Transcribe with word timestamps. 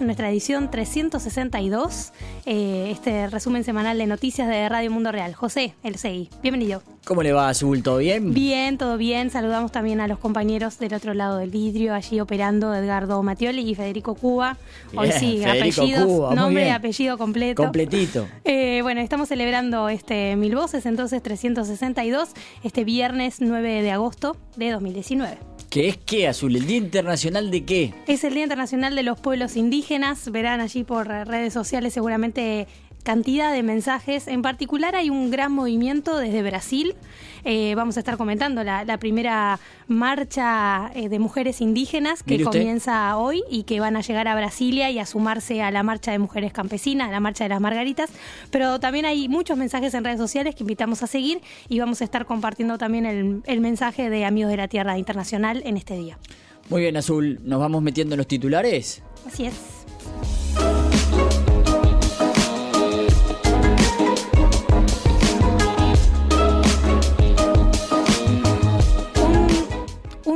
Nuestra 0.00 0.30
edición 0.30 0.70
362, 0.70 2.12
eh, 2.44 2.88
este 2.90 3.28
resumen 3.28 3.64
semanal 3.64 3.96
de 3.98 4.06
noticias 4.06 4.48
de 4.48 4.68
Radio 4.68 4.90
Mundo 4.90 5.10
Real. 5.10 5.34
José, 5.34 5.74
el 5.82 5.96
CI, 5.96 6.28
bienvenido. 6.42 6.82
¿Cómo 7.04 7.22
le 7.22 7.32
va, 7.32 7.48
Azul? 7.48 7.82
¿Todo 7.82 7.98
bien? 7.98 8.34
Bien, 8.34 8.78
todo 8.78 8.98
bien. 8.98 9.30
Saludamos 9.30 9.72
también 9.72 10.00
a 10.00 10.08
los 10.08 10.18
compañeros 10.18 10.78
del 10.78 10.94
otro 10.94 11.14
lado 11.14 11.38
del 11.38 11.50
vidrio, 11.50 11.94
allí 11.94 12.20
operando 12.20 12.74
Edgardo 12.74 13.22
Matioli 13.22 13.68
y 13.68 13.74
Federico 13.74 14.14
Cuba. 14.14 14.58
Hoy 14.94 15.12
sí, 15.12 15.38
Federico 15.42 15.82
apellidos, 15.82 16.04
Cuba, 16.04 16.34
nombre 16.34 16.70
apellido 16.70 17.16
completo. 17.16 17.62
Completito. 17.62 18.26
Eh, 18.44 18.80
bueno, 18.82 19.00
estamos 19.00 19.28
celebrando 19.28 19.88
este 19.88 20.36
Mil 20.36 20.54
Voces, 20.54 20.86
entonces 20.86 21.22
362, 21.22 22.30
este 22.62 22.84
viernes 22.84 23.36
9 23.40 23.82
de 23.82 23.90
agosto 23.90 24.36
de 24.56 24.70
2019. 24.70 25.55
¿Qué 25.76 25.88
es 25.88 25.98
qué, 25.98 26.26
Azul? 26.26 26.56
¿El 26.56 26.66
Día 26.66 26.78
Internacional 26.78 27.50
de 27.50 27.66
qué? 27.66 27.92
Es 28.06 28.24
el 28.24 28.32
Día 28.32 28.44
Internacional 28.44 28.94
de 28.94 29.02
los 29.02 29.20
Pueblos 29.20 29.58
Indígenas. 29.58 30.30
Verán 30.30 30.60
allí 30.60 30.84
por 30.84 31.06
redes 31.06 31.52
sociales 31.52 31.92
seguramente 31.92 32.66
cantidad 33.02 33.52
de 33.52 33.62
mensajes. 33.62 34.26
En 34.26 34.40
particular 34.40 34.96
hay 34.96 35.10
un 35.10 35.30
gran 35.30 35.52
movimiento 35.52 36.16
desde 36.16 36.42
Brasil. 36.42 36.94
Eh, 37.48 37.76
vamos 37.76 37.96
a 37.96 38.00
estar 38.00 38.16
comentando 38.16 38.64
la, 38.64 38.84
la 38.84 38.98
primera 38.98 39.60
marcha 39.86 40.90
eh, 40.96 41.08
de 41.08 41.20
mujeres 41.20 41.60
indígenas 41.60 42.24
que 42.24 42.42
comienza 42.42 43.16
hoy 43.16 43.44
y 43.48 43.62
que 43.62 43.78
van 43.78 43.94
a 43.96 44.00
llegar 44.00 44.26
a 44.26 44.34
Brasilia 44.34 44.90
y 44.90 44.98
a 44.98 45.06
sumarse 45.06 45.62
a 45.62 45.70
la 45.70 45.84
marcha 45.84 46.10
de 46.10 46.18
mujeres 46.18 46.52
campesinas, 46.52 47.08
a 47.08 47.12
la 47.12 47.20
marcha 47.20 47.44
de 47.44 47.50
las 47.50 47.60
margaritas. 47.60 48.10
Pero 48.50 48.80
también 48.80 49.04
hay 49.04 49.28
muchos 49.28 49.56
mensajes 49.56 49.94
en 49.94 50.02
redes 50.02 50.18
sociales 50.18 50.56
que 50.56 50.64
invitamos 50.64 51.04
a 51.04 51.06
seguir 51.06 51.40
y 51.68 51.78
vamos 51.78 52.00
a 52.00 52.04
estar 52.04 52.26
compartiendo 52.26 52.78
también 52.78 53.06
el, 53.06 53.42
el 53.46 53.60
mensaje 53.60 54.10
de 54.10 54.24
Amigos 54.24 54.50
de 54.50 54.56
la 54.56 54.66
Tierra 54.66 54.98
Internacional 54.98 55.62
en 55.64 55.76
este 55.76 55.96
día. 55.96 56.18
Muy 56.68 56.80
bien, 56.82 56.96
Azul. 56.96 57.38
¿Nos 57.44 57.60
vamos 57.60 57.80
metiendo 57.80 58.16
en 58.16 58.18
los 58.18 58.26
titulares? 58.26 59.02
Así 59.24 59.46
es. 59.46 59.54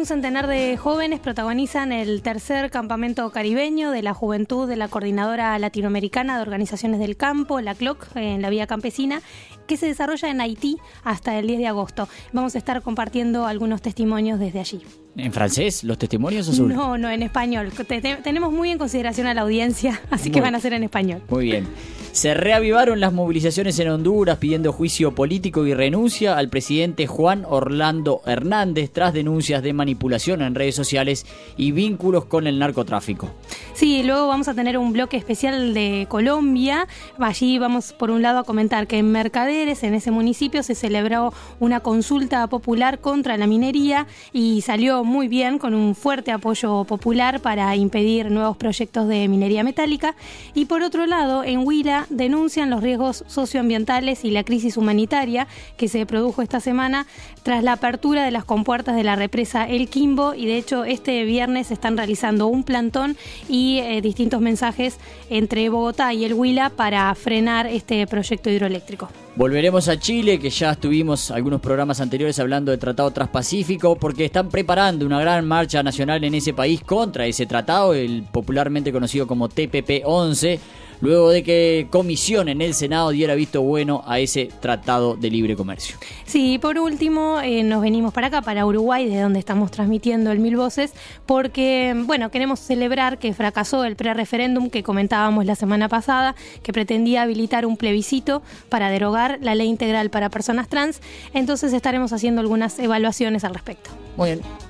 Un, 0.01 0.07
centenar 0.07 0.47
de 0.47 0.79
jóvenes 0.79 1.21
protagonizan 1.21 1.93
el 1.93 2.23
tercer 2.23 2.71
campamento 2.71 3.29
caribeño 3.31 3.91
de 3.91 4.03
la 4.03 4.15
juventud 4.15 4.67
de 4.67 4.77
la 4.77 4.89
Coordinadora 4.89 5.59
Latinoamericana 5.59 6.37
de 6.37 6.43
Organizaciones 6.43 7.01
del 7.01 7.19
Campo, 7.19 7.61
la 7.61 7.75
CLOC, 7.75 8.07
en 8.17 8.41
la 8.41 8.49
Vía 8.49 8.67
Campesina, 8.67 9.21
que 9.67 9.77
se 9.77 9.85
desarrolla 9.87 10.31
en 10.31 10.41
Haití 10.41 10.79
hasta 11.05 11.39
el 11.39 11.47
10 11.47 11.59
de 11.59 11.67
agosto. 11.67 12.09
Vamos 12.33 12.55
a 12.55 12.59
estar 12.59 12.81
compartiendo 12.81 13.45
algunos 13.47 13.83
testimonios 13.83 14.41
desde 14.41 14.61
allí. 14.61 14.81
¿En 15.17 15.33
francés? 15.35 15.85
¿Los 15.85 15.99
testimonios, 15.99 16.49
Azul? 16.49 16.73
No, 16.75 16.97
no, 16.97 17.11
en 17.11 17.23
español. 17.23 17.71
Te- 17.87 18.01
te- 18.01 18.17
tenemos 18.17 18.53
muy 18.53 18.71
en 18.71 18.79
consideración 18.79 19.27
a 19.27 19.35
la 19.35 19.43
audiencia, 19.43 20.01
así 20.11 20.31
que 20.31 20.41
van 20.41 20.55
a 20.55 20.61
ser 20.61 20.73
en 20.73 20.83
español. 20.85 21.21
Muy 21.29 21.45
bien. 21.45 21.67
Se 22.13 22.35
reavivaron 22.35 22.99
las 22.99 23.13
movilizaciones 23.13 23.79
en 23.79 23.89
Honduras 23.89 24.39
pidiendo 24.39 24.73
juicio 24.73 25.15
político 25.15 25.65
y 25.65 25.75
renuncia 25.75 26.37
al 26.37 26.49
presidente 26.49 27.07
Juan 27.07 27.45
Orlando 27.49 28.21
Hernández 28.27 28.91
tras 28.93 29.15
denuncias 29.15 29.63
de 29.63 29.73
manipulación 29.73 30.43
en 30.43 30.57
redes 30.57 30.75
sociales 30.75 31.25
y 31.57 31.71
vínculos 31.71 32.25
con 32.25 32.49
el 32.49 32.59
narcotráfico. 32.59 33.31
Sí, 33.75 34.03
luego 34.03 34.27
vamos 34.27 34.49
a 34.49 34.55
tener 34.55 34.77
un 34.77 34.93
bloque 34.93 35.17
especial 35.17 35.73
de 35.73 36.07
Colombia. 36.11 36.89
Allí 37.19 37.59
vamos 37.59 37.93
por 37.93 38.11
un 38.11 38.23
lado 38.23 38.41
a 38.41 38.45
comentar 38.45 38.89
que 38.89 38.99
en 38.99 39.11
Mercaderes, 39.13 39.85
en 39.85 39.95
ese 39.95 40.11
municipio, 40.11 40.63
se 40.65 40.75
celebró 40.75 41.33
una 41.61 41.81
consulta 41.81 42.47
popular 42.49 42.99
contra 42.99 43.37
la 43.37 43.47
minería 43.47 44.07
y 44.33 44.63
salió 44.63 45.05
muy 45.05 45.29
bien 45.29 45.59
con 45.59 45.75
un 45.75 45.95
fuerte 45.95 46.33
apoyo 46.33 46.85
popular 46.85 47.41
para 47.41 47.75
impedir 47.77 48.31
nuevos 48.31 48.57
proyectos 48.57 49.07
de 49.09 49.29
minería 49.29 49.63
metálica. 49.63 50.17
Y 50.55 50.65
por 50.67 50.83
otro 50.83 51.07
lado, 51.07 51.45
en 51.45 51.61
Huila 51.67 52.00
denuncian 52.09 52.71
los 52.71 52.83
riesgos 52.83 53.25
socioambientales 53.27 54.25
y 54.25 54.31
la 54.31 54.45
crisis 54.45 54.77
humanitaria 54.77 55.47
que 55.77 55.89
se 55.89 56.07
produjo 56.07 56.43
esta 56.43 56.61
semana 56.61 57.07
tras 57.43 57.63
la 57.63 57.73
apertura 57.73 58.25
de 58.25 58.31
las 58.31 58.45
compuertas 58.45 58.97
de 58.97 59.05
la 59.05 59.17
represa 59.17 59.69
El 59.69 59.89
Quimbo 59.89 60.35
y 60.35 60.47
de 60.47 60.57
hecho 60.57 60.85
este 60.85 61.25
viernes 61.25 61.71
están 61.71 61.97
realizando 61.97 62.47
un 62.47 62.65
plantón 62.65 63.17
y 63.49 63.79
eh, 63.79 64.01
distintos 64.01 64.41
mensajes 64.41 64.99
entre 65.29 65.69
Bogotá 65.69 66.13
y 66.13 66.25
el 66.25 66.35
Huila 66.35 66.71
para 66.71 67.15
frenar 67.15 67.67
este 67.67 68.07
proyecto 68.07 68.51
hidroeléctrico. 68.51 69.09
Volveremos 69.37 69.89
a 69.89 69.99
Chile, 69.99 70.39
que 70.39 70.51
ya 70.51 70.73
estuvimos 70.73 71.31
algunos 71.31 71.61
programas 71.61 72.01
anteriores 72.01 72.39
hablando 72.41 72.73
del 72.73 72.81
Tratado 72.81 73.11
Transpacífico, 73.13 73.97
porque 73.97 74.25
están 74.25 74.49
preparando 74.49 75.07
una 75.07 75.21
gran 75.21 75.47
marcha 75.47 75.83
nacional 75.83 76.25
en 76.25 76.35
ese 76.35 76.53
país 76.53 76.83
contra 76.83 77.27
ese 77.27 77.47
tratado, 77.47 77.95
el 77.95 78.25
popularmente 78.25 78.93
conocido 78.93 79.27
como 79.27 79.49
TPP-11, 79.49 80.59
luego 81.01 81.31
de 81.31 81.43
que 81.43 81.87
comisión 81.91 82.49
en 82.49 82.61
el 82.61 82.75
Senado 82.75 83.11
diera 83.11 83.35
visto 83.35 83.63
bueno 83.63 84.03
a 84.07 84.19
ese 84.19 84.49
Tratado 84.61 85.17
de 85.17 85.31
Libre 85.31 85.57
Comercio. 85.57 85.97
Sí, 86.25 86.59
por 86.59 86.79
último, 86.79 87.41
eh, 87.41 87.63
nos 87.63 87.83
venimos 87.83 88.13
para 88.13 88.29
acá, 88.29 88.43
para 88.43 88.67
Uruguay, 88.67 89.09
de 89.09 89.21
donde 89.21 89.39
estamos 89.39 89.71
transmitiendo 89.71 90.31
el 90.31 90.39
Mil 90.39 90.57
Voces, 90.57 90.93
porque, 91.27 91.95
bueno, 92.07 92.31
queremos 92.31 92.61
celebrar 92.61 93.19
que 93.19 93.33
fracasó 93.35 93.85
el 93.85 93.97
pre-referéndum 93.97 94.71
que 94.71 94.83
comentábamos 94.83 95.47
la 95.47 95.55
semana 95.55 95.89
pasada, 95.89 96.35
que 96.63 96.73
pretendía 96.73 97.23
habilitar 97.23 97.67
un 97.67 97.77
plebiscito 97.77 98.43
para 98.69 98.91
derogar 98.91 99.39
la 99.41 99.55
ley 99.55 99.69
integral 99.69 100.11
para 100.11 100.31
personas 100.31 100.69
trans. 100.69 101.01
Entonces 101.35 101.73
estaremos 101.73 102.13
haciendo 102.13 102.41
algunas 102.41 102.79
evaluaciones 102.79 103.45
al 103.45 103.55
respecto. 103.55 103.91
Muy 104.17 104.31
bien. 104.31 104.70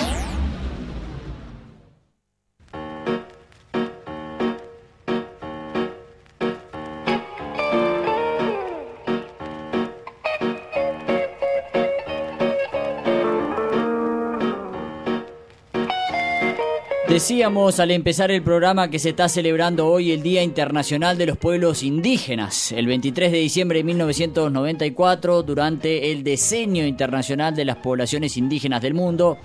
Decíamos 17.11 17.81
al 17.81 17.91
empezar 17.91 18.31
el 18.31 18.41
programa 18.41 18.89
que 18.89 18.97
se 18.97 19.09
está 19.09 19.27
celebrando 19.27 19.85
hoy 19.85 20.13
el 20.13 20.23
Día 20.23 20.43
Internacional 20.43 21.17
de 21.17 21.25
los 21.25 21.37
Pueblos 21.37 21.83
Indígenas, 21.83 22.71
el 22.71 22.87
23 22.87 23.33
de 23.33 23.37
diciembre 23.37 23.79
de 23.79 23.83
1994, 23.83 25.43
durante 25.43 26.13
el 26.13 26.23
Decenio 26.23 26.87
Internacional 26.87 27.53
de 27.53 27.65
las 27.65 27.75
Poblaciones 27.75 28.37
Indígenas 28.37 28.81
del 28.81 28.93
Mundo. 28.93 29.37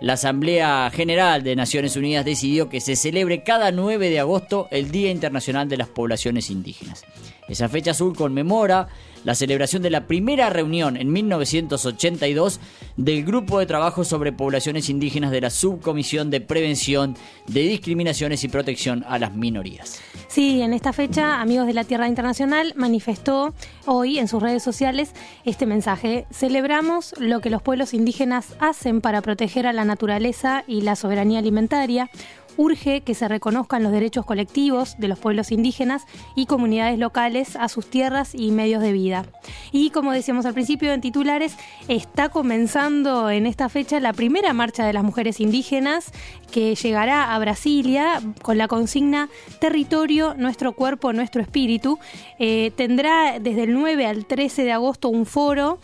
La 0.00 0.14
Asamblea 0.14 0.90
General 0.94 1.42
de 1.42 1.56
Naciones 1.56 1.94
Unidas 1.94 2.24
decidió 2.24 2.70
que 2.70 2.80
se 2.80 2.96
celebre 2.96 3.42
cada 3.42 3.70
9 3.70 4.08
de 4.08 4.18
agosto 4.18 4.66
el 4.70 4.90
Día 4.90 5.10
Internacional 5.10 5.68
de 5.68 5.76
las 5.76 5.88
Poblaciones 5.88 6.48
Indígenas. 6.48 7.04
Esa 7.50 7.68
fecha 7.68 7.90
azul 7.90 8.16
conmemora 8.16 8.86
la 9.24 9.34
celebración 9.34 9.82
de 9.82 9.90
la 9.90 10.06
primera 10.06 10.50
reunión 10.50 10.96
en 10.96 11.10
1982 11.10 12.60
del 12.96 13.24
Grupo 13.24 13.58
de 13.58 13.66
Trabajo 13.66 14.04
sobre 14.04 14.32
Poblaciones 14.32 14.88
Indígenas 14.88 15.32
de 15.32 15.40
la 15.40 15.50
Subcomisión 15.50 16.30
de 16.30 16.40
Prevención 16.40 17.16
de 17.48 17.62
Discriminaciones 17.62 18.44
y 18.44 18.48
Protección 18.48 19.04
a 19.08 19.18
las 19.18 19.34
Minorías. 19.34 20.00
Sí, 20.28 20.62
en 20.62 20.72
esta 20.72 20.92
fecha, 20.92 21.40
Amigos 21.40 21.66
de 21.66 21.74
la 21.74 21.82
Tierra 21.82 22.06
Internacional 22.06 22.72
manifestó 22.76 23.52
hoy 23.84 24.20
en 24.20 24.28
sus 24.28 24.40
redes 24.40 24.62
sociales 24.62 25.12
este 25.44 25.66
mensaje. 25.66 26.26
Celebramos 26.30 27.14
lo 27.18 27.40
que 27.40 27.50
los 27.50 27.62
pueblos 27.62 27.94
indígenas 27.94 28.54
hacen 28.60 29.00
para 29.00 29.22
proteger 29.22 29.66
a 29.66 29.72
la 29.72 29.84
naturaleza 29.84 30.62
y 30.68 30.82
la 30.82 30.94
soberanía 30.94 31.40
alimentaria 31.40 32.10
urge 32.56 33.02
que 33.02 33.14
se 33.14 33.28
reconozcan 33.28 33.82
los 33.82 33.92
derechos 33.92 34.24
colectivos 34.24 34.96
de 34.98 35.08
los 35.08 35.18
pueblos 35.18 35.52
indígenas 35.52 36.04
y 36.34 36.46
comunidades 36.46 36.98
locales 36.98 37.56
a 37.56 37.68
sus 37.68 37.88
tierras 37.88 38.34
y 38.34 38.50
medios 38.50 38.82
de 38.82 38.92
vida. 38.92 39.26
Y 39.72 39.90
como 39.90 40.12
decíamos 40.12 40.46
al 40.46 40.54
principio 40.54 40.92
en 40.92 41.00
titulares, 41.00 41.56
está 41.88 42.28
comenzando 42.28 43.30
en 43.30 43.46
esta 43.46 43.68
fecha 43.68 44.00
la 44.00 44.12
primera 44.12 44.52
marcha 44.52 44.84
de 44.84 44.92
las 44.92 45.04
mujeres 45.04 45.40
indígenas 45.40 46.12
que 46.50 46.74
llegará 46.74 47.34
a 47.34 47.38
Brasilia 47.38 48.20
con 48.42 48.58
la 48.58 48.68
consigna 48.68 49.28
Territorio, 49.60 50.34
nuestro 50.36 50.72
cuerpo, 50.72 51.12
nuestro 51.12 51.40
espíritu. 51.40 51.98
Eh, 52.38 52.72
tendrá 52.76 53.38
desde 53.38 53.64
el 53.64 53.74
9 53.74 54.06
al 54.06 54.26
13 54.26 54.64
de 54.64 54.72
agosto 54.72 55.08
un 55.08 55.26
foro 55.26 55.78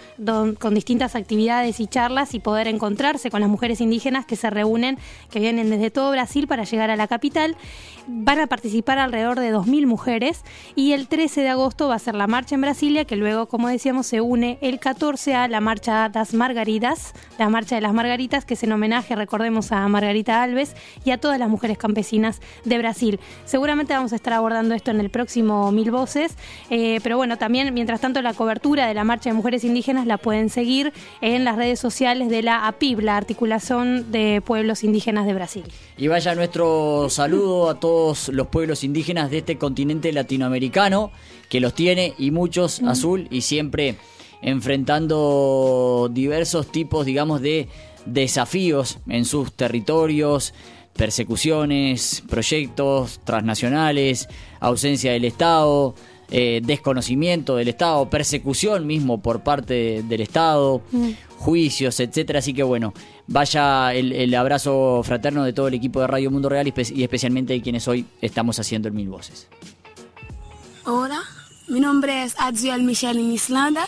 con 0.59 0.75
distintas 0.75 1.15
actividades 1.15 1.81
y 1.81 1.87
charlas 1.87 2.35
y 2.35 2.41
poder 2.41 2.69
encontrarse 2.69 3.31
con 3.31 3.41
las 3.41 3.51
mujeres 3.51 3.81
indígenas 3.81 4.27
que 4.27 4.37
se 4.37 4.51
reúnen, 4.51 4.99
que 5.31 5.41
vienen 5.41 5.71
desde 5.71 5.91
todo 5.91 6.11
Brasil 6.11 6.47
para 6.47 6.65
llegar 6.65 6.91
a 6.91 6.97
la 6.97 7.07
capital. 7.07 7.57
Van 8.09 8.39
a 8.39 8.47
participar 8.47 8.99
alrededor 8.99 9.41
de 9.41 9.53
2.000 9.53 9.87
mujeres 9.87 10.43
y 10.77 10.93
el 10.93 11.09
13 11.09 11.41
de 11.41 11.49
agosto 11.49 11.89
va 11.89 11.97
a 11.97 11.99
ser 11.99 12.15
la 12.15 12.27
marcha 12.27 12.55
en 12.55 12.61
Brasilia, 12.61 13.05
que 13.05 13.17
luego, 13.17 13.47
como 13.47 13.69
decíamos, 13.69 14.07
se 14.07 14.21
une 14.21 14.59
el 14.61 14.79
14 14.79 15.35
a 15.35 15.49
la 15.49 15.61
marcha 15.61 16.09
das 16.09 16.33
Margaritas, 16.33 17.15
la 17.39 17.49
marcha 17.49 17.75
de 17.75 17.81
las 17.81 17.93
Margaritas, 17.93 18.45
que 18.45 18.55
es 18.55 18.63
en 18.63 18.73
homenaje, 18.73 19.17
recordemos, 19.17 19.73
a 19.73 19.87
Margarita 19.89 20.43
Alves 20.43 20.56
y 21.05 21.11
a 21.11 21.19
todas 21.19 21.39
las 21.39 21.49
mujeres 21.49 21.79
campesinas 21.79 22.41
de 22.65 22.79
Brasil. 22.79 23.21
Seguramente 23.45 23.93
vamos 23.93 24.13
a 24.13 24.17
estar 24.17 24.33
abordando 24.33 24.75
esto 24.75 24.91
en 24.91 25.01
el 25.01 25.11
próximo 25.11 25.71
Mil 25.73 25.91
Voces, 25.91 26.37
eh, 26.71 27.01
pero 27.03 27.17
bueno, 27.17 27.37
también, 27.39 27.73
mientras 27.75 28.01
tanto, 28.01 28.23
la 28.23 28.35
cobertura 28.35 28.87
de 28.87 28.95
la 28.95 29.05
marcha 29.05 29.31
de 29.31 29.35
mujeres 29.35 29.65
indígenas 29.65 30.07
la 30.07 30.19
pueden 30.19 30.49
seguir 30.51 30.93
en 31.21 31.45
las 31.45 31.57
redes 31.57 31.79
sociales 31.79 32.29
de 32.29 32.43
la 32.43 32.67
APIB, 32.67 33.01
la 33.01 33.17
Articulación 33.17 34.11
de 34.11 34.43
Pueblos 34.45 34.85
Indígenas 34.85 35.27
de 35.27 35.35
Brasil. 35.35 35.65
Y 35.99 36.09
vaya 36.09 36.35
nuestro 36.35 37.09
saludo 37.11 37.71
a 37.71 37.81
todos 37.81 38.29
los 38.29 38.47
pueblos 38.49 38.85
indígenas 38.85 39.31
de 39.31 39.39
este 39.39 39.59
continente 39.59 40.13
latinoamericano, 40.13 41.11
que 41.49 41.61
los 41.61 41.75
tiene 41.75 42.15
y 42.19 42.31
muchos 42.31 42.83
azul 42.83 43.29
y 43.31 43.43
siempre 43.43 43.97
enfrentando 44.43 46.11
diversos 46.13 46.71
tipos, 46.71 47.07
digamos, 47.07 47.41
de 47.41 47.69
desafíos 48.07 48.99
en 49.09 49.25
sus 49.25 49.53
territorios, 49.53 50.55
persecuciones, 50.97 52.23
proyectos 52.29 53.21
transnacionales, 53.25 54.29
ausencia 54.61 55.13
del 55.13 55.25
Estado, 55.25 55.95
eh, 56.31 56.61
desconocimiento 56.65 57.55
del 57.57 57.69
Estado, 57.69 58.11
persecución 58.11 58.87
mismo 58.87 59.21
por 59.21 59.41
parte 59.41 60.03
del 60.03 60.21
Estado, 60.21 60.83
juicios, 61.39 62.01
etcétera. 62.01 62.41
Así 62.41 62.53
que 62.53 62.65
bueno, 62.65 62.93
vaya 63.29 63.95
el, 63.95 64.35
abrazo 64.35 65.03
fraterno 65.05 65.45
de 65.45 65.53
todo 65.53 65.69
el 65.69 65.75
equipo 65.75 66.01
de 66.01 66.09
Radio 66.09 66.31
Mundo 66.31 66.49
Real 66.49 66.67
y, 66.67 67.03
especialmente 67.03 67.53
de 67.53 67.63
quienes 67.63 67.87
hoy 67.87 68.07
estamos 68.21 68.59
haciendo 68.59 68.89
el 68.89 68.95
Mil 68.95 69.09
Voces. 69.09 69.47
Hola, 70.85 71.23
mi 71.69 71.81
nombre 71.81 72.25
es 72.25 72.35
Adriel 72.39 72.83
Michel 72.83 73.19
en 73.19 73.33
Islanda, 73.33 73.87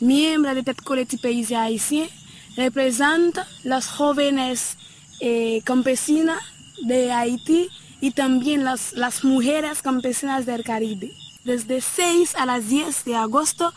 miembro 0.00 0.54
de 0.54 0.62
Tet 0.62 0.82
Collectif 0.82 1.20
País 1.20 1.52
Haitien, 1.52 2.08
represento 2.56 3.42
los 3.64 3.86
jóvenes 3.86 4.76
eh, 5.20 5.60
campesinas 5.64 6.42
de 6.82 7.12
Haití 7.12 7.68
y 8.00 8.10
también 8.10 8.64
las, 8.64 8.92
las 8.94 9.24
mujeres 9.24 9.82
campesinas 9.82 10.46
del 10.46 10.64
Caribe. 10.64 11.12
Desde 11.44 11.80
6 11.80 12.34
a 12.36 12.46
las 12.46 12.68
10 12.68 13.04
de 13.04 13.16
agosto 13.16 13.72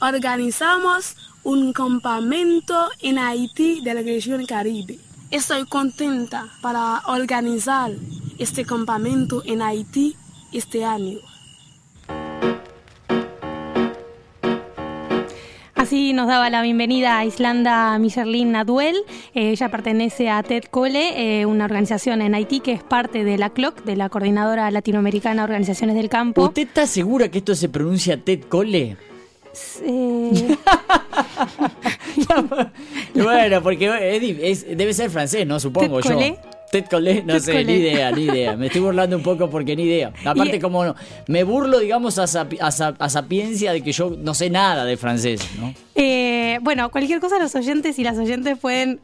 organizamos 0.00 1.16
un 1.44 1.72
campamento 1.72 2.88
en 3.00 3.18
Haití 3.18 3.80
de 3.80 3.94
la 3.94 4.02
región 4.02 4.44
Caribe. 4.46 4.98
Estoy 5.30 5.64
contenta 5.66 6.48
para 6.60 7.02
organizar 7.06 7.92
este 8.38 8.64
campamento 8.64 9.42
en 9.46 9.62
Haití 9.62 10.16
este 10.52 10.84
año. 10.84 11.18
Así 15.82 16.12
nos 16.12 16.28
daba 16.28 16.48
la 16.48 16.62
bienvenida 16.62 17.18
a 17.18 17.24
Islanda 17.24 17.98
Michelin 17.98 18.52
Naduel. 18.52 18.94
Eh, 19.34 19.50
ella 19.50 19.68
pertenece 19.68 20.30
a 20.30 20.40
TED 20.44 20.62
Cole, 20.70 21.40
eh, 21.40 21.44
una 21.44 21.64
organización 21.64 22.22
en 22.22 22.36
Haití 22.36 22.60
que 22.60 22.70
es 22.70 22.84
parte 22.84 23.24
de 23.24 23.36
la 23.36 23.50
CLOC, 23.50 23.82
de 23.82 23.96
la 23.96 24.08
Coordinadora 24.08 24.70
Latinoamericana 24.70 25.42
de 25.42 25.44
Organizaciones 25.46 25.96
del 25.96 26.08
Campo. 26.08 26.44
¿Usted 26.44 26.68
está 26.68 26.86
segura 26.86 27.32
que 27.32 27.38
esto 27.38 27.56
se 27.56 27.68
pronuncia 27.68 28.16
TED 28.16 28.42
Cole? 28.42 28.96
Eh... 29.82 30.56
bueno, 33.16 33.60
porque 33.60 34.62
debe 34.76 34.94
ser 34.94 35.10
francés, 35.10 35.44
¿no? 35.48 35.58
Supongo 35.58 35.98
yo. 35.98 36.16
Ted 36.72 36.86
no 37.26 37.38
sé, 37.38 37.64
ni 37.66 37.74
idea, 37.74 38.10
ni 38.12 38.22
idea. 38.22 38.56
Me 38.56 38.68
estoy 38.68 38.80
burlando 38.80 39.14
un 39.14 39.22
poco 39.22 39.50
porque 39.50 39.76
ni 39.76 39.82
idea. 39.82 40.10
Aparte, 40.24 40.58
como 40.58 40.82
no, 40.86 40.94
me 41.26 41.44
burlo, 41.44 41.78
digamos, 41.78 42.18
a, 42.18 42.24
a, 42.24 43.08
sapiencia 43.10 43.74
de 43.74 43.82
que 43.82 43.92
yo 43.92 44.16
no 44.18 44.32
sé 44.32 44.48
nada 44.48 44.86
de 44.86 44.96
francés, 44.96 45.46
¿no? 45.60 45.74
Eh, 45.94 46.58
bueno, 46.62 46.90
cualquier 46.90 47.20
cosa 47.20 47.38
los 47.38 47.54
oyentes 47.54 47.98
y 47.98 48.04
las 48.04 48.16
oyentes 48.16 48.56
pueden, 48.58 49.00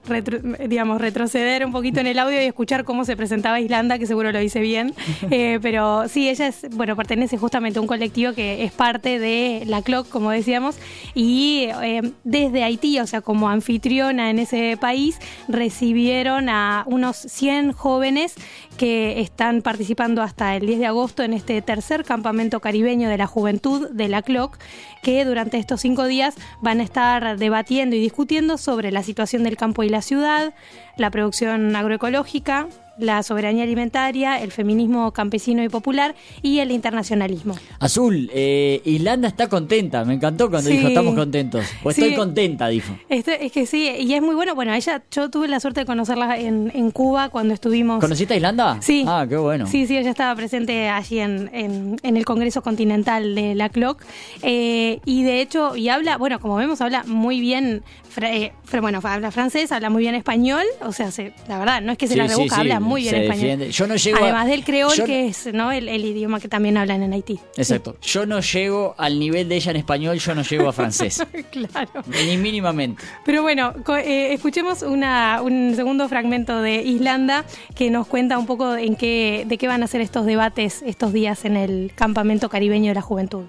digamos, 0.67 0.99
retroceder 0.99 1.67
un 1.67 1.73
poquito 1.73 2.01
en 2.01 2.07
el 2.07 2.19
audio 2.19 2.41
y 2.41 2.47
escuchar 2.47 2.85
cómo 2.85 3.05
se 3.05 3.17
presentaba 3.17 3.61
Islanda, 3.61 3.99
que 3.99 4.07
seguro 4.07 4.33
lo 4.33 4.41
hice 4.41 4.61
bien. 4.61 4.95
Eh, 5.31 5.59
pero 5.61 6.09
sí, 6.09 6.29
ella 6.29 6.47
es, 6.47 6.67
bueno, 6.71 6.97
pertenece 6.97 7.37
justamente 7.37 7.79
a 7.79 7.83
un 7.83 7.89
colectivo 7.89 8.33
que 8.33 8.65
es 8.65 8.73
parte 8.73 9.19
de 9.19 9.65
la 9.67 9.83
CLOC, 9.83 10.09
como 10.09 10.31
decíamos, 10.31 10.77
y 11.15 11.69
eh, 11.83 12.13
desde 12.25 12.65
Haití, 12.65 12.99
o 12.99 13.07
sea, 13.07 13.21
como 13.21 13.49
anfitriona 13.49 14.31
en 14.31 14.39
ese 14.39 14.79
país, 14.81 15.19
recibieron 15.49 16.49
a 16.49 16.85
unos 16.87 17.17
100 17.17 17.58
jóvenes 17.73 18.35
que 18.77 19.21
están 19.21 19.63
participando 19.63 20.23
hasta 20.23 20.57
el 20.57 20.67
10 20.67 20.79
de 20.81 20.87
agosto 20.87 21.23
en 21.23 21.33
este 21.33 21.61
tercer 21.63 22.05
campamento 22.05 22.61
caribeño 22.61 23.09
de 23.09 23.19
la 23.19 23.27
juventud 23.27 23.91
de 23.91 24.09
la 24.09 24.23
CLOC, 24.23 24.59
que 25.03 25.25
durante 25.25 25.59
estos 25.59 25.81
cinco 25.81 26.05
días 26.05 26.35
van 26.61 26.81
a 26.81 26.85
estar 26.85 27.39
debatiendo 27.39 27.97
y 27.97 28.01
discutiendo 28.01 28.59
sobre 28.59 28.93
la 28.93 29.03
situación 29.03 29.43
del 29.43 29.57
campo 29.57 29.83
y 29.83 29.89
la 29.89 30.03
ciudad, 30.03 30.55
la 30.97 31.11
producción 31.11 31.75
agroecológica, 31.75 32.69
la 32.99 33.23
soberanía 33.23 33.65
alimentaria, 33.65 34.41
el 34.41 34.53
feminismo 34.53 35.13
campesino 35.13 35.63
y 35.63 35.69
popular 35.69 36.15
y 36.43 36.59
el 36.59 36.71
internacionalismo. 36.71 37.57
Azul, 37.79 38.31
eh, 38.33 38.81
Islanda 38.85 39.29
está 39.29 39.49
contenta, 39.49 40.05
me 40.05 40.15
encantó 40.15 40.51
cuando 40.51 40.71
dijo 40.71 40.89
estamos 40.89 41.15
contentos. 41.15 41.65
O 41.83 41.91
estoy 41.91 42.15
contenta, 42.15 42.69
dijo. 42.69 42.93
Este, 43.09 43.45
es 43.45 43.53
que 43.53 43.67
sí, 43.67 43.91
y 43.99 44.15
es 44.15 44.23
muy 44.23 44.35
bueno. 44.35 44.55
Bueno, 44.55 44.75
ella, 44.75 45.03
yo 45.11 45.31
tuve 45.31 45.49
la 45.49 45.61
suerte 45.61 45.81
de 45.81 45.87
conocerla 45.87 46.39
en, 46.39 46.71
en 46.75 46.91
Cuba 46.91 47.29
cuando 47.29 47.55
estuvimos. 47.55 48.01
¿Conociste 48.01 48.35
a 48.35 48.37
Islanda? 48.37 48.79
Sí. 48.81 49.05
Ah, 49.07 49.27
qué 49.29 49.37
bueno. 49.37 49.67
Sí, 49.67 49.87
sí, 49.87 49.97
ella 49.97 50.11
estaba 50.11 50.35
presente 50.35 50.89
allí 50.89 51.21
en, 51.21 51.51
en, 51.53 52.17
el 52.17 52.25
Congreso 52.25 52.63
Continental 52.63 53.35
de 53.35 53.55
la 53.55 53.69
CLOC. 53.69 54.03
Eh, 54.43 55.01
y 55.05 55.23
de 55.23 55.41
hecho, 55.41 55.77
y 55.77 55.89
habla, 55.89 56.17
bueno, 56.17 56.41
como 56.41 56.57
vemos, 56.57 56.81
habla 56.81 57.05
muy 57.05 57.41
bien 57.41 57.83
eh, 58.21 58.53
bueno, 58.81 59.01
habla 59.03 59.31
francés, 59.31 59.71
habla 59.73 59.91
muy 59.91 60.03
bien 60.03 60.15
español, 60.15 60.65
o 60.83 60.93
sea, 60.93 61.11
la 61.47 61.59
verdad, 61.59 61.81
no 61.83 61.93
es 61.93 61.99
que 61.99 62.07
se 62.07 62.17
la 62.17 62.27
rebusca, 62.27 62.57
habla 62.57 62.81
muy 62.81 62.88
bien 62.97 63.15
español. 63.15 63.69
Yo 63.71 63.87
no 63.87 63.97
llego 63.97 64.19
Además 64.21 64.47
del 64.49 64.65
creol, 64.65 65.05
que 65.05 65.29
es 65.29 65.53
¿no? 65.53 65.73
El, 65.73 65.89
idioma 65.89 66.41
que 66.41 66.49
también 66.49 66.77
hablan 66.77 67.03
en 67.03 67.13
Haití. 67.13 67.39
Exacto. 67.57 67.97
Yo 68.03 68.27
no 68.27 68.41
llego 68.41 68.95
al 68.99 69.19
nivel 69.19 69.49
de 69.49 69.57
ella 69.57 69.71
en 69.71 69.77
español, 69.77 70.19
yo 70.19 70.35
no 70.35 70.43
llego 70.43 70.69
a 70.69 70.73
francés. 70.73 71.25
claro. 71.51 72.05
Ni 72.07 72.37
mínimamente. 72.37 73.03
Pero 73.25 73.43
bueno, 73.43 73.75
eh, 73.99 74.33
escuchemos 74.33 74.83
una, 74.83 75.43
un 75.43 75.75
segundo 75.77 76.09
fragmento 76.09 76.61
de 76.61 76.83
Islanda 76.83 77.45
que 77.75 77.91
nos 77.91 78.07
cuenta 78.07 78.39
un 78.39 78.47
poco 78.47 78.77
en 78.77 78.97
qué, 78.97 79.45
de 79.47 79.59
qué 79.59 79.69
van 79.69 79.83
a 79.83 79.87
ser 79.87 80.01
estos 80.01 80.27
debates 80.27 80.83
estos 80.83 81.13
días 81.13 81.45
en 81.45 81.57
el 81.57 81.93
campamento 81.95 82.49
caribeño 82.49 82.89
de 82.89 82.95
la 82.95 83.03
juventud. 83.03 83.45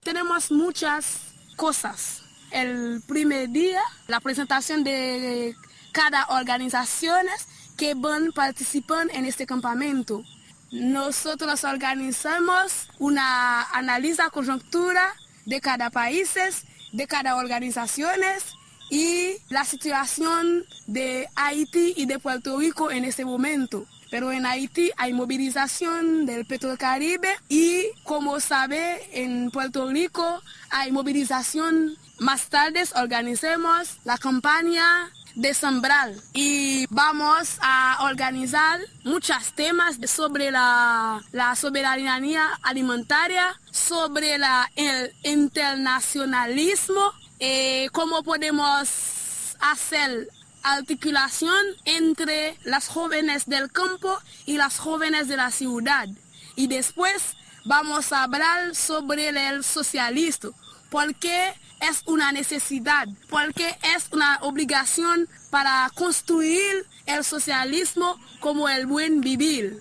Tenemos 0.00 0.50
muchas 0.50 1.32
cosas. 1.56 2.22
El 2.50 3.02
primer 3.08 3.48
día, 3.48 3.80
la 4.06 4.20
presentación 4.20 4.84
de 4.84 5.54
cada 5.94 6.26
organización 6.26 7.24
que 7.76 7.94
van 7.94 8.32
participar 8.32 9.06
en 9.12 9.24
este 9.24 9.46
campamento. 9.46 10.24
Nosotros 10.72 11.62
organizamos 11.62 12.88
una 12.98 13.62
análisis 13.70 14.18
coyuntura 14.32 15.14
de 15.46 15.60
cada 15.60 15.90
país, 15.90 16.34
de 16.92 17.06
cada 17.06 17.36
organización 17.36 18.18
y 18.90 19.36
la 19.50 19.64
situación 19.64 20.64
de 20.88 21.28
Haití 21.36 21.94
y 21.96 22.06
de 22.06 22.18
Puerto 22.18 22.58
Rico 22.58 22.90
en 22.90 23.04
este 23.04 23.24
momento. 23.24 23.86
pero 24.10 24.30
en 24.30 24.46
Haití 24.46 24.92
hay 24.96 25.12
movilización 25.12 26.24
del 26.24 26.44
Petrocaribe 26.44 27.30
y 27.48 27.86
como 28.04 28.38
sabe 28.38 28.82
en 29.12 29.50
Puerto 29.50 29.88
Rico 29.90 30.40
hay 30.70 30.92
movilización. 30.92 31.96
Más 32.20 32.48
tarde 32.48 32.84
organicemos 32.94 33.98
la 34.04 34.16
campaña 34.16 35.10
de 35.34 35.52
sembrar 35.54 36.12
y 36.32 36.86
vamos 36.90 37.58
a 37.60 37.98
organizar 38.04 38.80
muchos 39.02 39.52
temas 39.54 39.98
sobre 40.06 40.50
la, 40.50 41.20
la 41.32 41.54
soberanía 41.56 42.48
alimentaria, 42.62 43.58
sobre 43.70 44.38
la, 44.38 44.70
el 44.76 45.12
internacionalismo, 45.24 47.12
eh, 47.40 47.88
cómo 47.92 48.22
podemos 48.22 48.88
hacer 49.60 50.28
articulación 50.62 51.64
entre 51.84 52.56
las 52.64 52.88
jóvenes 52.88 53.46
del 53.46 53.70
campo 53.70 54.18
y 54.46 54.56
las 54.56 54.78
jóvenes 54.78 55.28
de 55.28 55.36
la 55.36 55.50
ciudad. 55.50 56.08
Y 56.56 56.68
después 56.68 57.36
vamos 57.64 58.12
a 58.12 58.22
hablar 58.22 58.74
sobre 58.74 59.28
el 59.28 59.64
socialismo, 59.64 60.52
porque 60.90 61.54
es 61.80 62.02
una 62.06 62.32
necesidad, 62.32 63.06
porque 63.28 63.76
es 63.96 64.08
una 64.12 64.38
obligación 64.42 65.28
para 65.50 65.90
construir 65.94 66.86
el 67.06 67.24
socialismo 67.24 68.18
como 68.40 68.68
el 68.68 68.86
buen 68.86 69.20
vivir. 69.20 69.80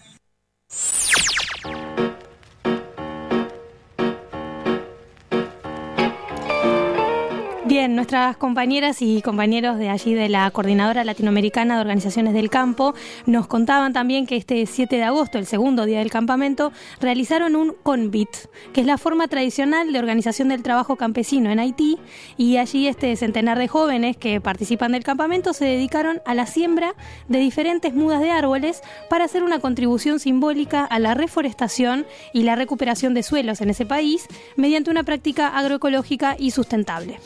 Nuestras 7.90 8.38
compañeras 8.38 9.02
y 9.02 9.22
compañeros 9.22 9.78
de 9.78 9.90
allí 9.90 10.14
de 10.14 10.30
la 10.30 10.50
Coordinadora 10.52 11.04
Latinoamericana 11.04 11.76
de 11.76 11.82
Organizaciones 11.82 12.34
del 12.34 12.50
Campo 12.50 12.94
nos 13.26 13.48
contaban 13.48 13.92
también 13.92 14.26
que 14.26 14.38
este 14.38 14.66
7 14.66 14.96
de 14.96 15.04
agosto, 15.04 15.38
el 15.38 15.46
segundo 15.46 15.86
día 15.86 16.00
del 16.00 16.10
campamento, 16.10 16.72
realizaron 17.02 17.58
un 17.58 17.76
CONVIT, 17.84 18.30
que 18.72 18.82
es 18.82 18.88
la 18.88 18.98
forma 18.98 19.28
tradicional 19.28 19.92
de 19.92 20.00
organización 20.00 20.48
del 20.48 20.64
trabajo 20.64 20.96
campesino 20.96 21.52
en 21.52 21.60
Haití, 21.60 22.00
y 22.38 22.56
allí 22.56 22.88
este 22.88 23.14
centenar 23.18 23.60
de 23.60 23.68
jóvenes 23.68 24.16
que 24.16 24.40
participan 24.40 24.94
del 24.94 25.04
campamento 25.04 25.52
se 25.52 25.66
dedicaron 25.66 26.22
a 26.26 26.34
la 26.36 26.46
siembra 26.46 26.96
de 27.28 27.40
diferentes 27.40 27.94
mudas 27.94 28.22
de 28.22 28.32
árboles 28.32 28.82
para 29.10 29.26
hacer 29.26 29.44
una 29.44 29.60
contribución 29.60 30.20
simbólica 30.20 30.86
a 30.86 31.00
la 31.00 31.16
reforestación 31.16 32.06
y 32.32 32.44
la 32.44 32.56
recuperación 32.56 33.14
de 33.14 33.24
suelos 33.24 33.60
en 33.60 33.72
ese 33.72 33.86
país 33.86 34.26
mediante 34.56 34.90
una 34.90 35.04
práctica 35.04 35.50
agroecológica 35.50 36.38
y 36.40 36.52
sustentable. 36.52 37.20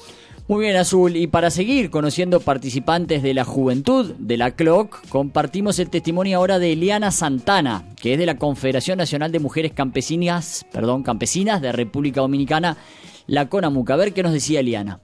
Muy 0.48 0.64
bien, 0.64 0.78
Azul. 0.78 1.18
Y 1.18 1.28
para 1.28 1.50
seguir 1.52 1.90
conociendo 1.90 2.40
participantes 2.40 3.22
de 3.22 3.34
la 3.34 3.44
juventud 3.44 4.14
de 4.18 4.38
la 4.38 4.52
CLOC, 4.52 5.06
compartimos 5.10 5.78
el 5.80 5.90
testimonio 5.90 6.38
ahora 6.38 6.58
de 6.58 6.72
Eliana 6.72 7.12
Santana, 7.12 7.84
que 8.02 8.14
es 8.14 8.20
de 8.20 8.26
la 8.26 8.38
Confederación 8.38 8.98
Nacional 8.98 9.34
de 9.34 9.42
Mujeres 9.42 9.74
Campesinas, 9.74 10.66
perdón, 10.72 11.04
Campesinas 11.04 11.62
de 11.62 11.74
República 11.74 12.22
Dominicana, 12.22 12.78
la 13.28 13.50
CONAMUCA. 13.50 13.96
A 13.96 13.98
ver 13.98 14.14
qué 14.14 14.24
nos 14.24 14.32
decía 14.32 14.62
Eliana. 14.62 15.02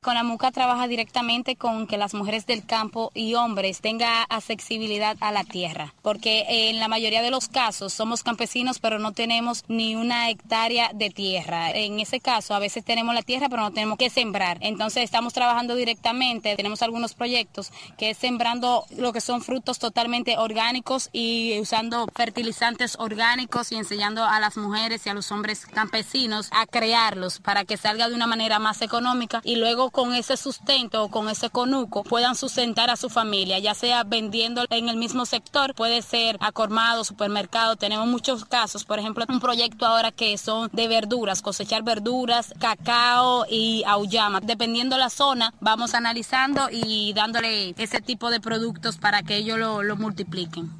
Conamuca 0.00 0.52
trabaja 0.52 0.86
directamente 0.86 1.56
con 1.56 1.88
que 1.88 1.98
las 1.98 2.14
mujeres 2.14 2.46
del 2.46 2.64
campo 2.64 3.10
y 3.14 3.34
hombres 3.34 3.80
tengan 3.80 4.26
accesibilidad 4.28 5.16
a 5.20 5.32
la 5.32 5.42
tierra, 5.42 5.92
porque 6.02 6.44
en 6.48 6.78
la 6.78 6.86
mayoría 6.86 7.20
de 7.20 7.32
los 7.32 7.48
casos 7.48 7.94
somos 7.94 8.22
campesinos 8.22 8.78
pero 8.78 9.00
no 9.00 9.10
tenemos 9.10 9.64
ni 9.66 9.96
una 9.96 10.30
hectárea 10.30 10.92
de 10.94 11.10
tierra. 11.10 11.72
En 11.72 11.98
ese 11.98 12.20
caso 12.20 12.54
a 12.54 12.60
veces 12.60 12.84
tenemos 12.84 13.12
la 13.12 13.22
tierra 13.22 13.48
pero 13.48 13.62
no 13.62 13.72
tenemos 13.72 13.98
que 13.98 14.08
sembrar. 14.08 14.58
Entonces 14.60 15.02
estamos 15.02 15.32
trabajando 15.32 15.74
directamente, 15.74 16.54
tenemos 16.54 16.80
algunos 16.82 17.14
proyectos 17.14 17.72
que 17.96 18.10
es 18.10 18.18
sembrando 18.18 18.84
lo 18.96 19.12
que 19.12 19.20
son 19.20 19.42
frutos 19.42 19.80
totalmente 19.80 20.38
orgánicos 20.38 21.10
y 21.12 21.58
usando 21.58 22.06
fertilizantes 22.14 22.94
orgánicos 23.00 23.72
y 23.72 23.74
enseñando 23.74 24.24
a 24.24 24.38
las 24.38 24.56
mujeres 24.56 25.04
y 25.06 25.10
a 25.10 25.14
los 25.14 25.32
hombres 25.32 25.66
campesinos 25.66 26.50
a 26.52 26.66
crearlos 26.66 27.40
para 27.40 27.64
que 27.64 27.76
salga 27.76 28.08
de 28.08 28.14
una 28.14 28.28
manera 28.28 28.60
más 28.60 28.80
económica 28.80 29.40
y 29.42 29.56
luego 29.56 29.87
con 29.90 30.14
ese 30.14 30.36
sustento 30.36 31.04
o 31.04 31.08
con 31.08 31.28
ese 31.28 31.50
conuco 31.50 32.02
puedan 32.04 32.34
sustentar 32.34 32.90
a 32.90 32.96
su 32.96 33.08
familia, 33.08 33.58
ya 33.58 33.74
sea 33.74 34.04
vendiendo 34.04 34.64
en 34.70 34.88
el 34.88 34.96
mismo 34.96 35.26
sector, 35.26 35.74
puede 35.74 36.02
ser 36.02 36.36
acormado, 36.40 37.04
supermercado, 37.04 37.76
tenemos 37.76 38.06
muchos 38.06 38.44
casos, 38.44 38.84
por 38.84 38.98
ejemplo, 38.98 39.24
un 39.28 39.40
proyecto 39.40 39.86
ahora 39.86 40.12
que 40.12 40.36
son 40.38 40.70
de 40.72 40.88
verduras, 40.88 41.42
cosechar 41.42 41.82
verduras, 41.82 42.54
cacao 42.58 43.46
y 43.48 43.84
auyama. 43.86 44.40
Dependiendo 44.40 44.96
la 44.96 45.10
zona, 45.10 45.52
vamos 45.60 45.94
analizando 45.94 46.68
y 46.70 47.12
dándole 47.14 47.74
ese 47.78 48.00
tipo 48.00 48.30
de 48.30 48.40
productos 48.40 48.96
para 48.96 49.22
que 49.22 49.36
ellos 49.36 49.58
lo, 49.58 49.82
lo 49.82 49.96
multipliquen. 49.96 50.78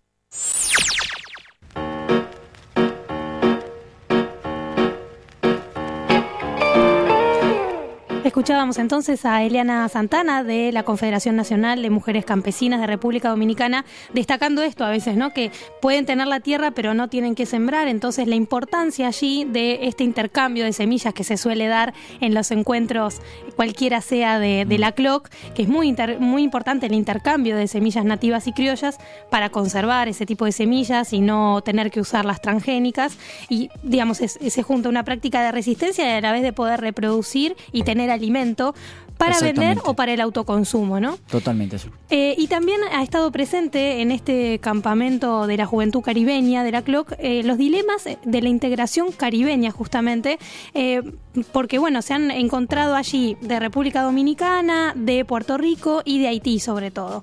Escuchábamos 8.29 8.77
entonces 8.77 9.25
a 9.25 9.43
Eliana 9.43 9.89
Santana 9.89 10.45
de 10.45 10.71
la 10.71 10.83
Confederación 10.83 11.35
Nacional 11.35 11.81
de 11.81 11.89
Mujeres 11.89 12.27
Campesinas 12.27 12.79
de 12.79 12.87
República 12.87 13.31
Dominicana, 13.31 13.87
destacando 14.13 14.61
esto 14.63 14.85
a 14.85 14.91
veces, 14.91 15.17
¿no? 15.17 15.33
Que 15.33 15.51
pueden 15.81 16.05
tener 16.05 16.27
la 16.27 16.41
tierra 16.41 16.73
pero 16.73 16.93
no 16.93 17.09
tienen 17.09 17.35
que 17.35 17.47
sembrar, 17.47 17.89
entonces 17.89 18.29
la 18.29 18.35
importancia 18.35 19.07
allí 19.07 19.47
de 19.47 19.87
este 19.89 20.05
intercambio 20.05 20.67
de 20.67 20.75
semillas 20.75 21.15
que 21.15 21.25
se 21.25 21.39
suele 21.39 21.69
dar 21.69 21.95
en 22.21 22.35
los 22.35 22.51
encuentros, 22.51 23.23
cualquiera 23.57 24.03
sea 24.03 24.39
de, 24.39 24.67
de 24.67 24.77
la 24.77 24.93
CLOC, 24.93 25.31
que 25.55 25.63
es 25.63 25.69
muy, 25.71 25.89
inter, 25.89 26.21
muy 26.21 26.43
importante 26.43 26.85
el 26.85 26.93
intercambio 26.93 27.57
de 27.57 27.67
semillas 27.67 28.05
nativas 28.05 28.47
y 28.47 28.53
criollas 28.53 28.99
para 29.31 29.49
conservar 29.49 30.07
ese 30.07 30.27
tipo 30.27 30.45
de 30.45 30.53
semillas 30.53 31.15
y 31.15 31.23
no 31.23 31.63
tener 31.63 31.91
que 31.91 32.01
usar 32.03 32.27
las 32.27 32.43
transgénicas. 32.43 33.17
Y, 33.49 33.71
digamos, 33.83 34.21
es, 34.21 34.39
se 34.47 34.63
junta 34.63 34.91
una 34.91 35.05
práctica 35.05 35.43
de 35.43 35.51
resistencia 35.51 36.05
y 36.05 36.19
a 36.19 36.21
la 36.21 36.33
vez 36.33 36.43
de 36.43 36.53
poder 36.53 36.83
reproducir 36.83 37.57
y 37.73 37.85
tener 37.85 38.18
alimento 38.19 38.75
para 39.19 39.41
vender 39.41 39.79
o 39.85 39.95
para 39.95 40.15
el 40.15 40.21
autoconsumo, 40.21 41.01
¿no? 41.01 41.19
Totalmente 41.29 41.77
eso. 41.77 41.91
Eh, 42.09 42.35
y 42.39 42.47
también 42.47 42.81
ha 42.93 43.03
estado 43.03 43.31
presente 43.33 44.01
en 44.01 44.13
este 44.13 44.61
campamento 44.61 45.47
de 45.47 45.57
la 45.57 45.67
juventud 45.67 46.01
caribeña 46.01 46.63
de 46.63 46.73
la 46.73 46.83
CLOC 46.83 47.15
eh, 47.19 47.43
los 47.43 47.59
dilemas 47.59 48.05
de 48.05 48.43
la 48.43 48.49
integración 48.49 49.11
caribeña, 49.13 49.73
justamente, 49.73 50.39
eh, 50.73 51.03
porque, 51.53 51.79
bueno, 51.79 52.03
se 52.03 52.15
han 52.15 52.31
encontrado 52.31 52.95
allí 52.95 53.37
de 53.41 53.61
República 53.61 54.03
Dominicana, 54.03 54.93
de 54.97 55.25
Puerto 55.25 55.59
Rico 55.59 56.03
y 56.05 56.21
de 56.21 56.29
Haití, 56.29 56.61
sobre 56.61 56.91
todo. 56.91 57.23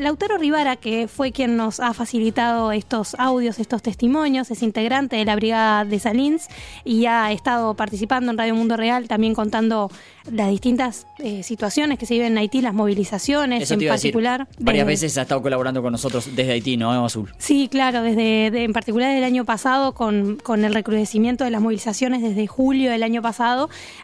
Lautaro 0.00 0.38
Rivara, 0.38 0.76
que 0.76 1.08
fue 1.08 1.32
quien 1.32 1.56
nos 1.56 1.80
ha 1.80 1.94
facilitado 1.94 2.72
estos 2.72 3.14
audios, 3.18 3.58
estos 3.58 3.82
testimonios, 3.82 4.50
es 4.50 4.62
integrante 4.62 5.16
de 5.16 5.24
la 5.24 5.36
Brigada 5.36 5.84
de 5.84 5.98
Salins 5.98 6.48
y 6.84 7.06
ha 7.06 7.32
estado 7.32 7.74
participando 7.74 8.30
en 8.30 8.38
Radio 8.38 8.54
Mundo 8.54 8.76
Real, 8.76 9.08
también 9.08 9.34
contando 9.34 9.90
las 10.30 10.48
distintas 10.50 11.06
eh, 11.18 11.42
situaciones 11.42 11.98
que 11.98 12.06
se 12.06 12.14
viven 12.14 12.32
en 12.32 12.38
Haití, 12.38 12.62
las 12.62 12.74
movilizaciones 12.74 13.62
Eso 13.62 13.74
en 13.74 13.86
particular. 13.86 14.46
Decir, 14.48 14.64
varias 14.64 14.86
veces 14.86 15.18
ha 15.18 15.22
estado 15.22 15.42
colaborando 15.42 15.82
con 15.82 15.92
nosotros 15.92 16.34
desde 16.34 16.52
Haití, 16.52 16.76
¿no, 16.76 17.04
Azul? 17.04 17.32
Sí, 17.38 17.68
claro, 17.68 18.02
desde 18.02 18.50
de, 18.50 18.64
en 18.64 18.72
particular 18.72 19.14
del 19.14 19.24
año 19.24 19.44
pasado, 19.44 19.92
con, 19.92 20.36
con, 20.36 20.64
el 20.64 20.72
recrudecimiento 20.72 21.44
de 21.44 21.50
las 21.50 21.60
movilizaciones 21.60 22.22
desde 22.22 22.46
julio 22.46 22.90
del 22.90 23.02
año 23.02 23.22
pasado. 23.22 23.43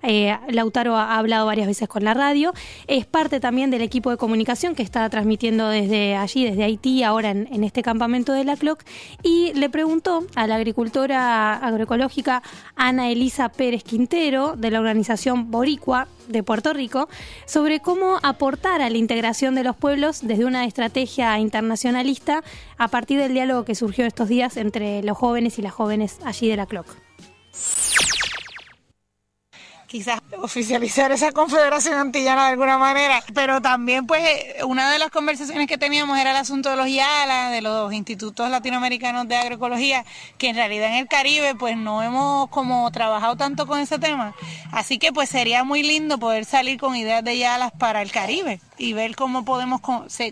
Eh, 0.02 0.36
Lautaro 0.48 0.96
ha 0.96 1.18
hablado 1.18 1.46
varias 1.46 1.66
veces 1.66 1.88
con 1.88 2.04
la 2.04 2.14
radio. 2.14 2.52
Es 2.86 3.06
parte 3.06 3.40
también 3.40 3.70
del 3.70 3.82
equipo 3.82 4.10
de 4.10 4.16
comunicación 4.16 4.74
que 4.74 4.82
está 4.82 5.08
transmitiendo 5.08 5.68
desde 5.68 6.16
allí, 6.16 6.44
desde 6.44 6.64
Haití, 6.64 7.02
ahora 7.02 7.30
en, 7.30 7.48
en 7.52 7.64
este 7.64 7.82
campamento 7.82 8.32
de 8.32 8.44
la 8.44 8.56
CLOC. 8.56 8.82
Y 9.22 9.52
le 9.54 9.70
preguntó 9.70 10.26
a 10.34 10.46
la 10.46 10.56
agricultora 10.56 11.54
agroecológica 11.56 12.42
Ana 12.76 13.10
Elisa 13.10 13.48
Pérez 13.48 13.84
Quintero, 13.84 14.54
de 14.56 14.70
la 14.70 14.80
organización 14.80 15.50
Boricua, 15.50 16.08
de 16.30 16.42
Puerto 16.42 16.72
Rico 16.72 17.08
sobre 17.44 17.80
cómo 17.80 18.18
aportar 18.22 18.80
a 18.82 18.90
la 18.90 18.96
integración 18.96 19.54
de 19.54 19.64
los 19.64 19.76
pueblos 19.76 20.20
desde 20.22 20.44
una 20.44 20.64
estrategia 20.64 21.38
internacionalista 21.38 22.42
a 22.78 22.88
partir 22.88 23.18
del 23.18 23.34
diálogo 23.34 23.64
que 23.64 23.74
surgió 23.74 24.06
estos 24.06 24.28
días 24.28 24.56
entre 24.56 25.02
los 25.02 25.16
jóvenes 25.16 25.58
y 25.58 25.62
las 25.62 25.72
jóvenes 25.72 26.18
allí 26.24 26.48
de 26.48 26.56
la 26.56 26.66
CLOC 26.66 26.86
quizás 29.90 30.20
oficializar 30.40 31.10
esa 31.10 31.32
confederación 31.32 31.98
antillana 31.98 32.44
de 32.44 32.50
alguna 32.52 32.78
manera, 32.78 33.24
pero 33.34 33.60
también 33.60 34.06
pues 34.06 34.22
una 34.64 34.88
de 34.88 35.00
las 35.00 35.10
conversaciones 35.10 35.66
que 35.66 35.78
teníamos 35.78 36.16
era 36.16 36.30
el 36.30 36.36
asunto 36.36 36.70
de 36.70 36.76
los 36.76 36.86
IALA, 36.86 37.50
de 37.50 37.60
los 37.60 37.92
institutos 37.92 38.48
latinoamericanos 38.48 39.26
de 39.26 39.34
agroecología, 39.34 40.04
que 40.38 40.50
en 40.50 40.54
realidad 40.54 40.90
en 40.90 40.94
el 40.94 41.08
Caribe 41.08 41.56
pues 41.56 41.76
no 41.76 42.04
hemos 42.04 42.48
como 42.50 42.88
trabajado 42.92 43.34
tanto 43.34 43.66
con 43.66 43.80
ese 43.80 43.98
tema, 43.98 44.32
así 44.70 45.00
que 45.00 45.12
pues 45.12 45.28
sería 45.28 45.64
muy 45.64 45.82
lindo 45.82 46.18
poder 46.18 46.44
salir 46.44 46.78
con 46.78 46.94
ideas 46.94 47.24
de 47.24 47.34
IALA 47.34 47.70
para 47.70 48.00
el 48.00 48.12
Caribe 48.12 48.60
y 48.78 48.92
ver 48.92 49.16
cómo 49.16 49.44
podemos 49.44 49.80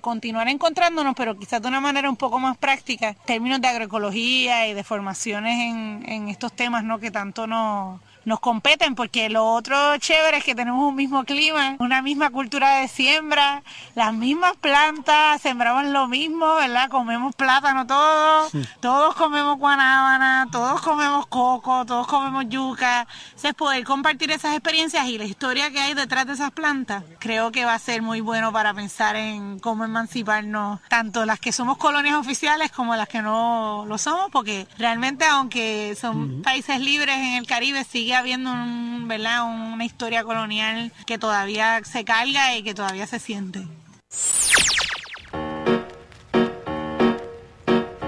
continuar 0.00 0.46
encontrándonos, 0.46 1.16
pero 1.16 1.36
quizás 1.36 1.60
de 1.60 1.66
una 1.66 1.80
manera 1.80 2.08
un 2.08 2.16
poco 2.16 2.38
más 2.38 2.56
práctica, 2.56 3.08
en 3.08 3.16
términos 3.26 3.60
de 3.60 3.66
agroecología 3.66 4.68
y 4.68 4.74
de 4.74 4.84
formaciones 4.84 5.58
en, 5.58 6.04
en 6.08 6.28
estos 6.28 6.52
temas 6.52 6.84
¿no? 6.84 7.00
que 7.00 7.10
tanto 7.10 7.48
nos 7.48 8.00
nos 8.24 8.40
competen, 8.40 8.94
porque 8.94 9.28
lo 9.28 9.46
otro 9.46 9.96
chévere 9.98 10.38
es 10.38 10.44
que 10.44 10.54
tenemos 10.54 10.82
un 10.86 10.94
mismo 10.94 11.24
clima, 11.24 11.76
una 11.78 12.02
misma 12.02 12.30
cultura 12.30 12.76
de 12.76 12.88
siembra, 12.88 13.62
las 13.94 14.12
mismas 14.12 14.56
plantas, 14.56 15.40
sembramos 15.40 15.84
lo 15.84 16.08
mismo, 16.08 16.54
¿verdad? 16.56 16.88
Comemos 16.88 17.34
plátano 17.34 17.86
todos, 17.86 18.52
todos 18.80 19.14
comemos 19.14 19.58
guanábana, 19.58 20.46
todos 20.50 20.80
comemos 20.80 21.26
coco, 21.26 21.84
todos 21.86 22.06
comemos 22.06 22.44
yuca. 22.48 23.06
Entonces, 23.28 23.54
poder 23.54 23.84
compartir 23.84 24.30
esas 24.30 24.54
experiencias 24.54 25.06
y 25.06 25.18
la 25.18 25.24
historia 25.24 25.70
que 25.70 25.80
hay 25.80 25.94
detrás 25.94 26.26
de 26.26 26.34
esas 26.34 26.50
plantas, 26.50 27.04
creo 27.18 27.50
que 27.50 27.64
va 27.64 27.74
a 27.74 27.78
ser 27.78 28.02
muy 28.02 28.20
bueno 28.20 28.52
para 28.52 28.74
pensar 28.74 29.16
en 29.16 29.58
cómo 29.58 29.84
emanciparnos, 29.84 30.80
tanto 30.88 31.24
las 31.24 31.40
que 31.40 31.52
somos 31.52 31.78
colonias 31.78 32.16
oficiales 32.16 32.70
como 32.70 32.94
las 32.96 33.08
que 33.08 33.22
no 33.22 33.84
lo 33.86 33.98
somos, 33.98 34.30
porque 34.30 34.66
realmente, 34.78 35.24
aunque 35.24 35.96
son 36.00 36.42
países 36.42 36.80
libres 36.80 37.16
en 37.16 37.34
el 37.34 37.46
Caribe, 37.46 37.84
sigue 38.08 38.16
habiendo 38.16 38.50
un, 38.50 39.06
¿verdad? 39.06 39.42
una 39.44 39.84
historia 39.84 40.24
colonial 40.24 40.92
que 41.04 41.18
todavía 41.18 41.82
se 41.84 42.06
carga 42.06 42.56
y 42.56 42.62
que 42.62 42.72
todavía 42.72 43.06
se 43.06 43.18
siente. 43.18 43.60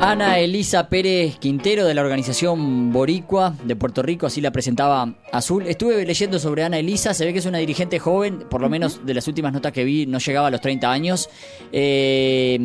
Ana 0.01 0.39
Elisa 0.39 0.89
Pérez 0.89 1.37
Quintero 1.39 1.85
de 1.85 1.93
la 1.93 2.01
organización 2.01 2.91
Boricua 2.91 3.55
de 3.65 3.77
Puerto 3.77 4.01
Rico, 4.01 4.27
así 4.27 4.41
la 4.41 4.53
presentaba 4.53 5.17
Azul. 5.33 5.67
Estuve 5.67 6.07
leyendo 6.07 6.39
sobre 6.39 6.65
Ana 6.65 6.79
Elisa, 6.79 7.13
se 7.13 7.27
ve 7.27 7.35
que 7.35 7.41
es 7.41 7.47
una 7.47 7.59
dirigente 7.59 7.99
joven, 7.99 8.47
por 8.49 8.63
lo 8.63 8.71
menos 8.71 9.05
de 9.05 9.13
las 9.13 9.29
últimas 9.29 9.53
notas 9.53 9.73
que 9.73 9.85
vi, 9.85 10.07
no 10.07 10.19
llegaba 10.19 10.47
a 10.47 10.51
los 10.51 10.63
30 10.63 10.91
años. 10.91 11.29
Eh, 11.73 12.59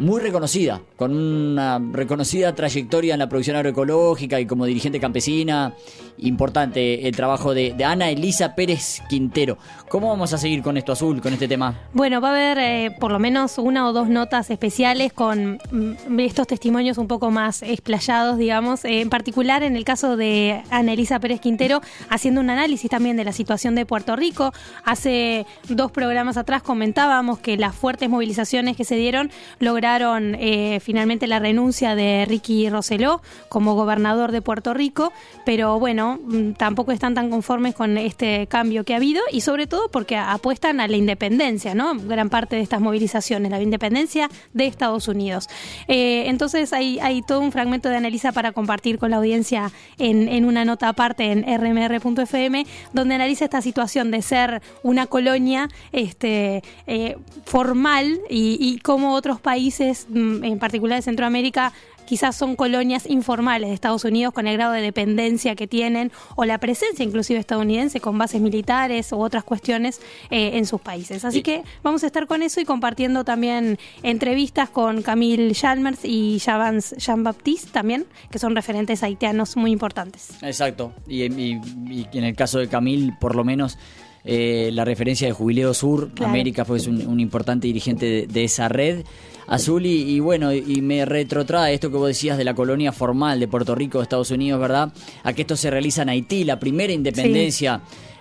muy 0.00 0.20
reconocida, 0.20 0.80
con 0.96 1.14
una 1.14 1.78
reconocida 1.92 2.54
trayectoria 2.54 3.12
en 3.14 3.18
la 3.18 3.28
producción 3.28 3.56
agroecológica 3.56 4.40
y 4.40 4.46
como 4.46 4.64
dirigente 4.64 4.98
campesina. 4.98 5.74
Importante 6.22 7.06
el 7.08 7.16
trabajo 7.16 7.54
de, 7.54 7.74
Ana 7.84 8.10
Elisa 8.10 8.54
Pérez 8.54 9.02
Quintero. 9.08 9.58
¿Cómo 9.88 10.08
vamos 10.08 10.32
a 10.32 10.38
seguir 10.38 10.62
con 10.62 10.76
esto 10.76 10.92
azul, 10.92 11.20
con 11.20 11.32
este 11.32 11.48
tema? 11.48 11.74
Bueno, 11.92 12.20
va 12.20 12.28
a 12.28 12.32
haber 12.32 12.58
eh, 12.58 12.96
por 12.98 13.10
lo 13.10 13.18
menos 13.18 13.58
una 13.58 13.88
o 13.88 13.92
dos 13.92 14.08
notas 14.08 14.50
especiales 14.50 15.12
con 15.12 15.58
mm, 15.70 16.20
estos 16.20 16.46
testimonios 16.46 16.98
un 16.98 17.08
poco 17.08 17.30
más 17.30 17.62
explayados, 17.62 18.38
digamos. 18.38 18.84
Eh, 18.84 19.00
en 19.00 19.10
particular, 19.10 19.62
en 19.62 19.76
el 19.76 19.84
caso 19.84 20.16
de 20.16 20.62
Ana 20.70 20.92
Elisa 20.92 21.18
Pérez 21.20 21.40
Quintero, 21.40 21.80
haciendo 22.08 22.40
un 22.40 22.50
análisis 22.50 22.90
también 22.90 23.16
de 23.16 23.24
la 23.24 23.32
situación 23.32 23.74
de 23.74 23.86
Puerto 23.86 24.16
Rico. 24.16 24.52
Hace 24.84 25.46
dos 25.68 25.90
programas 25.90 26.36
atrás 26.36 26.62
comentábamos 26.62 27.38
que 27.38 27.56
las 27.56 27.74
fuertes 27.74 28.08
movilizaciones 28.08 28.76
que 28.76 28.84
se 28.84 28.96
dieron 28.96 29.30
lograron 29.58 30.34
eh, 30.38 30.80
finalmente 30.80 31.26
la 31.26 31.38
renuncia 31.38 31.94
de 31.94 32.26
Ricky 32.28 32.68
Roseló 32.68 33.22
como 33.48 33.74
gobernador 33.74 34.32
de 34.32 34.42
Puerto 34.42 34.74
Rico, 34.74 35.12
pero 35.44 35.78
bueno, 35.78 36.09
mm, 36.16 36.52
tampoco 36.52 36.92
están 36.92 37.14
tan 37.14 37.30
conformes 37.30 37.74
con 37.74 37.98
este 37.98 38.46
cambio 38.46 38.84
que 38.84 38.94
ha 38.94 38.96
habido 38.96 39.22
y 39.32 39.40
sobre 39.40 39.66
todo 39.66 39.88
porque 39.90 40.16
apuestan 40.16 40.80
a 40.80 40.88
la 40.88 40.96
independencia, 40.96 41.74
¿no? 41.74 41.94
Gran 41.94 42.30
parte 42.30 42.56
de 42.56 42.62
estas 42.62 42.80
movilizaciones, 42.80 43.50
la 43.50 43.60
independencia 43.60 44.28
de 44.52 44.66
Estados 44.66 45.08
Unidos. 45.08 45.48
Eh, 45.88 46.24
entonces 46.26 46.72
hay, 46.72 46.98
hay 47.00 47.22
todo 47.22 47.40
un 47.40 47.52
fragmento 47.52 47.88
de 47.88 47.96
Analisa 47.96 48.32
para 48.32 48.52
compartir 48.52 48.98
con 48.98 49.10
la 49.10 49.18
audiencia 49.18 49.72
en, 49.98 50.28
en 50.28 50.44
una 50.44 50.64
nota 50.64 50.88
aparte 50.88 51.32
en 51.32 51.44
rmr.fm, 51.44 52.66
donde 52.92 53.14
analiza 53.14 53.44
esta 53.44 53.62
situación 53.62 54.10
de 54.10 54.22
ser 54.22 54.62
una 54.82 55.06
colonia 55.06 55.68
este, 55.92 56.62
eh, 56.86 57.16
formal 57.44 58.20
y, 58.28 58.56
y 58.60 58.78
cómo 58.78 59.14
otros 59.14 59.40
países, 59.40 60.06
mm, 60.08 60.44
en 60.44 60.58
particular 60.58 60.98
de 60.98 61.02
Centroamérica, 61.02 61.72
quizás 62.10 62.34
son 62.34 62.56
colonias 62.56 63.08
informales 63.08 63.68
de 63.68 63.74
Estados 63.74 64.04
Unidos 64.04 64.34
con 64.34 64.48
el 64.48 64.56
grado 64.56 64.72
de 64.72 64.80
dependencia 64.80 65.54
que 65.54 65.68
tienen 65.68 66.10
o 66.34 66.44
la 66.44 66.58
presencia 66.58 67.04
inclusive 67.04 67.38
estadounidense 67.38 68.00
con 68.00 68.18
bases 68.18 68.40
militares 68.40 69.12
u 69.12 69.20
otras 69.20 69.44
cuestiones 69.44 70.00
eh, 70.28 70.58
en 70.58 70.66
sus 70.66 70.80
países. 70.80 71.24
Así 71.24 71.40
que 71.44 71.62
vamos 71.84 72.02
a 72.02 72.06
estar 72.06 72.26
con 72.26 72.42
eso 72.42 72.60
y 72.60 72.64
compartiendo 72.64 73.22
también 73.22 73.78
entrevistas 74.02 74.68
con 74.70 75.02
Camille 75.02 75.52
Chalmers 75.54 76.00
y 76.04 76.40
Javans 76.44 76.96
Jean-Baptiste 76.98 77.70
también, 77.70 78.06
que 78.28 78.40
son 78.40 78.56
referentes 78.56 79.04
haitianos 79.04 79.56
muy 79.56 79.70
importantes. 79.70 80.30
Exacto. 80.42 80.92
Y, 81.06 81.22
y- 81.22 81.60
y 81.88 82.08
en 82.18 82.24
el 82.24 82.34
caso 82.34 82.58
de 82.58 82.66
Camil, 82.66 83.12
por 83.20 83.36
lo 83.36 83.44
menos, 83.44 83.78
eh, 84.24 84.70
la 84.72 84.84
referencia 84.84 85.26
de 85.26 85.32
Jubileo 85.32 85.74
Sur, 85.74 86.10
Claro. 86.10 86.30
América, 86.30 86.64
fue 86.64 86.78
un, 86.88 87.06
un 87.06 87.20
importante 87.20 87.66
dirigente 87.66 88.06
de, 88.06 88.26
de 88.26 88.44
esa 88.44 88.68
red. 88.68 89.04
Azul, 89.46 89.84
y, 89.84 90.02
y 90.02 90.20
bueno, 90.20 90.52
y 90.54 90.80
me 90.80 91.04
retrotrae 91.04 91.74
esto 91.74 91.90
que 91.90 91.96
vos 91.96 92.06
decías 92.06 92.38
de 92.38 92.44
la 92.44 92.54
colonia 92.54 92.92
formal 92.92 93.40
de 93.40 93.48
Puerto 93.48 93.74
Rico, 93.74 93.98
de 93.98 94.04
Estados 94.04 94.30
Unidos, 94.30 94.60
¿verdad? 94.60 94.92
A 95.24 95.32
que 95.32 95.42
esto 95.42 95.56
se 95.56 95.70
realiza 95.70 96.02
en 96.02 96.10
Haití, 96.10 96.44
la 96.44 96.60
primera 96.60 96.92
independencia 96.92 97.80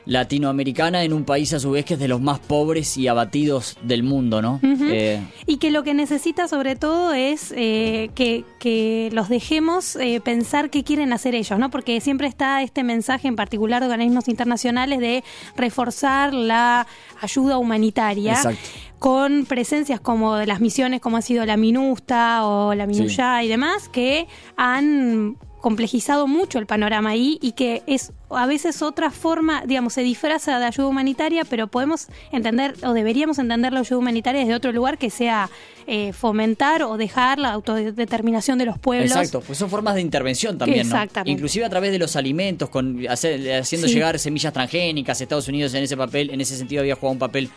latinoamericana 0.10 1.04
en 1.04 1.13
un 1.13 1.24
país 1.24 1.54
a 1.54 1.60
su 1.60 1.72
vez 1.72 1.86
que 1.86 1.93
es 1.93 2.00
de 2.00 2.08
los 2.08 2.19
más 2.19 2.39
pobres 2.39 2.98
y 2.98 3.08
abatidos 3.08 3.78
del 3.84 4.02
mundo, 4.02 4.41
¿no? 4.41 4.60
Eh, 4.63 5.22
Y 5.45 5.58
que 5.58 5.69
lo 5.69 5.84
que 5.84 5.93
necesita 5.93 6.48
sobre 6.48 6.76
todo 6.76 7.13
es 7.13 7.54
eh, 7.56 8.10
que, 8.15 8.43
que 8.60 9.10
los 9.13 9.30
dejemos 9.30 9.95
eh, 9.98 10.19
pensar 10.19 10.72
qué 10.72 10.84
quieren 10.84 11.13
hacer 11.13 11.36
ellos, 11.36 11.60
¿no? 11.60 11.69
Porque 11.69 12.02
siempre 12.02 12.28
está 12.28 12.63
este 12.63 12.84
mensaje 12.84 13.28
en 13.28 13.36
particular 13.36 13.82
de 13.82 13.88
organismos 13.89 14.28
internacionales 14.28 15.00
de 15.00 15.24
reforzar 15.56 16.34
la 16.34 16.88
ayuda 17.22 17.60
humanitaria. 17.60 18.34
Exacto. 18.34 18.60
con 18.98 19.45
presencias 19.45 20.02
como 20.02 20.36
de 20.36 20.45
las 20.45 20.60
misiones 20.60 21.00
como 21.00 21.15
ha 21.17 21.22
sido 21.22 21.45
la 21.45 21.56
MINUSTA 21.56 22.45
o 22.45 22.74
la 22.74 22.86
MINUYA 22.86 23.43
y 23.43 23.48
demás, 23.48 23.88
que 23.88 24.28
han 24.58 25.38
complejizado 25.62 26.28
mucho 26.28 26.58
el 26.60 26.65
panorama 26.65 27.10
ahí 27.12 27.38
y 27.41 27.52
que 27.54 27.84
es 27.88 28.12
a 28.30 28.45
veces 28.45 28.82
otra 28.82 29.12
forma, 29.12 29.63
digamos, 29.65 29.93
se 29.93 30.02
disfraza 30.02 30.58
de 30.60 30.65
ayuda 30.65 30.88
humanitaria, 30.88 31.43
pero 31.45 31.67
podemos 31.67 32.08
entender 32.32 32.76
o 32.84 32.93
deberíamos 32.93 33.39
entender 33.39 33.74
la 33.74 33.80
ayuda 33.82 33.98
humanitaria 33.98 34.41
desde 34.41 34.54
otro 34.56 34.72
lugar 34.72 34.98
que 34.98 35.10
sea 35.10 35.50
eh, 35.88 36.13
fomentar 36.13 36.84
o 36.84 36.98
dejar 36.98 37.39
la 37.39 37.52
autodeterminación 37.54 38.58
de 38.60 38.65
los 38.65 38.78
pueblos. 38.78 39.10
Exacto, 39.12 39.41
pues 39.41 39.58
son 39.58 39.69
formas 39.69 39.95
de 39.95 40.02
intervención 40.02 40.58
también, 40.58 40.88
¿no? 40.88 40.95
Exactamente. 40.95 41.32
Inclusive 41.32 41.65
a 41.65 41.69
través 41.69 41.91
de 41.91 42.00
los 42.00 42.15
alimentos, 42.15 42.69
con 42.69 43.00
hacer- 43.08 43.60
haciendo 43.60 43.88
Sí. 43.88 43.93
llegar 43.95 44.19
semillas 44.19 44.54
transgénicas. 44.54 45.19
Estados 45.19 45.48
Unidos 45.48 45.74
en 45.74 45.84
ese 45.84 45.98
papel, 45.98 46.30
en 46.30 46.41
ese 46.41 46.56
sentido 46.58 46.82
había 46.82 46.95
jugado 46.95 47.13
un 47.13 47.19
papel 47.19 47.50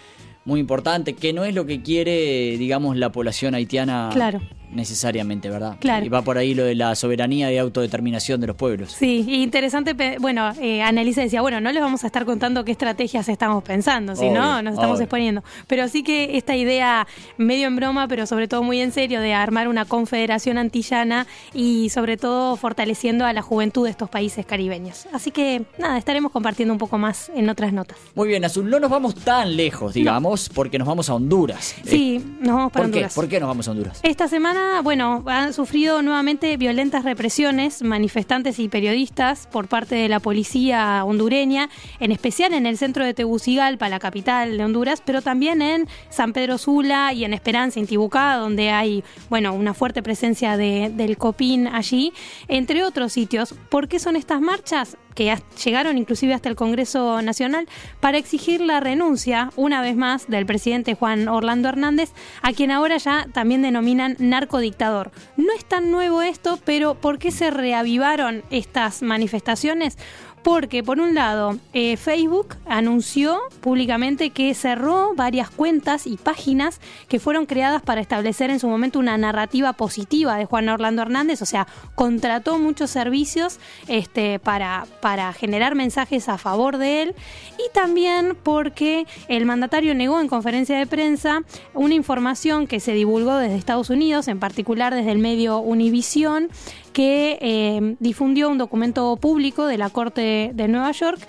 muy 0.45 0.59
importante, 0.59 1.13
que 1.13 1.33
no 1.33 1.45
es 1.45 1.55
lo 1.55 1.67
que 1.67 1.83
quiere, 1.83 2.57
digamos, 2.59 2.97
la 2.97 3.13
población 3.13 3.55
haitiana 3.55 4.11
Claro. 4.13 4.41
Necesariamente, 4.73 5.49
¿verdad? 5.51 5.77
Claro. 5.81 6.05
Y 6.05 6.09
va 6.09 6.23
por 6.23 6.39
ahí 6.39 6.55
lo 6.55 6.65
de 6.65 6.75
la 6.75 6.95
soberanía 6.95 7.53
y 7.53 7.59
autodeterminación 7.59 8.41
de 8.41 8.47
los 8.49 8.57
pueblos. 8.57 8.93
Sí, 8.93 9.25
y 9.27 9.43
interesante, 9.43 9.95
bueno, 10.19 10.53
eh, 10.61 10.83
Annalisa 10.83 11.21
decía, 11.23 11.41
bueno, 11.43 11.61
no 11.61 11.73
les 11.73 11.83
vamos 11.83 12.05
a 12.05 12.07
estar 12.07 12.25
contando 12.25 12.65
qué 12.65 12.73
estrategias 12.73 13.29
estamos 13.29 13.63
pensando, 13.65 14.17
si 14.17 14.29
no, 14.31 14.63
nos 14.63 14.75
estamos 14.75 14.97
obvio. 14.97 15.05
exponiendo. 15.05 15.45
Pero 15.67 15.89
sí 15.89 16.03
que 16.03 16.37
esta 16.37 16.57
idea, 16.57 17.07
medio 17.37 17.67
en 17.67 17.77
broma, 17.77 18.09
pero 18.09 18.27
sobre 18.27 18.49
todo 18.49 18.63
muy 18.63 18.81
en 18.81 18.93
serio, 18.93 19.21
de 19.21 19.35
armar 19.35 19.69
una 19.69 19.85
confederación 19.85 20.59
antillana 20.59 21.27
y 21.55 21.89
sobre 21.91 22.17
todo 22.17 22.57
fortaleciendo 22.57 23.25
a 23.25 23.33
la 23.33 23.43
juventud 23.43 23.85
de 23.85 23.91
estos 23.91 24.09
países 24.11 24.47
caribeños. 24.47 25.07
Así 25.13 25.31
que, 25.31 25.63
nada, 25.79 25.99
estaremos 25.99 26.33
compartiendo 26.33 26.73
un 26.73 26.79
poco 26.79 26.99
más 26.99 27.31
en 27.35 27.49
otras 27.49 27.73
notas. 27.73 27.99
Muy 28.15 28.29
bien, 28.29 28.45
Azul, 28.45 28.69
no 28.69 28.81
nos 28.81 28.91
vamos 28.91 29.15
tan 29.15 29.57
lejos, 29.57 29.95
digamos, 29.95 30.49
porque 30.49 30.79
nos 30.79 30.89
vamos 30.89 31.09
a 31.11 31.15
Honduras. 31.15 31.75
Sí, 31.85 32.17
Eh, 32.17 32.23
nos 32.41 32.55
vamos 32.57 32.73
para 32.73 32.85
¿Por 32.85 32.91
qué? 32.93 32.97
Honduras. 32.99 33.15
¿Por 33.15 33.29
qué 33.29 33.41
nos 33.41 33.49
vamos 33.49 33.69
a 33.69 33.71
Honduras? 33.71 34.01
Esta 34.03 34.29
semana, 34.29 34.62
bueno, 34.83 35.23
han 35.27 35.53
sufrido 35.53 36.03
nuevamente 36.03 36.57
violentas 36.57 37.05
represiones, 37.05 37.83
manifestantes 37.83 38.59
y 38.59 38.69
periodistas 38.69 39.47
por 39.51 39.69
parte 39.69 39.95
de 39.95 40.09
la 40.09 40.21
policía 40.21 41.05
hondureña, 41.05 41.69
en 42.01 42.13
especial 42.13 42.53
en 42.55 42.67
el 42.67 42.77
centro 42.79 43.05
de 43.05 43.15
Tegucigalpa, 43.15 43.89
la 43.89 43.99
capital 43.99 44.57
de 44.57 44.65
Honduras, 44.65 45.03
pero 45.05 45.23
también 45.23 45.63
en 45.63 45.87
San 46.11 46.33
Pedro 46.33 46.59
Sula 46.59 47.13
y 47.13 47.25
en 47.25 47.35
Esperanza, 47.35 47.79
Intibucá, 47.81 48.37
donde 48.37 48.71
hay, 48.71 49.05
bueno, 49.31 49.53
una 49.55 49.75
fuerte 49.75 50.03
presencia 50.03 50.57
de- 50.57 50.91
del 50.95 51.17
COPIN 51.17 51.69
allí, 51.69 52.13
entre 52.49 52.85
otros 52.85 53.13
sitios. 53.13 53.55
¿Por 53.71 53.89
qué 53.89 53.99
son 53.99 54.17
estas 54.17 54.41
marchas? 54.41 54.97
que 55.15 55.37
llegaron 55.63 55.99
inclusive 55.99 56.33
hasta 56.33 56.49
el 56.49 56.57
Congreso 56.57 57.21
Nacional 57.21 57.69
para 58.01 58.17
exigir 58.17 58.63
la 58.63 58.81
renuncia, 58.81 59.51
una 59.57 59.83
vez 59.83 59.95
más, 59.95 60.27
del 60.27 60.47
presidente 60.47 60.95
Juan 60.95 61.29
Orlando 61.29 61.69
Hernández, 61.69 62.15
a 62.41 62.55
quien 62.55 62.71
ahora 62.71 62.97
ya 62.97 63.27
también 63.31 63.61
denominan 63.61 64.17
narcodictador. 64.53 65.11
No 65.37 65.53
es 65.55 65.65
tan 65.65 65.91
nuevo 65.91 66.21
esto, 66.21 66.59
pero 66.65 66.95
¿por 66.95 67.19
qué 67.19 67.31
se 67.31 67.51
reavivaron 67.51 68.43
estas 68.51 69.03
manifestaciones? 69.03 69.97
Porque, 70.43 70.83
por 70.83 70.99
un 70.99 71.15
lado, 71.15 71.59
eh, 71.73 71.97
Facebook 71.97 72.57
anunció 72.67 73.39
públicamente 73.61 74.31
que 74.31 74.55
cerró 74.55 75.15
varias 75.15 75.51
cuentas 75.51 76.07
y 76.07 76.17
páginas 76.17 76.81
que 77.09 77.21
fueron 77.21 77.47
creadas 77.47 77.83
para 77.83 78.01
establecer 78.01 78.51
en 78.51 78.59
su 78.59 78.67
momento 78.67 78.99
una 78.99 79.17
narrativa 79.17 79.73
positiva 79.73 80.37
de 80.37 80.45
Juan 80.45 80.69
Orlando 80.69 81.03
Hernández, 81.03 81.43
o 81.43 81.47
sea, 81.47 81.69
contrató 81.95 82.59
muchos 82.59 82.91
servicios 82.91 83.61
este, 83.87 84.39
para, 84.39 84.87
para 85.01 85.33
generar 85.33 85.75
mensajes 85.75 86.29
a 86.29 86.39
favor 86.39 86.79
de 86.79 87.03
él. 87.03 87.15
Y 87.59 87.73
también 87.73 88.37
porque 88.43 89.07
el 89.29 89.47
mandatario 89.47 89.95
negó 89.95 90.21
en 90.21 90.29
conferencia 90.29 90.77
de 90.77 90.87
prensa 90.87 91.43
una 91.75 91.95
información 91.95 92.67
que 92.67 92.81
se 92.81 92.93
divulgó 92.93 93.37
desde 93.37 93.57
Estados 93.57 93.91
Unidos, 93.91 94.29
en 94.29 94.41
particular 94.41 94.95
desde 94.95 95.13
el 95.13 95.19
medio 95.19 95.59
Univisión, 95.59 96.51
que 96.93 97.39
eh, 97.41 97.97
difundió 98.01 98.49
un 98.49 98.59
documento 98.59 99.17
público 99.17 99.67
de 99.67 99.79
la 99.79 99.91
Corte 99.91 100.53
de 100.55 100.69
Nueva 100.69 100.93
York 100.93 101.21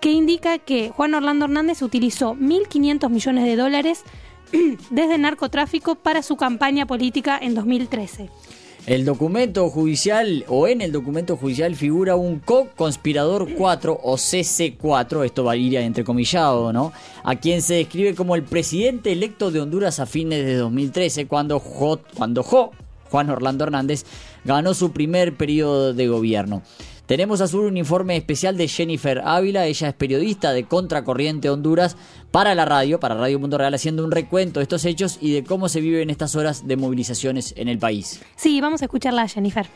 que 0.00 0.10
indica 0.10 0.58
que 0.58 0.90
Juan 0.90 1.14
Orlando 1.14 1.44
Hernández 1.44 1.82
utilizó 1.82 2.34
1.500 2.34 3.08
millones 3.10 3.44
de 3.44 3.56
dólares 3.56 4.04
desde 4.90 5.18
narcotráfico 5.18 5.94
para 5.94 6.22
su 6.22 6.36
campaña 6.36 6.86
política 6.86 7.38
en 7.40 7.54
2013. 7.54 8.30
El 8.84 9.04
documento 9.04 9.70
judicial 9.70 10.44
o 10.48 10.66
en 10.66 10.80
el 10.80 10.90
documento 10.90 11.36
judicial 11.36 11.76
figura 11.76 12.16
un 12.16 12.40
co-conspirador 12.40 13.54
4 13.54 14.00
o 14.02 14.16
CC4, 14.16 15.24
esto 15.24 15.44
va 15.44 15.52
a 15.52 15.56
ir 15.56 15.76
entrecomillado, 15.76 16.72
¿no? 16.72 16.92
A 17.22 17.36
quien 17.36 17.62
se 17.62 17.74
describe 17.74 18.16
como 18.16 18.34
el 18.34 18.42
presidente 18.42 19.12
electo 19.12 19.52
de 19.52 19.60
Honduras 19.60 20.00
a 20.00 20.06
fines 20.06 20.44
de 20.44 20.56
2013 20.56 21.28
cuando 21.28 21.60
Jo, 21.60 22.00
cuando 22.16 22.42
jo, 22.42 22.72
Juan 23.12 23.28
Orlando 23.28 23.64
Hernández 23.64 24.06
ganó 24.44 24.72
su 24.72 24.92
primer 24.92 25.36
periodo 25.36 25.92
de 25.92 26.08
gobierno. 26.08 26.62
Tenemos 27.04 27.42
a 27.42 27.46
su 27.46 27.60
un 27.60 27.76
informe 27.76 28.16
especial 28.16 28.56
de 28.56 28.68
Jennifer 28.68 29.20
Ávila, 29.22 29.66
ella 29.66 29.88
es 29.88 29.94
periodista 29.94 30.54
de 30.54 30.64
Contracorriente 30.64 31.50
Honduras 31.50 31.94
para 32.30 32.54
la 32.54 32.64
radio, 32.64 32.98
para 33.00 33.14
Radio 33.14 33.38
Mundo 33.38 33.58
Real, 33.58 33.74
haciendo 33.74 34.02
un 34.02 34.12
recuento 34.12 34.60
de 34.60 34.64
estos 34.64 34.86
hechos 34.86 35.18
y 35.20 35.34
de 35.34 35.44
cómo 35.44 35.68
se 35.68 35.82
viven 35.82 36.08
estas 36.08 36.36
horas 36.36 36.66
de 36.66 36.76
movilizaciones 36.76 37.52
en 37.58 37.68
el 37.68 37.78
país. 37.78 38.22
Sí, 38.36 38.62
vamos 38.62 38.80
a 38.80 38.86
escucharla, 38.86 39.28
Jennifer. 39.28 39.66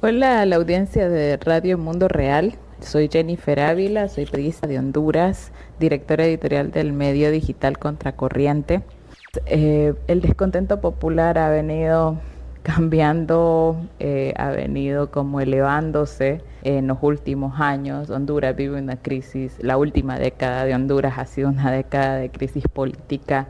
Hola 0.00 0.42
a 0.42 0.46
la 0.46 0.54
audiencia 0.54 1.08
de 1.08 1.36
Radio 1.38 1.78
Mundo 1.78 2.06
Real. 2.06 2.56
Soy 2.80 3.08
Jennifer 3.12 3.58
Ávila, 3.58 4.08
soy 4.08 4.26
periodista 4.26 4.68
de 4.68 4.78
Honduras, 4.78 5.50
directora 5.80 6.26
editorial 6.26 6.70
del 6.70 6.92
medio 6.92 7.32
digital 7.32 7.76
Contracorriente. 7.78 8.84
Eh, 9.44 9.94
el 10.06 10.22
descontento 10.22 10.80
popular 10.80 11.36
ha 11.36 11.50
venido 11.50 12.16
cambiando, 12.62 13.76
eh, 13.98 14.32
ha 14.38 14.50
venido 14.50 15.10
como 15.10 15.40
elevándose 15.40 16.40
en 16.62 16.86
los 16.86 16.98
últimos 17.02 17.60
años. 17.60 18.08
Honduras 18.08 18.56
vive 18.56 18.78
una 18.78 18.96
crisis, 18.96 19.56
la 19.60 19.76
última 19.76 20.18
década 20.18 20.64
de 20.64 20.74
Honduras 20.74 21.18
ha 21.18 21.26
sido 21.26 21.50
una 21.50 21.70
década 21.70 22.16
de 22.16 22.30
crisis 22.30 22.64
política 22.68 23.48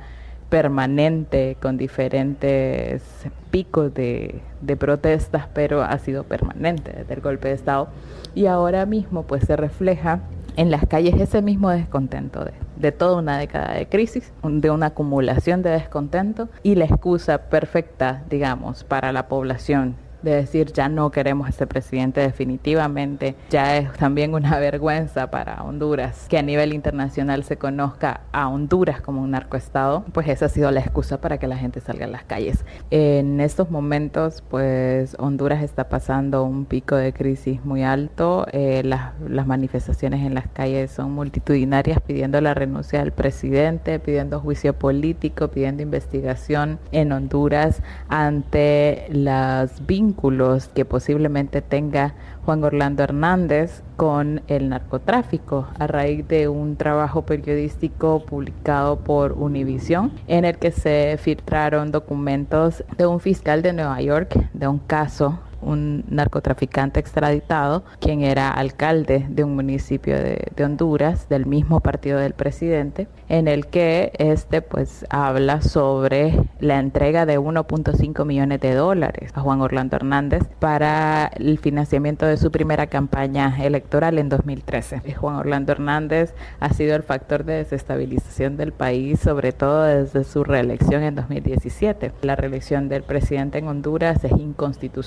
permanente 0.48 1.56
con 1.60 1.76
diferentes 1.76 3.02
picos 3.50 3.94
de, 3.94 4.40
de, 4.60 4.76
protestas, 4.76 5.46
pero 5.52 5.82
ha 5.82 5.98
sido 5.98 6.24
permanente 6.24 6.92
desde 6.92 7.14
el 7.14 7.20
golpe 7.20 7.48
de 7.48 7.54
Estado 7.54 7.88
y 8.34 8.46
ahora 8.46 8.86
mismo 8.86 9.24
pues 9.24 9.44
se 9.44 9.56
refleja 9.56 10.20
en 10.58 10.72
las 10.72 10.86
calles 10.88 11.14
ese 11.20 11.40
mismo 11.40 11.70
descontento 11.70 12.44
de, 12.44 12.52
de 12.76 12.90
toda 12.90 13.16
una 13.16 13.38
década 13.38 13.74
de 13.74 13.86
crisis, 13.86 14.32
de 14.42 14.70
una 14.70 14.86
acumulación 14.86 15.62
de 15.62 15.70
descontento 15.70 16.48
y 16.64 16.74
la 16.74 16.84
excusa 16.84 17.48
perfecta, 17.48 18.24
digamos, 18.28 18.82
para 18.82 19.12
la 19.12 19.28
población 19.28 19.94
de 20.22 20.34
decir 20.34 20.72
ya 20.72 20.88
no 20.88 21.10
queremos 21.10 21.46
a 21.46 21.50
este 21.50 21.66
presidente 21.66 22.20
definitivamente. 22.20 23.34
Ya 23.50 23.76
es 23.76 23.92
también 23.94 24.34
una 24.34 24.58
vergüenza 24.60 25.30
para 25.30 25.62
Honduras 25.62 26.26
que 26.28 26.38
a 26.38 26.42
nivel 26.42 26.72
internacional 26.72 27.44
se 27.44 27.56
conozca 27.56 28.22
a 28.32 28.48
Honduras 28.48 29.00
como 29.00 29.22
un 29.22 29.32
narcoestado, 29.32 30.04
pues 30.12 30.28
esa 30.28 30.46
ha 30.46 30.48
sido 30.48 30.70
la 30.70 30.80
excusa 30.80 31.20
para 31.20 31.38
que 31.38 31.46
la 31.46 31.56
gente 31.56 31.80
salga 31.80 32.06
a 32.06 32.08
las 32.08 32.24
calles. 32.24 32.64
En 32.90 33.40
estos 33.40 33.70
momentos, 33.70 34.42
pues 34.48 35.16
Honduras 35.18 35.62
está 35.62 35.88
pasando 35.88 36.44
un 36.44 36.64
pico 36.64 36.96
de 36.96 37.12
crisis 37.12 37.64
muy 37.64 37.82
alto. 37.82 38.46
Eh, 38.52 38.82
las, 38.84 39.12
las 39.20 39.46
manifestaciones 39.46 40.26
en 40.26 40.34
las 40.34 40.48
calles 40.48 40.90
son 40.90 41.12
multitudinarias 41.12 42.00
pidiendo 42.00 42.40
la 42.40 42.54
renuncia 42.54 43.00
del 43.00 43.12
presidente, 43.12 43.98
pidiendo 43.98 44.40
juicio 44.40 44.72
político, 44.74 45.48
pidiendo 45.48 45.82
investigación 45.82 46.78
en 46.92 47.12
Honduras 47.12 47.82
ante 48.08 49.06
las 49.10 49.86
vínculos 50.08 50.68
que 50.68 50.86
posiblemente 50.86 51.60
tenga 51.60 52.14
Juan 52.46 52.64
Orlando 52.64 53.02
Hernández 53.02 53.82
con 53.96 54.40
el 54.48 54.70
narcotráfico 54.70 55.68
a 55.78 55.86
raíz 55.86 56.26
de 56.26 56.48
un 56.48 56.76
trabajo 56.76 57.22
periodístico 57.22 58.24
publicado 58.24 59.00
por 59.00 59.32
Univision 59.32 60.12
en 60.26 60.46
el 60.46 60.56
que 60.56 60.70
se 60.70 61.18
filtraron 61.20 61.92
documentos 61.92 62.84
de 62.96 63.06
un 63.06 63.20
fiscal 63.20 63.60
de 63.60 63.74
Nueva 63.74 64.00
York 64.00 64.34
de 64.54 64.66
un 64.66 64.78
caso 64.78 65.40
un 65.60 66.04
narcotraficante 66.08 67.00
extraditado, 67.00 67.82
quien 68.00 68.22
era 68.22 68.50
alcalde 68.50 69.26
de 69.28 69.44
un 69.44 69.56
municipio 69.56 70.16
de, 70.16 70.64
Honduras, 70.64 71.28
del 71.28 71.46
mismo 71.46 71.80
partido 71.80 72.18
del 72.18 72.32
presidente, 72.32 73.08
en 73.28 73.48
el 73.48 73.66
que 73.66 74.12
este 74.18 74.62
pues 74.62 75.06
habla 75.10 75.62
sobre 75.62 76.38
la 76.60 76.78
entrega 76.78 77.26
de 77.26 77.38
1.5 77.38 78.24
millones 78.24 78.60
de 78.60 78.74
dólares 78.74 79.32
a 79.34 79.40
Juan 79.40 79.60
Orlando 79.60 79.96
Hernández 79.96 80.42
para 80.58 81.26
el 81.26 81.58
financiamiento 81.58 82.26
de 82.26 82.36
su 82.36 82.50
primera 82.50 82.86
campaña 82.86 83.54
electoral 83.62 84.18
en 84.18 84.28
2013. 84.28 85.14
Juan 85.14 85.36
Orlando 85.36 85.72
Hernández 85.72 86.34
ha 86.60 86.72
sido 86.72 86.96
el 86.96 87.02
factor 87.02 87.44
de 87.44 87.54
desestabilización 87.54 88.56
del 88.56 88.72
país, 88.72 89.20
sobre 89.20 89.52
todo 89.52 89.84
desde 89.84 90.24
su 90.24 90.44
reelección 90.44 91.02
en 91.02 91.14
2017. 91.14 92.12
La 92.22 92.36
reelección 92.36 92.88
del 92.88 93.02
presidente 93.02 93.58
en 93.58 93.68
Honduras 93.68 94.24
es 94.24 94.32
inconstitucional 94.32 94.98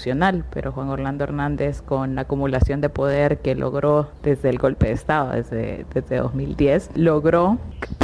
pero 0.51 0.71
Juan 0.71 0.89
Orlando 0.89 1.23
Hernández 1.23 1.81
con 1.81 2.15
la 2.15 2.21
acumulación 2.21 2.81
de 2.81 2.89
poder 2.89 3.39
que 3.39 3.55
logró 3.55 4.09
desde 4.23 4.49
el 4.49 4.57
golpe 4.57 4.87
de 4.87 4.93
Estado, 4.93 5.31
desde, 5.31 5.85
desde 5.93 6.17
2010, 6.17 6.91
logró 6.95 7.57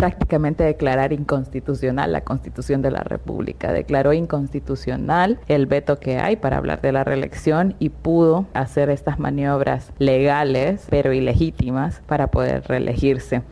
prácticamente 0.08 0.64
declarar 0.64 1.12
inconstitucional 1.12 2.14
la 2.14 2.22
Constitución 2.22 2.82
de 2.82 2.92
la 2.92 3.02
República. 3.02 3.74
Declaró 3.74 4.14
inconstitucional 4.14 5.40
el 5.50 5.66
veto 5.66 6.00
que 6.00 6.18
hay 6.18 6.38
para 6.38 6.58
hablar 6.58 6.80
de 6.82 6.94
la 6.94 7.04
reelección 7.04 7.76
y 7.78 7.90
pudo 7.90 8.46
hacer 8.54 8.90
estas 8.90 9.20
maniobras 9.20 9.92
legales, 10.00 10.88
pero 10.90 11.12
ilegítimas, 11.12 12.02
para 12.08 12.28
poder 12.28 12.64
reelegirse. 12.68 13.44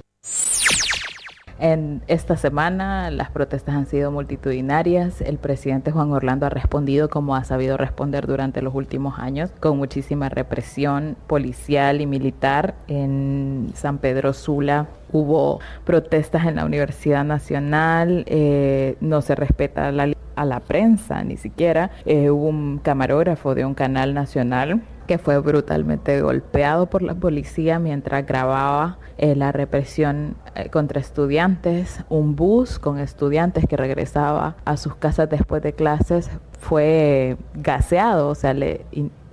En 1.57 2.01
esta 2.07 2.35
semana 2.35 3.09
las 3.11 3.29
protestas 3.29 3.75
han 3.75 3.85
sido 3.85 4.11
multitudinarias. 4.11 5.21
El 5.21 5.37
presidente 5.37 5.91
Juan 5.91 6.11
Orlando 6.11 6.45
ha 6.45 6.49
respondido 6.49 7.09
como 7.09 7.35
ha 7.35 7.45
sabido 7.45 7.77
responder 7.77 8.27
durante 8.27 8.61
los 8.61 8.75
últimos 8.75 9.19
años, 9.19 9.51
con 9.61 9.77
muchísima 9.77 10.27
represión 10.27 11.15
policial 11.27 12.01
y 12.01 12.07
militar. 12.07 12.75
En 12.87 13.71
San 13.73 13.99
Pedro 13.99 14.33
Sula 14.33 14.87
hubo 15.13 15.61
protestas 15.85 16.45
en 16.45 16.55
la 16.55 16.65
Universidad 16.65 17.23
Nacional, 17.23 18.25
eh, 18.27 18.97
no 18.99 19.21
se 19.21 19.35
respeta 19.35 19.87
a 19.87 20.45
la 20.45 20.59
prensa 20.59 21.23
ni 21.23 21.37
siquiera. 21.37 21.91
Eh, 22.05 22.31
hubo 22.31 22.49
un 22.49 22.79
camarógrafo 22.79 23.55
de 23.55 23.63
un 23.63 23.75
canal 23.75 24.13
nacional 24.13 24.81
que 25.07 25.17
fue 25.17 25.37
brutalmente 25.39 26.21
golpeado 26.21 26.87
por 26.87 27.01
la 27.01 27.15
policía 27.15 27.79
mientras 27.79 28.25
grababa 28.25 28.97
eh, 29.17 29.35
la 29.35 29.51
represión 29.51 30.35
eh, 30.55 30.69
contra 30.69 30.99
estudiantes. 30.99 32.03
Un 32.09 32.35
bus 32.35 32.79
con 32.79 32.99
estudiantes 32.99 33.65
que 33.67 33.77
regresaba 33.77 34.55
a 34.65 34.77
sus 34.77 34.95
casas 34.95 35.29
después 35.29 35.61
de 35.61 35.73
clases 35.73 36.29
fue 36.59 37.37
gaseado, 37.53 38.29
o 38.29 38.35
sea, 38.35 38.53
le, 38.53 38.85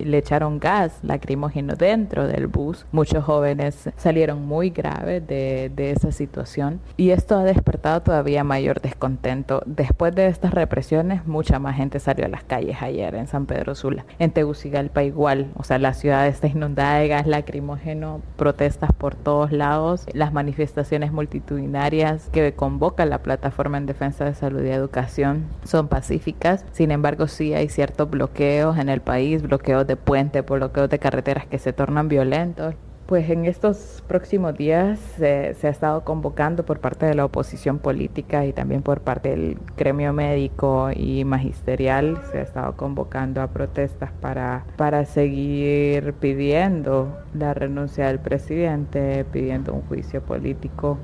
le 0.05 0.17
echaron 0.17 0.59
gas 0.59 0.99
lacrimógeno 1.03 1.75
dentro 1.75 2.27
del 2.27 2.47
bus. 2.47 2.85
Muchos 2.91 3.23
jóvenes 3.23 3.89
salieron 3.97 4.45
muy 4.45 4.69
graves 4.69 5.25
de, 5.27 5.71
de, 5.73 5.91
esa 5.91 6.11
situación 6.11 6.79
y 6.97 7.11
esto 7.11 7.37
ha 7.37 7.43
despertado 7.43 8.01
todavía 8.01 8.43
mayor 8.43 8.81
descontento. 8.81 9.61
Después 9.65 10.13
de 10.15 10.27
estas 10.27 10.53
represiones, 10.53 11.25
mucha 11.27 11.59
más 11.59 11.75
gente 11.75 11.99
salió 11.99 12.25
a 12.25 12.29
las 12.29 12.43
calles 12.43 12.81
ayer 12.81 13.15
en 13.15 13.27
San 13.27 13.45
Pedro 13.45 13.75
Sula. 13.75 14.05
En 14.19 14.31
Tegucigalpa 14.31 15.03
igual, 15.03 15.51
o 15.55 15.63
sea, 15.63 15.79
la 15.79 15.93
ciudad 15.93 16.27
está 16.27 16.47
inundada 16.47 16.99
de 16.99 17.07
gas 17.07 17.27
lacrimógeno, 17.27 18.21
protestas 18.35 18.91
por 18.93 19.15
todos 19.15 19.51
lados, 19.51 20.05
las 20.13 20.33
manifestaciones 20.33 21.11
multitudinarias 21.11 22.29
que 22.31 22.53
convoca 22.53 23.05
la 23.05 23.19
Plataforma 23.19 23.77
en 23.77 23.85
Defensa 23.85 24.25
de 24.25 24.33
Salud 24.33 24.63
y 24.63 24.69
Educación 24.69 25.45
son 25.63 25.87
pacíficas. 25.87 26.65
Sin 26.71 26.91
embargo, 26.91 27.12
sí 27.27 27.53
hay 27.53 27.69
ciertos 27.69 28.09
bloqueos 28.09 28.77
en 28.77 28.89
el 28.89 29.01
país, 29.01 29.41
bloqueos 29.41 29.87
de 29.87 29.95
puente, 29.95 30.41
bloqueos 30.41 30.89
de 30.89 30.99
carreteras 30.99 31.45
que 31.47 31.57
se 31.57 31.73
tornan 31.73 32.07
violentos. 32.07 32.75
Pues 33.05 33.29
en 33.29 33.45
estos 33.45 34.01
próximos 34.07 34.57
días 34.57 34.97
se 35.17 35.55
ha 35.61 35.69
estado 35.69 36.05
convocando 36.05 36.63
por 36.65 36.79
parte 36.79 37.05
de 37.05 37.13
la 37.13 37.25
oposición 37.25 37.79
política 37.79 38.45
y 38.45 38.53
también 38.53 38.81
por 38.81 39.01
parte 39.01 39.29
del 39.29 39.57
gremio 39.75 40.13
médico 40.13 40.89
y 40.95 41.25
magisterial, 41.25 42.21
se 42.31 42.39
ha 42.39 42.41
estado 42.43 42.77
convocando 42.77 43.41
a 43.41 43.47
protestas 43.47 44.11
para, 44.21 44.65
para 44.77 45.03
seguir 45.05 46.13
pidiendo 46.13 47.17
la 47.33 47.53
renuncia 47.53 48.07
del 48.07 48.19
presidente, 48.19 49.25
pidiendo 49.25 49.73
un 49.73 49.81
juicio 49.81 50.21
político 50.21 50.97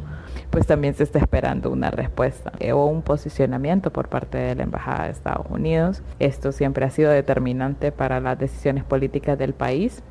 pues 0.49 0.65
también 0.65 0.93
se 0.95 1.03
está 1.03 1.19
esperando 1.19 1.69
una 1.69 1.91
respuesta 1.91 2.51
eh, 2.59 2.71
o 2.71 2.85
un 2.85 3.01
posicionamiento 3.01 3.91
por 3.91 4.09
parte 4.09 4.37
de 4.37 4.55
la 4.55 4.63
Embajada 4.63 5.05
de 5.05 5.11
Estados 5.11 5.47
Unidos. 5.49 6.01
Esto 6.19 6.51
siempre 6.51 6.85
ha 6.85 6.89
sido 6.89 7.11
determinante 7.11 7.91
para 7.91 8.19
las 8.19 8.37
decisiones 8.39 8.83
políticas 8.83 9.37
del 9.37 9.53
país. 9.53 10.03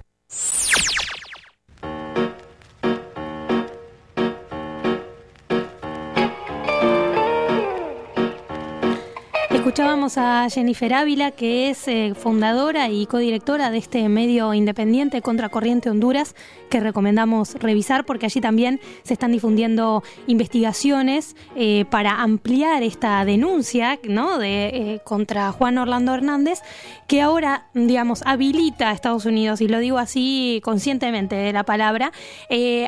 Escuchábamos 9.79 10.19
a 10.19 10.49
Jennifer 10.51 10.93
Ávila, 10.93 11.31
que 11.31 11.71
es 11.71 11.87
eh, 11.87 12.12
fundadora 12.17 12.88
y 12.88 13.07
codirectora 13.07 13.71
de 13.71 13.79
este 13.79 14.09
medio 14.09 14.53
independiente 14.53 15.23
Contracorriente 15.23 15.88
Honduras, 15.88 16.35
que 16.69 16.81
recomendamos 16.81 17.55
revisar 17.55 18.05
porque 18.05 18.27
allí 18.27 18.41
también 18.41 18.81
se 19.05 19.12
están 19.12 19.31
difundiendo 19.31 20.03
investigaciones 20.27 21.37
eh, 21.55 21.85
para 21.91 22.23
ampliar 22.23 22.83
esta 22.83 23.25
denuncia 23.25 24.01
¿no? 24.03 24.38
de, 24.38 24.67
eh, 24.67 25.01
contra 25.05 25.53
Juan 25.53 25.79
Orlando 25.79 26.12
Hernández, 26.12 26.59
que 27.07 27.23
ahora, 27.23 27.69
digamos, 27.73 28.23
habilita 28.27 28.91
a 28.91 28.93
Estados 28.93 29.27
Unidos, 29.27 29.61
y 29.61 29.69
lo 29.69 29.79
digo 29.79 29.99
así 29.99 30.61
conscientemente 30.64 31.37
de 31.37 31.53
la 31.53 31.62
palabra, 31.62 32.11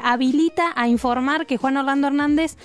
habilita 0.03 0.73
a 0.75 0.89
informar 0.89 1.47
que 1.47 1.57
Juan 1.57 1.77
Orlando 1.77 2.09
Hernández 2.09 2.57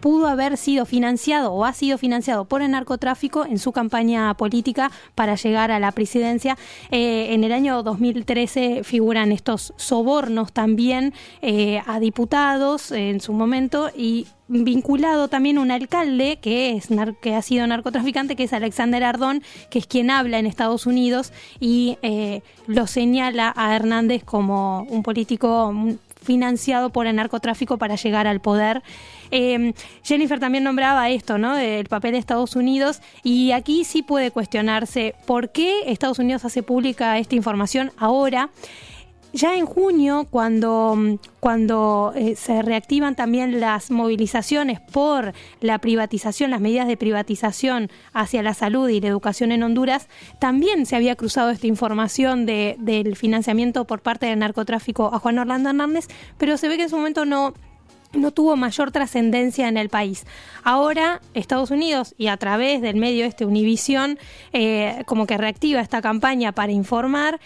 pudo 0.00 0.26
haber 0.26 0.56
sido 0.56 0.86
financiado 0.86 1.52
o 1.52 1.66
ha 1.66 1.74
sido 1.74 1.98
financiado 1.98 2.46
por 2.46 2.62
el 2.62 2.70
narcotráfico 2.70 3.41
en 3.44 3.58
su 3.58 3.72
campaña 3.72 4.34
política 4.34 4.90
para 5.14 5.34
llegar 5.34 5.70
a 5.70 5.78
la 5.78 5.92
presidencia. 5.92 6.56
Eh, 6.90 7.34
en 7.34 7.44
el 7.44 7.52
año 7.52 7.82
2013 7.82 8.84
figuran 8.84 9.32
estos 9.32 9.72
sobornos 9.76 10.52
también 10.52 11.12
eh, 11.40 11.82
a 11.86 12.00
diputados 12.00 12.92
en 12.92 13.20
su 13.20 13.32
momento 13.32 13.90
y 13.96 14.26
vinculado 14.48 15.28
también 15.28 15.58
un 15.58 15.70
alcalde 15.70 16.38
que 16.40 16.76
es 16.76 16.88
que 17.22 17.34
ha 17.34 17.42
sido 17.42 17.66
narcotraficante 17.66 18.36
que 18.36 18.44
es 18.44 18.52
Alexander 18.52 19.02
Ardón 19.02 19.42
que 19.70 19.78
es 19.78 19.86
quien 19.86 20.10
habla 20.10 20.38
en 20.38 20.46
Estados 20.46 20.86
Unidos 20.86 21.32
y 21.58 21.96
eh, 22.02 22.42
lo 22.66 22.86
señala 22.86 23.52
a 23.56 23.74
Hernández 23.74 24.24
como 24.24 24.82
un 24.90 25.02
político 25.02 25.72
financiado 26.22 26.90
por 26.90 27.06
el 27.06 27.16
narcotráfico 27.16 27.78
para 27.78 27.96
llegar 27.96 28.26
al 28.26 28.40
poder. 28.40 28.82
Eh, 29.30 29.72
Jennifer 30.02 30.38
también 30.38 30.64
nombraba 30.64 31.08
esto, 31.10 31.38
¿no? 31.38 31.56
El 31.56 31.86
papel 31.86 32.12
de 32.12 32.18
Estados 32.18 32.56
Unidos 32.56 33.00
y 33.22 33.52
aquí 33.52 33.84
sí 33.84 34.02
puede 34.02 34.30
cuestionarse 34.30 35.14
por 35.26 35.50
qué 35.50 35.90
Estados 35.90 36.18
Unidos 36.18 36.44
hace 36.44 36.62
pública 36.62 37.18
esta 37.18 37.34
información 37.34 37.92
ahora. 37.96 38.50
Ya 39.32 39.56
en 39.56 39.64
junio, 39.64 40.26
cuando, 40.30 41.18
cuando 41.40 42.12
eh, 42.14 42.36
se 42.36 42.60
reactivan 42.60 43.14
también 43.14 43.60
las 43.60 43.90
movilizaciones 43.90 44.78
por 44.80 45.32
la 45.60 45.78
privatización, 45.78 46.50
las 46.50 46.60
medidas 46.60 46.86
de 46.86 46.98
privatización 46.98 47.90
hacia 48.12 48.42
la 48.42 48.52
salud 48.52 48.90
y 48.90 49.00
la 49.00 49.08
educación 49.08 49.50
en 49.50 49.62
Honduras, 49.62 50.08
también 50.38 50.84
se 50.84 50.96
había 50.96 51.16
cruzado 51.16 51.48
esta 51.48 51.66
información 51.66 52.44
de, 52.44 52.76
del 52.78 53.16
financiamiento 53.16 53.86
por 53.86 54.02
parte 54.02 54.26
del 54.26 54.38
narcotráfico 54.38 55.10
a 55.14 55.18
Juan 55.18 55.38
Orlando 55.38 55.70
Hernández, 55.70 56.08
pero 56.36 56.58
se 56.58 56.68
ve 56.68 56.76
que 56.76 56.82
en 56.84 56.90
su 56.90 56.96
momento 56.96 57.24
no, 57.24 57.54
no 58.12 58.30
tuvo 58.30 58.56
mayor 58.56 58.90
trascendencia 58.90 59.68
en 59.68 59.76
el 59.76 59.88
país. 59.88 60.26
Ahora 60.62 61.20
Estados 61.34 61.70
Unidos 61.70 62.14
y 62.18 62.26
a 62.26 62.36
través 62.36 62.82
del 62.82 62.96
medio 62.96 63.24
este 63.24 63.44
Univisión 63.44 64.18
eh, 64.52 65.02
como 65.06 65.26
que 65.26 65.36
reactiva 65.38 65.80
esta 65.80 66.02
campaña 66.02 66.52
para 66.52 66.72
informar 66.72 67.40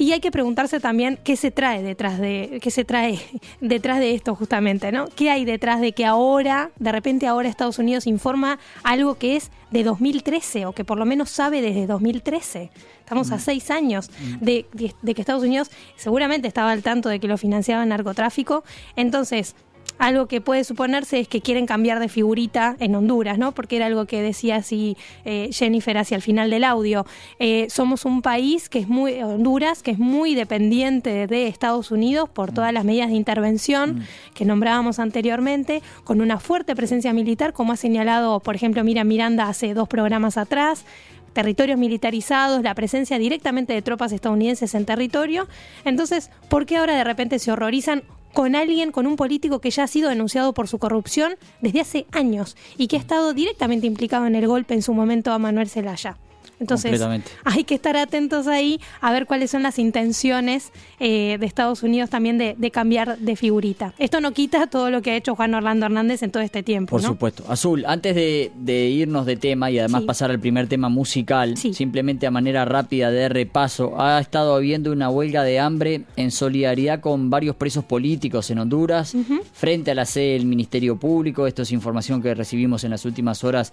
y 0.00 0.12
hay 0.12 0.20
que 0.20 0.30
preguntarse 0.30 0.80
también 0.80 1.18
qué 1.22 1.36
se 1.36 1.50
trae 1.50 1.82
detrás 1.82 2.18
de 2.18 2.58
qué 2.62 2.70
se 2.70 2.86
trae 2.86 3.20
detrás 3.60 3.98
de 3.98 4.14
esto 4.14 4.34
justamente, 4.34 4.92
¿no? 4.92 5.08
¿Qué 5.14 5.28
hay 5.28 5.44
detrás 5.44 5.82
de 5.82 5.92
que 5.92 6.06
ahora, 6.06 6.70
de 6.78 6.90
repente 6.90 7.26
ahora 7.26 7.50
Estados 7.50 7.78
Unidos 7.78 8.06
informa 8.06 8.58
algo 8.82 9.16
que 9.16 9.36
es 9.36 9.50
de 9.70 9.84
2013 9.84 10.64
o 10.64 10.72
que 10.72 10.86
por 10.86 10.96
lo 10.96 11.04
menos 11.04 11.28
sabe 11.28 11.60
desde 11.60 11.86
2013? 11.86 12.70
Estamos 13.00 13.30
a 13.30 13.36
mm. 13.36 13.40
seis 13.40 13.70
años 13.70 14.10
mm. 14.10 14.42
de, 14.42 14.66
de 15.02 15.14
que 15.14 15.20
Estados 15.20 15.42
Unidos 15.42 15.70
seguramente 15.96 16.48
estaba 16.48 16.72
al 16.72 16.82
tanto 16.82 17.10
de 17.10 17.20
que 17.20 17.28
lo 17.28 17.36
financiaba 17.36 17.82
el 17.82 17.90
narcotráfico. 17.90 18.64
Entonces, 18.96 19.54
algo 20.00 20.26
que 20.26 20.40
puede 20.40 20.64
suponerse 20.64 21.20
es 21.20 21.28
que 21.28 21.42
quieren 21.42 21.66
cambiar 21.66 22.00
de 22.00 22.08
figurita 22.08 22.74
en 22.80 22.94
Honduras, 22.94 23.36
¿no? 23.36 23.52
Porque 23.52 23.76
era 23.76 23.84
algo 23.84 24.06
que 24.06 24.22
decía 24.22 24.56
así 24.56 24.96
eh, 25.26 25.50
Jennifer 25.52 25.98
hacia 25.98 26.16
el 26.16 26.22
final 26.22 26.48
del 26.48 26.64
audio. 26.64 27.04
Eh, 27.38 27.66
somos 27.68 28.06
un 28.06 28.22
país 28.22 28.70
que 28.70 28.78
es 28.78 28.88
muy, 28.88 29.20
Honduras, 29.22 29.82
que 29.82 29.90
es 29.90 29.98
muy 29.98 30.34
dependiente 30.34 31.26
de 31.26 31.46
Estados 31.48 31.90
Unidos 31.90 32.30
por 32.30 32.50
mm. 32.50 32.54
todas 32.54 32.72
las 32.72 32.84
medidas 32.86 33.10
de 33.10 33.16
intervención 33.16 33.96
mm. 33.96 34.32
que 34.32 34.46
nombrábamos 34.46 34.98
anteriormente, 34.98 35.82
con 36.02 36.22
una 36.22 36.40
fuerte 36.40 36.74
presencia 36.74 37.12
militar, 37.12 37.52
como 37.52 37.74
ha 37.74 37.76
señalado, 37.76 38.40
por 38.40 38.56
ejemplo, 38.56 38.82
Mira 38.82 39.04
Miranda 39.04 39.48
hace 39.48 39.74
dos 39.74 39.86
programas 39.86 40.38
atrás 40.38 40.86
territorios 41.34 41.78
militarizados, 41.78 42.62
la 42.62 42.74
presencia 42.74 43.16
directamente 43.16 43.72
de 43.72 43.82
tropas 43.82 44.10
estadounidenses 44.10 44.74
en 44.74 44.84
territorio. 44.84 45.46
Entonces, 45.84 46.28
¿por 46.48 46.66
qué 46.66 46.78
ahora 46.78 46.96
de 46.96 47.04
repente 47.04 47.38
se 47.38 47.52
horrorizan 47.52 48.02
con 48.32 48.54
alguien, 48.54 48.92
con 48.92 49.06
un 49.06 49.16
político 49.16 49.60
que 49.60 49.70
ya 49.70 49.84
ha 49.84 49.88
sido 49.88 50.08
denunciado 50.08 50.52
por 50.54 50.68
su 50.68 50.78
corrupción 50.78 51.34
desde 51.60 51.80
hace 51.80 52.06
años 52.12 52.56
y 52.76 52.86
que 52.86 52.96
ha 52.96 53.00
estado 53.00 53.34
directamente 53.34 53.86
implicado 53.86 54.26
en 54.26 54.34
el 54.34 54.46
golpe 54.46 54.74
en 54.74 54.82
su 54.82 54.94
momento 54.94 55.32
a 55.32 55.38
Manuel 55.38 55.68
Zelaya. 55.68 56.16
Entonces, 56.60 57.00
hay 57.44 57.64
que 57.64 57.74
estar 57.74 57.96
atentos 57.96 58.46
ahí 58.46 58.80
a 59.00 59.12
ver 59.12 59.26
cuáles 59.26 59.50
son 59.50 59.62
las 59.62 59.78
intenciones 59.78 60.72
eh, 61.00 61.38
de 61.40 61.46
Estados 61.46 61.82
Unidos 61.82 62.10
también 62.10 62.36
de, 62.36 62.70
cambiar 62.70 63.18
de 63.18 63.34
figurita. 63.34 63.94
Esto 63.98 64.20
no 64.20 64.32
quita 64.32 64.66
todo 64.66 64.90
lo 64.90 65.00
que 65.00 65.12
ha 65.12 65.16
hecho 65.16 65.34
Juan 65.34 65.54
Orlando 65.54 65.86
Hernández 65.86 66.22
en 66.22 66.30
todo 66.30 66.42
este 66.42 66.62
tiempo. 66.62 66.90
Por 66.90 67.02
supuesto. 67.02 67.44
Azul, 67.48 67.84
antes 67.86 68.14
de, 68.14 68.88
irnos 68.90 69.24
de 69.26 69.36
tema 69.36 69.70
y 69.70 69.78
además 69.78 70.02
pasar 70.02 70.30
al 70.30 70.38
primer 70.38 70.68
tema 70.68 70.90
musical, 70.90 71.56
simplemente 71.56 72.26
a 72.26 72.30
manera 72.30 72.64
rápida 72.66 73.10
de 73.10 73.28
repaso, 73.28 74.00
ha 74.00 74.20
estado 74.20 74.54
habiendo 74.54 74.92
una 74.92 75.08
huelga 75.08 75.42
de 75.42 75.58
hambre 75.58 76.02
en 76.16 76.30
solidaridad 76.30 77.00
con 77.00 77.30
varios 77.30 77.56
presos 77.56 77.84
políticos 77.84 78.50
en 78.50 78.58
Honduras, 78.58 79.16
frente 79.54 79.92
a 79.92 79.94
la 79.94 80.04
sede 80.04 80.34
del 80.34 80.44
Ministerio 80.44 80.96
Público. 80.96 81.46
Esto 81.46 81.62
es 81.62 81.72
información 81.72 82.22
que 82.22 82.34
recibimos 82.34 82.84
en 82.84 82.90
las 82.90 83.06
últimas 83.06 83.42
horas 83.44 83.72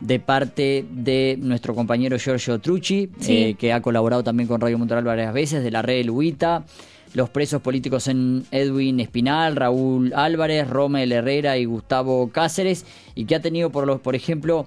de 0.00 0.20
parte 0.20 0.84
de 0.90 1.38
nuestro 1.40 1.74
compañero 1.74 2.18
Giorgio 2.18 2.58
Trucci, 2.58 3.08
eh, 3.26 3.54
que 3.58 3.72
ha 3.72 3.80
colaborado 3.80 4.22
también 4.22 4.48
con 4.48 4.60
Radio 4.60 4.78
Montoral 4.78 5.04
varias 5.04 5.32
veces, 5.32 5.64
de 5.64 5.70
la 5.70 5.82
red 5.82 6.04
Luita, 6.04 6.64
los 7.14 7.30
presos 7.30 7.62
políticos 7.62 8.08
en 8.08 8.44
Edwin 8.50 9.00
Espinal, 9.00 9.56
Raúl 9.56 10.12
Álvarez, 10.14 10.68
Romel 10.68 11.12
Herrera 11.12 11.56
y 11.56 11.64
Gustavo 11.64 12.28
Cáceres, 12.30 12.84
y 13.14 13.24
que 13.24 13.36
ha 13.36 13.40
tenido, 13.40 13.70
por, 13.70 13.86
los, 13.86 14.00
por 14.00 14.14
ejemplo, 14.14 14.66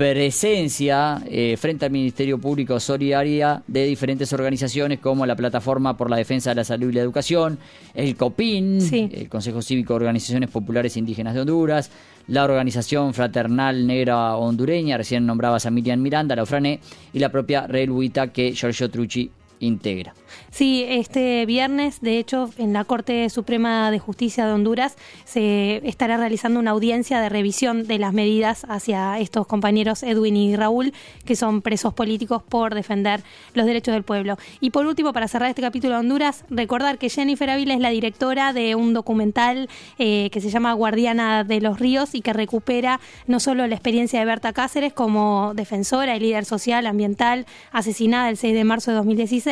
presencia 0.00 1.20
eh, 1.26 1.58
frente 1.58 1.84
al 1.84 1.90
Ministerio 1.90 2.38
Público 2.38 2.80
Solidaria 2.80 3.62
de 3.66 3.84
diferentes 3.84 4.32
organizaciones 4.32 4.98
como 4.98 5.26
la 5.26 5.36
Plataforma 5.36 5.94
por 5.94 6.08
la 6.08 6.16
Defensa 6.16 6.50
de 6.50 6.56
la 6.56 6.64
Salud 6.64 6.88
y 6.88 6.94
la 6.94 7.02
Educación, 7.02 7.58
el 7.92 8.16
COPIN, 8.16 9.10
el 9.12 9.28
Consejo 9.28 9.60
Cívico 9.60 9.92
de 9.92 9.96
Organizaciones 9.98 10.48
Populares 10.48 10.96
Indígenas 10.96 11.34
de 11.34 11.40
Honduras, 11.40 11.90
la 12.30 12.44
Organización 12.44 13.12
Fraternal 13.12 13.86
Negra 13.86 14.36
Hondureña, 14.36 14.96
recién 14.96 15.26
nombrabas 15.26 15.66
a 15.66 15.70
Miriam 15.70 16.00
Miranda, 16.00 16.36
la 16.36 16.44
UFRANE, 16.44 16.78
y 17.12 17.18
la 17.18 17.28
propia 17.28 17.66
Red 17.66 17.90
que 18.32 18.52
Giorgio 18.52 18.88
Trucci 18.88 19.30
integra. 19.60 20.14
Sí, 20.50 20.84
este 20.88 21.46
viernes, 21.46 22.00
de 22.00 22.18
hecho, 22.18 22.50
en 22.58 22.72
la 22.72 22.84
Corte 22.84 23.28
Suprema 23.30 23.90
de 23.90 23.98
Justicia 23.98 24.46
de 24.46 24.52
Honduras 24.52 24.96
se 25.24 25.86
estará 25.88 26.16
realizando 26.16 26.58
una 26.58 26.72
audiencia 26.72 27.20
de 27.20 27.28
revisión 27.28 27.86
de 27.86 27.98
las 27.98 28.12
medidas 28.12 28.66
hacia 28.68 29.18
estos 29.18 29.46
compañeros 29.46 30.02
Edwin 30.02 30.36
y 30.36 30.56
Raúl, 30.56 30.92
que 31.24 31.36
son 31.36 31.62
presos 31.62 31.94
políticos 31.94 32.42
por 32.42 32.74
defender 32.74 33.22
los 33.54 33.66
derechos 33.66 33.94
del 33.94 34.02
pueblo. 34.02 34.38
Y 34.60 34.70
por 34.70 34.86
último, 34.86 35.12
para 35.12 35.28
cerrar 35.28 35.50
este 35.50 35.62
capítulo 35.62 35.94
de 35.94 36.00
Honduras, 36.00 36.44
recordar 36.50 36.98
que 36.98 37.08
Jennifer 37.10 37.50
Ávila 37.50 37.74
es 37.74 37.80
la 37.80 37.90
directora 37.90 38.52
de 38.52 38.74
un 38.74 38.92
documental 38.94 39.68
eh, 39.98 40.30
que 40.32 40.40
se 40.40 40.50
llama 40.50 40.72
Guardiana 40.72 41.44
de 41.44 41.60
los 41.60 41.78
Ríos 41.78 42.14
y 42.14 42.22
que 42.22 42.32
recupera 42.32 43.00
no 43.26 43.40
solo 43.40 43.66
la 43.66 43.74
experiencia 43.74 44.18
de 44.18 44.26
Berta 44.26 44.52
Cáceres 44.52 44.92
como 44.92 45.52
defensora 45.54 46.16
y 46.16 46.20
líder 46.20 46.44
social, 46.44 46.86
ambiental, 46.86 47.46
asesinada 47.72 48.30
el 48.30 48.36
6 48.36 48.54
de 48.54 48.64
marzo 48.64 48.90
de 48.90 48.96
2016, 48.96 49.49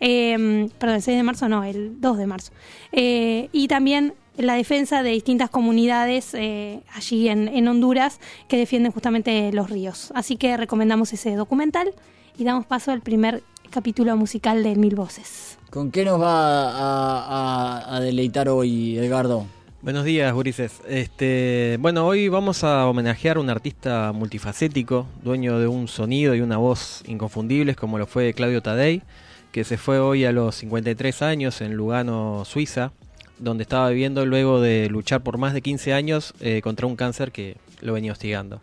eh, 0.00 0.68
perdón, 0.78 0.96
el 0.96 1.02
6 1.02 1.16
de 1.16 1.22
marzo 1.22 1.48
no, 1.48 1.64
el 1.64 2.00
2 2.00 2.18
de 2.18 2.26
marzo, 2.26 2.52
eh, 2.92 3.48
y 3.52 3.68
también 3.68 4.14
la 4.36 4.54
defensa 4.54 5.02
de 5.02 5.10
distintas 5.10 5.50
comunidades 5.50 6.32
eh, 6.34 6.80
allí 6.94 7.28
en, 7.28 7.48
en, 7.48 7.66
Honduras 7.66 8.20
que 8.46 8.56
defienden 8.56 8.92
justamente 8.92 9.52
los 9.52 9.68
ríos. 9.68 10.12
Así 10.14 10.36
que 10.36 10.56
recomendamos 10.56 11.12
ese 11.12 11.34
documental 11.34 11.92
y 12.38 12.44
damos 12.44 12.64
paso 12.64 12.92
al 12.92 13.00
primer 13.00 13.42
capítulo 13.70 14.16
musical 14.16 14.62
de 14.62 14.76
Mil 14.76 14.94
Voces. 14.94 15.58
¿Con 15.70 15.90
qué 15.90 16.04
nos 16.04 16.20
va 16.20 16.70
a, 16.70 17.96
a 17.96 18.00
deleitar 18.00 18.48
hoy, 18.48 18.96
Edgardo? 18.96 19.44
Buenos 19.82 20.04
días, 20.04 20.32
Gurises. 20.32 20.80
Este, 20.88 21.76
bueno, 21.80 22.06
hoy 22.06 22.28
vamos 22.28 22.62
a 22.64 22.86
homenajear 22.86 23.36
a 23.36 23.40
un 23.40 23.50
artista 23.50 24.12
multifacético, 24.12 25.06
dueño 25.22 25.58
de 25.58 25.66
un 25.66 25.88
sonido 25.88 26.34
y 26.34 26.40
una 26.40 26.56
voz 26.56 27.02
inconfundibles, 27.06 27.76
como 27.76 27.98
lo 27.98 28.06
fue 28.06 28.32
Claudio 28.34 28.62
Tadei 28.62 29.02
que 29.52 29.64
se 29.64 29.78
fue 29.78 29.98
hoy 29.98 30.24
a 30.24 30.32
los 30.32 30.56
53 30.56 31.22
años 31.22 31.60
en 31.60 31.74
Lugano, 31.74 32.44
Suiza, 32.44 32.92
donde 33.38 33.62
estaba 33.62 33.88
viviendo 33.90 34.26
luego 34.26 34.60
de 34.60 34.88
luchar 34.90 35.22
por 35.22 35.38
más 35.38 35.54
de 35.54 35.62
15 35.62 35.92
años 35.92 36.34
eh, 36.40 36.60
contra 36.62 36.86
un 36.86 36.96
cáncer 36.96 37.32
que 37.32 37.56
lo 37.80 37.92
venía 37.92 38.12
hostigando. 38.12 38.60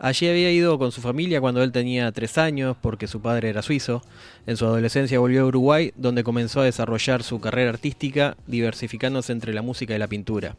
Allí 0.00 0.28
había 0.28 0.52
ido 0.52 0.78
con 0.78 0.92
su 0.92 1.00
familia 1.00 1.40
cuando 1.40 1.62
él 1.62 1.72
tenía 1.72 2.10
3 2.12 2.38
años 2.38 2.76
porque 2.80 3.08
su 3.08 3.20
padre 3.20 3.48
era 3.48 3.62
suizo. 3.62 4.02
En 4.46 4.56
su 4.56 4.64
adolescencia 4.64 5.18
volvió 5.18 5.42
a 5.42 5.46
Uruguay 5.46 5.92
donde 5.96 6.22
comenzó 6.22 6.60
a 6.60 6.64
desarrollar 6.64 7.22
su 7.22 7.40
carrera 7.40 7.70
artística 7.70 8.36
diversificándose 8.46 9.32
entre 9.32 9.52
la 9.52 9.62
música 9.62 9.94
y 9.94 9.98
la 9.98 10.06
pintura. 10.06 10.54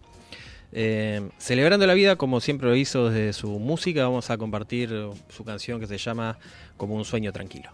Eh, 0.72 1.30
celebrando 1.38 1.88
la 1.88 1.95
vida 1.95 2.15
como 2.15 2.41
siempre 2.41 2.69
lo 2.69 2.76
hizo 2.76 3.10
desde 3.10 3.34
su 3.34 3.58
música, 3.60 4.04
vamos 4.04 4.30
a 4.30 4.38
compartir 4.38 4.91
su 5.30 5.43
canción 5.43 5.80
que 5.80 5.88
se 5.88 5.98
llama 5.98 6.38
Como 6.78 6.95
un 6.95 7.06
sueño 7.06 7.32
tranquilo. 7.32 7.72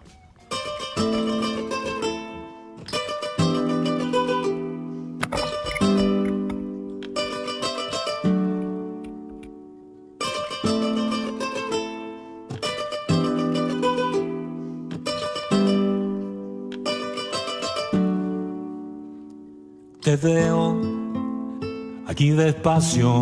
Aquí 22.16 22.30
despacio, 22.30 23.12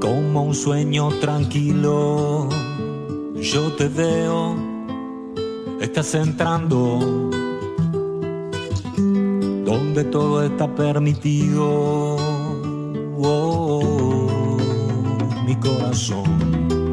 como 0.00 0.42
un 0.42 0.54
sueño 0.54 1.10
tranquilo. 1.20 2.48
Yo 3.42 3.70
te 3.72 3.88
veo, 3.88 4.56
estás 5.82 6.14
entrando 6.14 7.28
donde 9.66 10.04
todo 10.04 10.42
está 10.42 10.66
permitido. 10.74 12.16
Oh, 13.18 14.56
mi 15.46 15.54
corazón. 15.56 16.83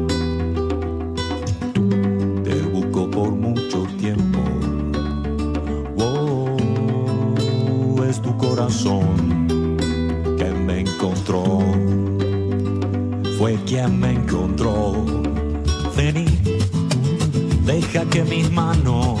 Corazón 8.72 9.76
que 10.38 10.46
me 10.46 10.80
encontró. 10.80 11.60
Fue 13.38 13.56
quien 13.66 14.00
me 14.00 14.12
encontró. 14.12 15.04
Vení, 15.96 16.24
deja 17.66 18.04
que 18.06 18.24
mis 18.24 18.50
manos 18.50 19.20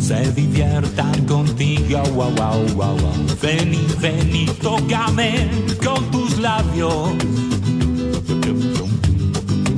se 0.00 0.32
diviertan 0.32 1.24
contigo. 1.24 2.02
Wow, 2.14 2.30
wow, 2.32 2.66
wow, 2.74 2.96
wow. 2.96 3.26
Vení, 3.40 4.46
tócame 4.60 5.48
con 5.82 6.04
tus 6.10 6.38
labios. 6.38 7.14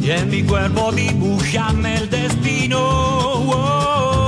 Y 0.03 0.11
en 0.11 0.31
mi 0.31 0.43
cuerpo 0.43 0.91
dibújame 0.93 1.97
el 1.97 2.11
destino. 2.11 2.79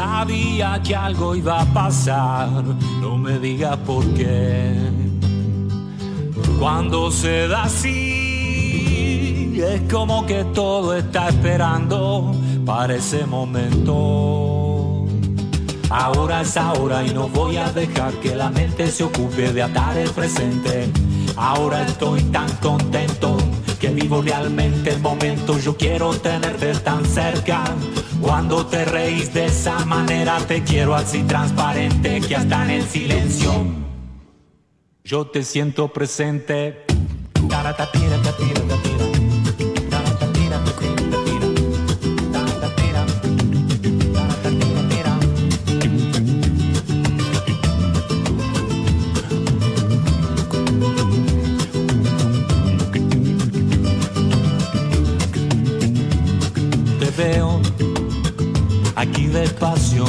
Sabía 0.00 0.80
que 0.82 0.96
algo 0.96 1.34
iba 1.34 1.60
a 1.60 1.64
pasar. 1.66 2.48
No 3.02 3.18
me 3.18 3.38
digas 3.38 3.76
por 3.78 4.02
qué. 4.14 4.74
Cuando 6.58 7.10
se 7.10 7.48
da 7.48 7.64
así, 7.64 9.60
es 9.62 9.82
como 9.92 10.24
que 10.24 10.44
todo 10.54 10.96
está 10.96 11.28
esperando 11.28 12.32
para 12.64 12.94
ese 12.94 13.26
momento. 13.26 15.04
Ahora 15.90 16.40
es 16.40 16.56
ahora 16.56 17.04
y 17.04 17.12
no 17.12 17.28
voy 17.28 17.58
a 17.58 17.70
dejar 17.70 18.14
que 18.22 18.34
la 18.34 18.48
mente 18.48 18.90
se 18.90 19.04
ocupe 19.04 19.52
de 19.52 19.62
atar 19.62 19.98
el 19.98 20.10
presente. 20.10 20.90
Ahora 21.36 21.82
estoy 21.82 22.22
tan 22.36 22.48
contento 22.56 23.36
que 23.78 23.88
vivo 23.88 24.22
realmente 24.22 24.90
el 24.90 25.00
momento. 25.00 25.58
Yo 25.58 25.76
quiero 25.76 26.14
tenerte 26.14 26.72
tan 26.76 27.04
cerca. 27.04 27.64
Cuando 28.20 28.66
te 28.66 28.84
reís 28.84 29.32
de 29.32 29.46
esa 29.46 29.84
manera, 29.84 30.38
te 30.46 30.62
quiero 30.62 30.94
así 30.94 31.22
transparente 31.22 32.20
que 32.20 32.36
hasta 32.36 32.64
en 32.64 32.70
el 32.70 32.82
silencio 32.86 33.66
yo 35.04 35.26
te 35.26 35.42
siento 35.42 35.88
presente. 35.88 36.84
Aquí 59.00 59.28
despacio, 59.28 60.04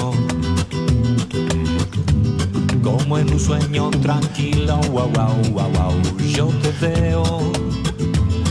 como 2.83 3.17
en 3.17 3.31
un 3.31 3.39
sueño 3.39 3.89
tranquilo. 4.01 4.81
Wow, 4.91 5.09
wow, 5.15 5.35
wow, 5.53 5.71
wow. 5.71 6.17
Yo 6.35 6.47
te 6.61 6.71
veo, 6.81 7.23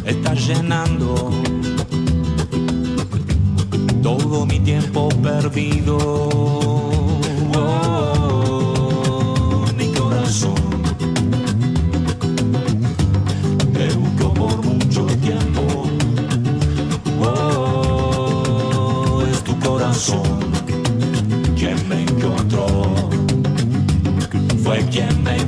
estás 0.06 0.46
llenando 0.46 1.30
todo 4.02 4.46
mi 4.46 4.60
tiempo 4.60 5.10
perdido. 5.22 5.98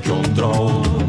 Quien 0.02 1.01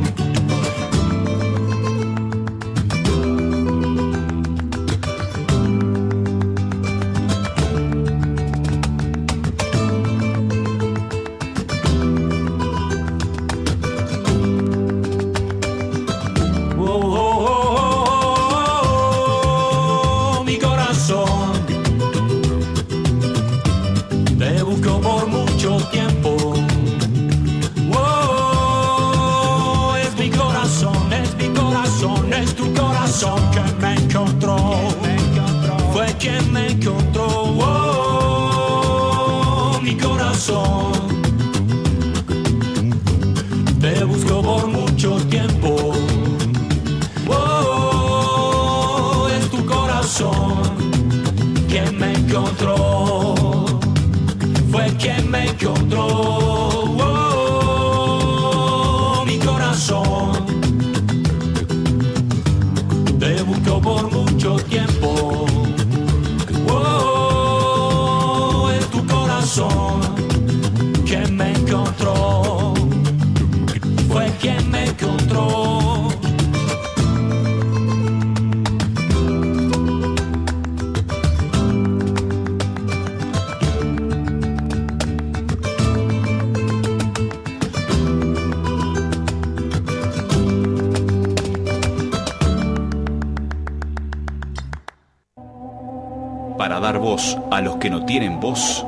a 97.53 97.61
los 97.61 97.75
que 97.75 97.87
no 97.87 98.03
tienen 98.03 98.39
voz, 98.39 98.83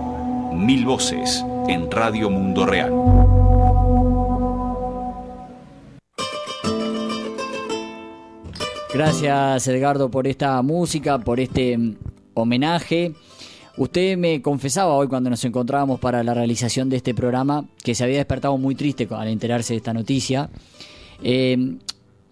mil 0.51 0.85
voces 0.85 1.45
en 1.67 1.91
Radio 1.91 2.31
Mundo 2.31 2.65
Real. 2.65 2.91
Gracias 8.91 9.67
Edgardo 9.67 10.09
por 10.09 10.25
esta 10.25 10.59
música, 10.63 11.19
por 11.19 11.39
este 11.39 11.77
homenaje. 12.33 13.13
Usted 13.77 14.17
me 14.17 14.41
confesaba 14.41 14.95
hoy 14.95 15.07
cuando 15.07 15.29
nos 15.29 15.45
encontrábamos 15.45 15.99
para 15.99 16.23
la 16.23 16.33
realización 16.33 16.89
de 16.89 16.97
este 16.97 17.13
programa 17.13 17.65
que 17.83 17.93
se 17.93 18.03
había 18.03 18.17
despertado 18.17 18.57
muy 18.57 18.73
triste 18.73 19.07
al 19.11 19.27
enterarse 19.27 19.73
de 19.73 19.77
esta 19.77 19.93
noticia. 19.93 20.49
Eh, 21.21 21.77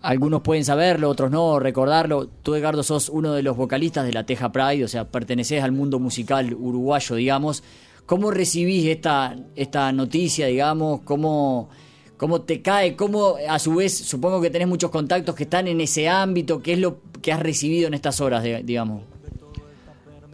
algunos 0.03 0.41
pueden 0.41 0.63
saberlo, 0.65 1.09
otros 1.09 1.31
no, 1.31 1.57
recordarlo. 1.59 2.27
Tú, 2.43 2.53
Edgardo, 2.53 2.83
sos 2.83 3.09
uno 3.09 3.33
de 3.33 3.41
los 3.41 3.57
vocalistas 3.57 4.05
de 4.05 4.13
la 4.13 4.25
Teja 4.25 4.51
Pride, 4.51 4.83
o 4.83 4.87
sea, 4.87 5.05
perteneces 5.09 5.63
al 5.63 5.71
mundo 5.71 5.97
musical 5.97 6.53
uruguayo, 6.53 7.15
digamos. 7.15 7.63
¿Cómo 8.05 8.29
recibís 8.29 8.85
esta, 8.85 9.35
esta 9.55 9.91
noticia, 9.91 10.47
digamos? 10.47 11.01
¿Cómo, 11.01 11.69
¿Cómo 12.17 12.41
te 12.41 12.61
cae? 12.61 12.95
¿Cómo, 12.95 13.35
a 13.49 13.57
su 13.59 13.75
vez, 13.75 13.97
supongo 13.97 14.41
que 14.41 14.49
tenés 14.49 14.67
muchos 14.67 14.91
contactos 14.91 15.33
que 15.35 15.43
están 15.43 15.67
en 15.67 15.79
ese 15.81 16.07
ámbito? 16.09 16.61
¿Qué 16.61 16.73
es 16.73 16.79
lo 16.79 16.97
que 17.21 17.31
has 17.31 17.39
recibido 17.39 17.87
en 17.87 17.93
estas 17.93 18.19
horas, 18.21 18.43
digamos? 18.63 19.03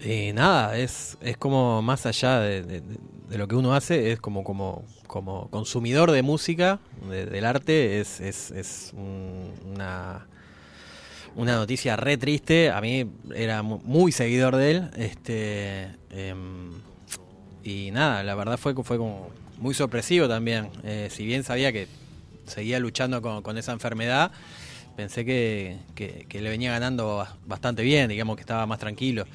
Eh, 0.01 0.31
nada, 0.33 0.77
es, 0.77 1.17
es 1.21 1.37
como 1.37 1.81
más 1.81 2.05
allá 2.05 2.39
de, 2.39 2.63
de- 2.63 2.81
de 3.29 3.37
lo 3.37 3.47
que 3.47 3.55
uno 3.55 3.75
hace, 3.75 4.11
es 4.11 4.19
como, 4.19 4.43
como, 4.43 4.83
como 5.09 5.49
consumidor 5.49 6.11
de 6.11 6.21
música, 6.21 6.77
de- 7.09 7.25
del 7.25 7.43
arte, 7.43 7.99
es, 7.99 8.19
es, 8.19 8.51
es 8.51 8.91
un- 8.93 9.51
una, 9.73 10.27
una 11.35 11.55
noticia 11.55 11.95
re 11.95 12.15
triste. 12.17 12.69
A 12.69 12.79
mí 12.79 13.09
era 13.33 13.63
mu- 13.63 13.79
muy 13.83 14.11
seguidor 14.11 14.55
de 14.55 14.69
él. 14.71 14.91
Este, 14.97 15.87
em, 16.11 16.73
y 17.63 17.89
nada, 17.89 18.21
la 18.21 18.35
verdad 18.35 18.57
fue, 18.59 18.75
fue 18.83 18.97
como 18.97 19.31
muy 19.57 19.73
sorpresivo 19.73 20.27
también. 20.27 20.69
Eh, 20.83 21.07
si 21.11 21.25
bien 21.25 21.43
sabía 21.43 21.73
que 21.73 21.87
seguía 22.45 22.79
luchando 22.79 23.19
con, 23.23 23.41
con 23.41 23.57
esa 23.57 23.71
enfermedad, 23.71 24.31
pensé 24.95 25.25
que, 25.25 25.77
que- 25.95 26.27
que 26.29 26.39
le 26.39 26.49
venía 26.51 26.71
ganando 26.71 27.17
ba- 27.17 27.35
bastante 27.47 27.81
bien, 27.81 28.09
digamos 28.09 28.35
que 28.35 28.41
estaba 28.41 28.67
más 28.67 28.77
tranquilo. 28.77 29.25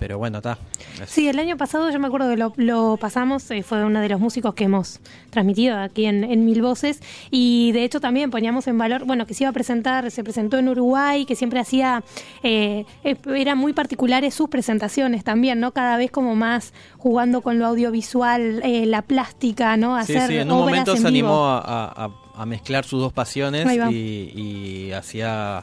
Pero 0.00 0.18
bueno, 0.18 0.38
está. 0.38 0.58
Es- 1.00 1.10
Sí, 1.10 1.28
el 1.28 1.38
año 1.38 1.56
pasado 1.56 1.90
yo 1.90 1.98
me 2.00 2.08
acuerdo 2.08 2.28
que 2.30 2.36
lo, 2.36 2.52
lo 2.56 2.96
pasamos, 2.96 3.48
eh, 3.52 3.62
fue 3.62 3.84
uno 3.84 4.00
de 4.00 4.08
los 4.08 4.18
músicos 4.18 4.54
que 4.54 4.64
hemos 4.64 4.98
transmitido 5.30 5.76
aquí 5.78 6.06
en, 6.06 6.24
en 6.24 6.44
Mil 6.44 6.62
Voces 6.62 7.00
y 7.30 7.70
de 7.72 7.84
hecho 7.84 8.00
también 8.00 8.30
poníamos 8.30 8.66
en 8.66 8.76
valor, 8.78 9.04
bueno, 9.04 9.26
que 9.26 9.34
se 9.34 9.44
iba 9.44 9.50
a 9.50 9.52
presentar, 9.52 10.10
se 10.10 10.24
presentó 10.24 10.58
en 10.58 10.68
Uruguay, 10.68 11.24
que 11.26 11.36
siempre 11.36 11.60
hacía, 11.60 12.02
eh, 12.42 12.84
eh, 13.04 13.16
eran 13.36 13.58
muy 13.58 13.72
particulares 13.74 14.34
sus 14.34 14.48
presentaciones 14.48 15.22
también, 15.22 15.60
¿no? 15.60 15.72
Cada 15.72 15.96
vez 15.98 16.10
como 16.10 16.34
más 16.34 16.72
jugando 16.98 17.42
con 17.42 17.58
lo 17.58 17.66
audiovisual, 17.66 18.62
eh, 18.64 18.86
la 18.86 19.02
plástica, 19.02 19.76
¿no? 19.76 19.96
Sí, 20.04 20.16
Hacer 20.16 20.30
sí, 20.30 20.36
en 20.38 20.48
un 20.50 20.54
obras 20.54 20.64
momento 20.70 20.92
en 20.92 21.02
se 21.02 21.10
vivo. 21.10 21.28
animó 21.28 21.44
a, 21.46 21.58
a- 21.58 22.04
a- 22.06 22.42
a 22.42 22.46
mezclar 22.46 22.84
sus 22.86 23.00
dos 23.00 23.12
pasiones 23.12 23.66
y, 23.90 24.32
y 24.34 24.92
hacía 24.92 25.62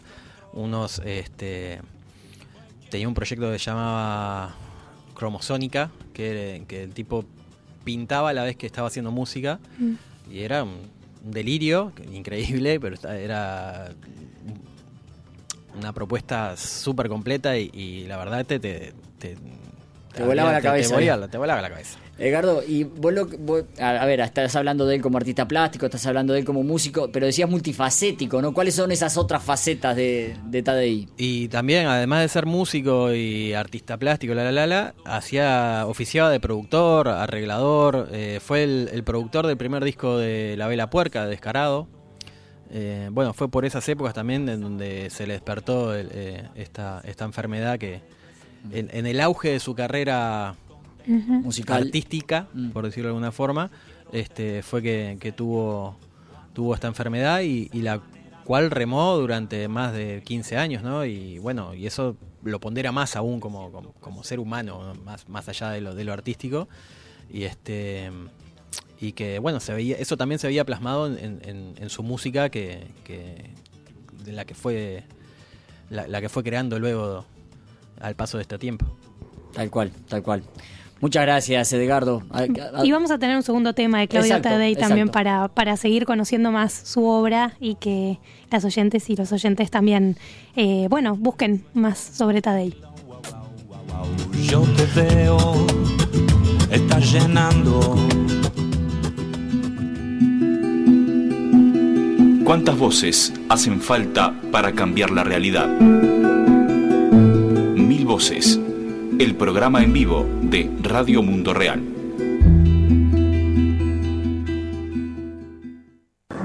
unos, 0.54 1.02
este, 1.06 1.82
tenía 2.90 3.08
un 3.08 3.14
proyecto 3.14 3.52
que 3.52 3.60
se 3.60 3.66
llamaba 3.66 4.56
Cromosónica, 5.16 5.92
que, 6.14 6.64
que 6.68 6.84
el 6.84 6.94
tipo 6.94 7.26
pintaba 7.84 8.30
a 8.30 8.34
la 8.34 8.44
vez 8.44 8.56
que 8.56 8.66
estaba 8.68 8.88
haciendo 8.88 9.12
música 9.12 9.60
Mm. 9.80 9.94
y 10.32 10.40
era 10.42 10.64
un, 10.64 10.78
un 11.26 11.32
delirio 11.32 11.94
increíble, 12.12 12.80
pero 12.80 12.96
era 13.10 13.90
una 15.78 15.94
propuesta 15.94 16.58
súper 16.58 17.08
completa 17.08 17.58
y, 17.58 17.70
y 17.74 18.06
la 18.08 18.18
verdad 18.18 18.46
te, 18.46 18.60
te, 18.60 18.94
te, 19.20 19.38
Te 20.14 20.24
volaba 20.24 20.52
la 20.52 20.58
te- 20.60 20.64
cabeza, 20.68 20.90
Te, 20.90 20.96
volaba, 20.96 21.22
¿no? 21.22 21.30
te 21.30 21.38
volaba 21.38 21.62
la 21.62 21.70
cabeza. 21.70 22.00
Edgardo, 22.20 22.64
y 22.68 22.84
vos, 22.84 23.14
lo, 23.14 23.28
vos- 23.28 23.64
a, 23.80 24.06
ver, 24.06 24.20
estás 24.22 24.56
hablando 24.56 24.86
de 24.88 24.96
él 24.96 25.02
como 25.02 25.18
artista 25.18 25.48
plástico, 25.48 25.86
estás 25.86 26.06
hablando 26.08 26.34
de 26.34 26.40
él 26.40 26.46
como 26.46 26.64
músico, 26.64 27.10
pero 27.12 27.28
decías 27.28 27.50
multifacético, 27.50 28.42
¿no? 28.42 28.54
¿Cuáles 28.54 28.74
son 28.74 28.92
esas 28.92 29.18
otras 29.18 29.44
facetas 29.44 29.96
de, 29.96 30.36
de 30.46 30.64
Tadei? 30.64 31.08
Y 31.18 31.48
también, 31.50 31.86
además 31.86 32.22
de 32.22 32.30
ser 32.30 32.48
músico 32.48 33.14
y 33.14 33.54
artista 33.54 33.98
plástico, 33.98 34.34
la 34.34 34.44
la 34.46 34.52
la, 34.52 34.68
la 34.68 34.94
hacía, 35.06 35.84
oficiaba 35.86 36.32
de 36.32 36.40
productor, 36.40 37.08
arreglador, 37.08 38.10
eh, 38.12 38.40
fue 38.42 38.64
el, 38.64 39.04
productor 39.04 39.46
del 39.46 39.58
primer 39.58 39.84
disco 39.84 40.18
de 40.18 40.56
La 40.58 40.68
Vela 40.68 40.90
Puerca, 40.90 41.24
de 41.24 41.30
Descarado. 41.30 41.88
Eh, 42.72 43.10
bueno, 43.12 43.34
fue 43.34 43.48
por 43.50 43.64
esas 43.64 43.88
épocas 43.90 44.14
también 44.14 44.50
en 44.50 44.60
donde 44.60 45.10
se 45.12 45.28
le 45.28 45.34
despertó 45.34 45.96
eh, 45.96 46.50
esta, 46.56 47.02
esta 47.06 47.26
enfermedad 47.26 47.78
que 47.78 48.02
en 48.72 49.06
el 49.06 49.22
auge 49.22 49.52
de 49.52 49.60
su 49.62 49.76
carrera 49.76 50.56
Musical. 51.08 51.84
artística, 51.84 52.48
por 52.74 52.86
decirlo 52.86 53.08
de 53.10 53.12
alguna 53.12 53.32
forma, 53.32 53.72
este, 54.12 54.62
fue 54.64 54.82
que, 54.82 55.18
que 55.20 55.32
tuvo, 55.32 55.98
tuvo 56.54 56.74
esta 56.74 56.88
enfermedad 56.88 57.42
y, 57.42 57.70
y 57.74 57.82
la 57.82 58.02
cual 58.44 58.72
remó 58.72 59.16
durante 59.18 59.68
más 59.68 59.94
de 59.94 60.22
15 60.26 60.58
años, 60.58 60.84
¿no? 60.84 61.06
Y 61.06 61.38
bueno, 61.40 61.74
y 61.74 61.86
eso 61.88 62.16
lo 62.44 62.60
pondera 62.60 62.92
más 62.92 63.16
aún 63.16 63.40
como, 63.40 63.72
como, 63.72 63.92
como 63.94 64.24
ser 64.24 64.40
humano, 64.40 64.94
¿no? 64.94 65.02
más, 65.04 65.28
más 65.28 65.50
allá 65.50 65.70
de 65.72 65.82
lo, 65.82 65.96
de 65.96 66.04
lo 66.06 66.14
artístico. 66.14 66.68
Y 67.30 67.44
este 67.44 68.10
y 69.00 69.12
que 69.12 69.38
bueno, 69.40 69.60
se 69.60 69.74
veía, 69.74 69.98
eso 69.98 70.18
también 70.18 70.40
se 70.40 70.48
veía 70.48 70.66
plasmado 70.66 71.08
en, 71.08 71.40
en- 71.44 71.74
en 71.78 71.90
su 71.90 72.04
música 72.04 72.50
que, 72.50 72.88
que- 73.04 73.52
de 74.24 74.32
la 74.32 74.46
que 74.46 74.56
fue 74.56 75.04
la, 75.90 76.08
la 76.08 76.20
que 76.22 76.30
fue 76.30 76.44
creando 76.44 76.80
luego 76.80 77.26
al 78.00 78.16
paso 78.16 78.38
de 78.38 78.44
este 78.44 78.58
tiempo. 78.58 78.86
Tal 79.54 79.70
cual, 79.70 79.92
tal 80.08 80.24
cual. 80.24 80.44
Muchas 81.00 81.24
gracias, 81.24 81.72
Edgardo. 81.74 82.24
A- 82.32 82.40
a- 82.80 82.86
Y 82.86 82.92
vamos 82.92 83.12
a 83.12 83.18
tener 83.20 83.36
un 83.36 83.44
segundo 83.44 83.74
tema 83.74 84.00
de 84.00 84.08
Claudia 84.08 84.38
Exacto, 84.38 84.50
Tadei 84.50 84.76
también 84.76 85.10
para, 85.10 85.48
para 85.48 85.78
seguir 85.78 86.06
conociendo 86.06 86.52
más 86.52 86.74
su 86.74 87.06
obra 87.06 87.54
y 87.60 87.76
que 87.76 88.20
las 88.50 88.66
oyentes 88.66 89.10
y 89.10 89.16
los 89.16 89.32
oyentes 89.32 89.70
también, 89.70 90.18
eh, 90.56 90.88
bueno, 90.90 91.16
busquen 91.16 91.64
más 91.74 91.98
sobre 92.00 92.42
Tadei. 92.42 92.74
Yo 94.44 94.62
te 94.76 94.86
veo, 95.02 95.68
estás 96.72 97.12
llenando. 97.12 97.96
¿Cuántas 102.44 102.78
voces 102.78 103.34
hacen 103.50 103.82
falta 103.82 104.34
para 104.52 104.72
cambiar 104.72 105.12
la 105.12 105.24
realidad? 105.24 105.68
Mil 107.76 108.06
voces. 108.06 108.58
El 109.20 109.36
programa 109.36 109.82
en 109.82 109.94
vivo 109.94 110.28
de 110.44 110.70
Radio 110.84 111.24
Mundo 111.24 111.54
Real. 111.54 111.82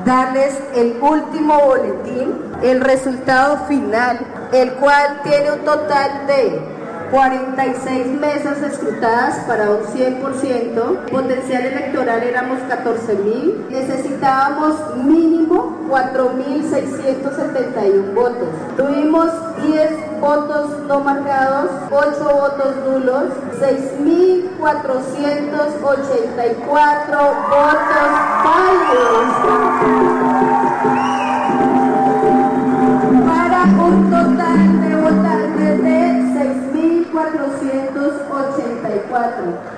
darles 0.04 0.58
el 0.74 0.96
último 1.00 1.60
boletín, 1.64 2.34
el 2.62 2.80
resultado 2.80 3.66
final, 3.66 4.18
el 4.52 4.72
cual 4.72 5.20
tiene 5.22 5.52
un 5.52 5.60
total 5.60 6.26
de 6.26 6.60
46 7.10 8.06
mesas 8.18 8.60
escrutadas 8.62 9.44
para 9.46 9.70
un 9.70 9.84
100%, 9.84 11.10
potencial 11.10 11.66
electoral 11.66 12.22
éramos 12.22 12.58
14 12.68 13.16
mil, 13.16 13.66
necesitábamos 13.70 14.96
mínimo 14.96 15.78
4.671 15.90 18.14
votos. 18.14 18.48
Tuvimos 18.78 19.30
10 19.62 20.20
votos 20.20 20.78
no 20.88 21.00
marcados, 21.00 21.70
8 21.90 22.24
votos 22.24 22.76
nulos, 22.84 23.30
6.484 23.60 24.58
votos 27.50 28.10
válidos. 28.44 29.32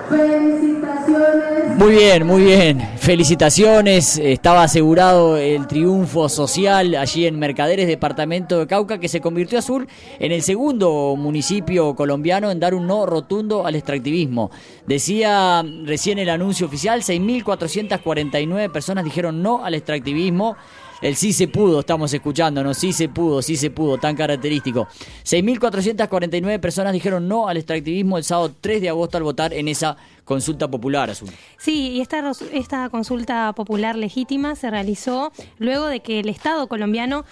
Felicitaciones. 0.09 1.77
Muy 1.77 1.91
bien, 1.91 2.25
muy 2.25 2.43
bien. 2.43 2.89
Felicitaciones. 2.97 4.17
Estaba 4.17 4.63
asegurado 4.63 5.35
el 5.37 5.67
triunfo 5.67 6.29
social 6.29 6.95
allí 6.95 7.27
en 7.27 7.37
Mercaderes, 7.37 7.87
departamento 7.87 8.57
de 8.59 8.67
Cauca, 8.67 8.99
que 8.99 9.09
se 9.09 9.19
convirtió 9.19 9.59
azul 9.59 9.87
en 10.19 10.31
el 10.31 10.41
segundo 10.43 11.15
municipio 11.17 11.93
colombiano 11.95 12.51
en 12.51 12.59
dar 12.59 12.73
un 12.73 12.87
no 12.87 13.05
rotundo 13.05 13.65
al 13.65 13.75
extractivismo. 13.75 14.49
Decía 14.87 15.63
recién 15.83 16.19
el 16.19 16.29
anuncio 16.29 16.67
oficial, 16.67 17.01
6.449 17.01 18.71
personas 18.71 19.03
dijeron 19.03 19.43
no 19.43 19.65
al 19.65 19.73
extractivismo. 19.73 20.55
El 21.01 21.15
sí 21.15 21.33
se 21.33 21.47
pudo, 21.47 21.81
estamos 21.81 22.13
escuchando, 22.13 22.63
¿no? 22.63 22.73
Sí 22.73 22.93
se 22.93 23.09
pudo, 23.09 23.41
sí 23.41 23.55
se 23.55 23.69
pudo, 23.69 23.97
tan 23.97 24.15
característico. 24.15 24.87
6.449 25.23 26.59
personas 26.59 26.93
dijeron 26.93 27.27
no 27.27 27.47
al 27.47 27.57
extractivismo 27.57 28.17
el 28.17 28.23
sábado 28.23 28.53
3 28.59 28.81
de 28.81 28.89
agosto 28.89 29.17
al 29.17 29.23
votar 29.23 29.53
en 29.53 29.67
esa 29.67 29.97
consulta 30.25 30.67
popular, 30.67 31.09
Azul. 31.11 31.29
Sí, 31.57 31.91
y 31.91 32.01
esta, 32.01 32.31
esta 32.51 32.89
consulta 32.89 33.53
popular 33.53 33.95
legítima 33.95 34.55
se 34.55 34.71
realizó 34.71 35.31
luego 35.59 35.85
de 35.85 35.99
que 36.01 36.19
el 36.19 36.29
Estado 36.29 36.67
colombiano 36.67 37.25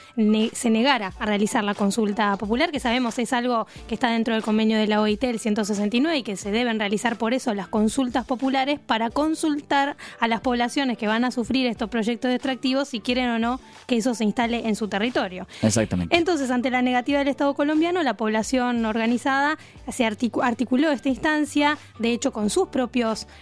se 0.54 0.70
negara 0.70 1.12
a 1.20 1.26
realizar 1.26 1.64
la 1.64 1.74
consulta 1.74 2.38
popular, 2.38 2.72
que 2.72 2.80
sabemos 2.80 3.18
es 3.18 3.34
algo 3.34 3.68
que 3.88 3.96
está 3.96 4.10
dentro 4.10 4.36
del 4.36 4.44
convenio 4.44 4.78
de 4.78 4.88
la 4.88 5.02
OIT, 5.02 5.24
el 5.24 5.40
169, 5.40 6.20
y 6.20 6.24
que 6.24 6.38
se 6.38 6.52
deben 6.52 6.80
realizar 6.80 7.18
por 7.18 7.34
eso 7.34 7.54
las 7.56 7.68
consultas 7.68 8.26
populares 8.26 8.80
para 8.80 9.10
consultar 9.10 9.98
a 10.20 10.28
las 10.28 10.42
poblaciones 10.42 10.98
que 10.98 11.08
van 11.08 11.26
a 11.26 11.32
sufrir 11.32 11.66
estos 11.66 11.90
proyectos 11.90 12.32
extractivos 12.32 12.90
si 12.90 13.00
quieren 13.00 13.30
o 13.30 13.40
no 13.40 13.60
que 13.88 13.98
eso 13.98 14.14
se 14.14 14.24
instale 14.24 14.68
en 14.68 14.76
su 14.76 14.88
territorio. 14.88 15.48
Exactamente. 15.64 16.16
Entonces, 16.16 16.52
ante 16.52 16.70
la 16.70 16.84
negativa 16.84 17.20
del 17.20 17.28
Estado 17.28 17.56
colombiano, 17.56 18.04
la 18.04 18.16
población 18.16 18.86
organizada 18.86 19.58
se 19.92 20.06
articuló 20.06 20.92
esta 20.92 21.10
instancia, 21.10 21.78
de 21.98 22.12
hecho 22.12 22.32
con 22.32 22.50
sus 22.50 22.68
propios 22.68 22.83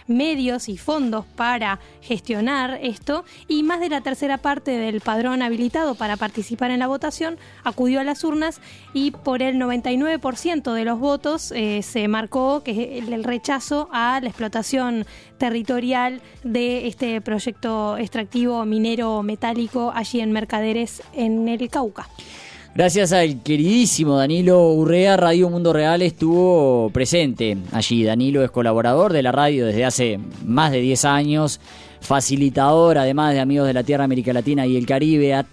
medios 0.06 0.68
y 0.68 0.76
fondos 0.76 1.24
para 1.36 1.80
gestionar 2.00 2.78
esto, 2.82 3.24
y 3.48 3.62
más 3.62 3.80
de 3.80 3.88
la 3.88 4.00
tercera 4.00 4.38
parte 4.38 4.72
del 4.72 5.00
padrón 5.00 5.42
habilitado 5.42 5.94
para 5.94 6.16
participar 6.16 6.70
en 6.70 6.78
la 6.78 6.86
votación 6.86 7.38
acudió 7.64 8.00
a 8.00 8.04
las 8.04 8.24
urnas 8.24 8.60
y 8.92 9.10
por 9.10 9.42
el 9.42 9.56
99% 9.56 10.72
de 10.72 10.84
los 10.84 10.98
votos 10.98 11.52
eh, 11.52 11.82
se 11.82 12.08
marcó 12.08 12.62
que 12.62 12.98
el 12.98 13.24
rechazo 13.24 13.88
a 13.92 14.20
la 14.20 14.28
explotación 14.28 15.06
territorial 15.38 16.20
de 16.44 16.86
este 16.86 17.20
proyecto 17.20 17.96
extractivo 17.96 18.64
minero 18.64 19.22
metálico 19.22 19.92
allí 19.94 20.20
en 20.20 20.32
Mercaderes, 20.32 21.02
en 21.12 21.48
el 21.48 21.68
Cauca. 21.68 22.08
Gracias 22.74 23.12
al 23.12 23.42
queridísimo 23.42 24.16
Danilo 24.16 24.72
Urrea, 24.72 25.18
Radio 25.18 25.50
Mundo 25.50 25.74
Real 25.74 26.00
estuvo 26.00 26.88
presente 26.88 27.58
allí. 27.70 28.02
Danilo 28.02 28.42
es 28.42 28.50
colaborador 28.50 29.12
de 29.12 29.22
la 29.22 29.30
radio 29.30 29.66
desde 29.66 29.84
hace 29.84 30.18
más 30.46 30.72
de 30.72 30.80
10 30.80 31.04
años, 31.04 31.60
facilitador 32.02 32.98
además 32.98 33.32
de 33.32 33.40
Amigos 33.40 33.66
de 33.66 33.74
la 33.74 33.82
Tierra, 33.82 34.04
América 34.04 34.32
Latina 34.32 34.66
y 34.66 34.76
el 34.76 34.86
Caribe, 34.86 35.34
a 35.34 35.46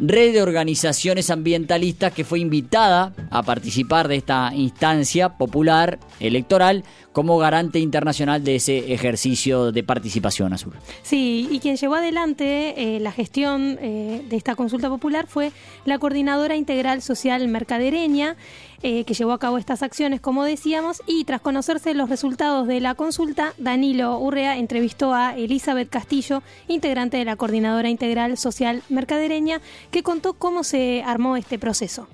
red 0.00 0.32
de 0.32 0.42
organizaciones 0.42 1.30
ambientalistas 1.30 2.12
que 2.12 2.24
fue 2.24 2.40
invitada 2.40 3.12
a 3.30 3.42
participar 3.42 4.08
de 4.08 4.16
esta 4.16 4.50
instancia 4.54 5.30
popular 5.36 5.98
electoral 6.20 6.84
como 7.12 7.38
garante 7.38 7.80
internacional 7.80 8.42
de 8.44 8.56
ese 8.56 8.92
ejercicio 8.94 9.72
de 9.72 9.82
participación 9.82 10.52
azul. 10.52 10.74
Sí, 11.02 11.48
y 11.50 11.58
quien 11.58 11.76
llevó 11.76 11.96
adelante 11.96 12.96
eh, 12.96 13.00
la 13.00 13.12
gestión 13.12 13.78
eh, 13.80 14.24
de 14.28 14.36
esta 14.36 14.54
consulta 14.54 14.88
popular 14.88 15.26
fue 15.26 15.52
la 15.84 15.98
Coordinadora 15.98 16.56
Integral 16.56 17.02
Social 17.02 17.46
Mercadereña, 17.48 18.36
eh, 18.82 19.04
que 19.04 19.14
llevó 19.14 19.32
a 19.32 19.38
cabo 19.38 19.58
estas 19.58 19.82
acciones, 19.82 20.20
como 20.20 20.44
decíamos, 20.44 21.02
y 21.06 21.24
tras 21.24 21.40
conocerse 21.40 21.94
los 21.94 22.08
resultados 22.08 22.66
de 22.66 22.80
la 22.80 22.94
consulta, 22.94 23.54
Danilo 23.58 24.18
Urrea 24.18 24.56
entrevistó 24.56 25.14
a 25.14 25.36
Elizabeth 25.36 25.90
Castillo, 25.90 26.42
integrante 26.68 27.16
de 27.16 27.24
la 27.24 27.36
Coordinadora 27.36 27.88
Integral 27.88 28.38
Social 28.38 28.82
Mercadereña, 28.88 29.60
que 29.90 30.02
contó 30.02 30.34
cómo 30.34 30.64
se 30.64 31.02
armó 31.04 31.36
este 31.36 31.58
proceso. 31.58 32.08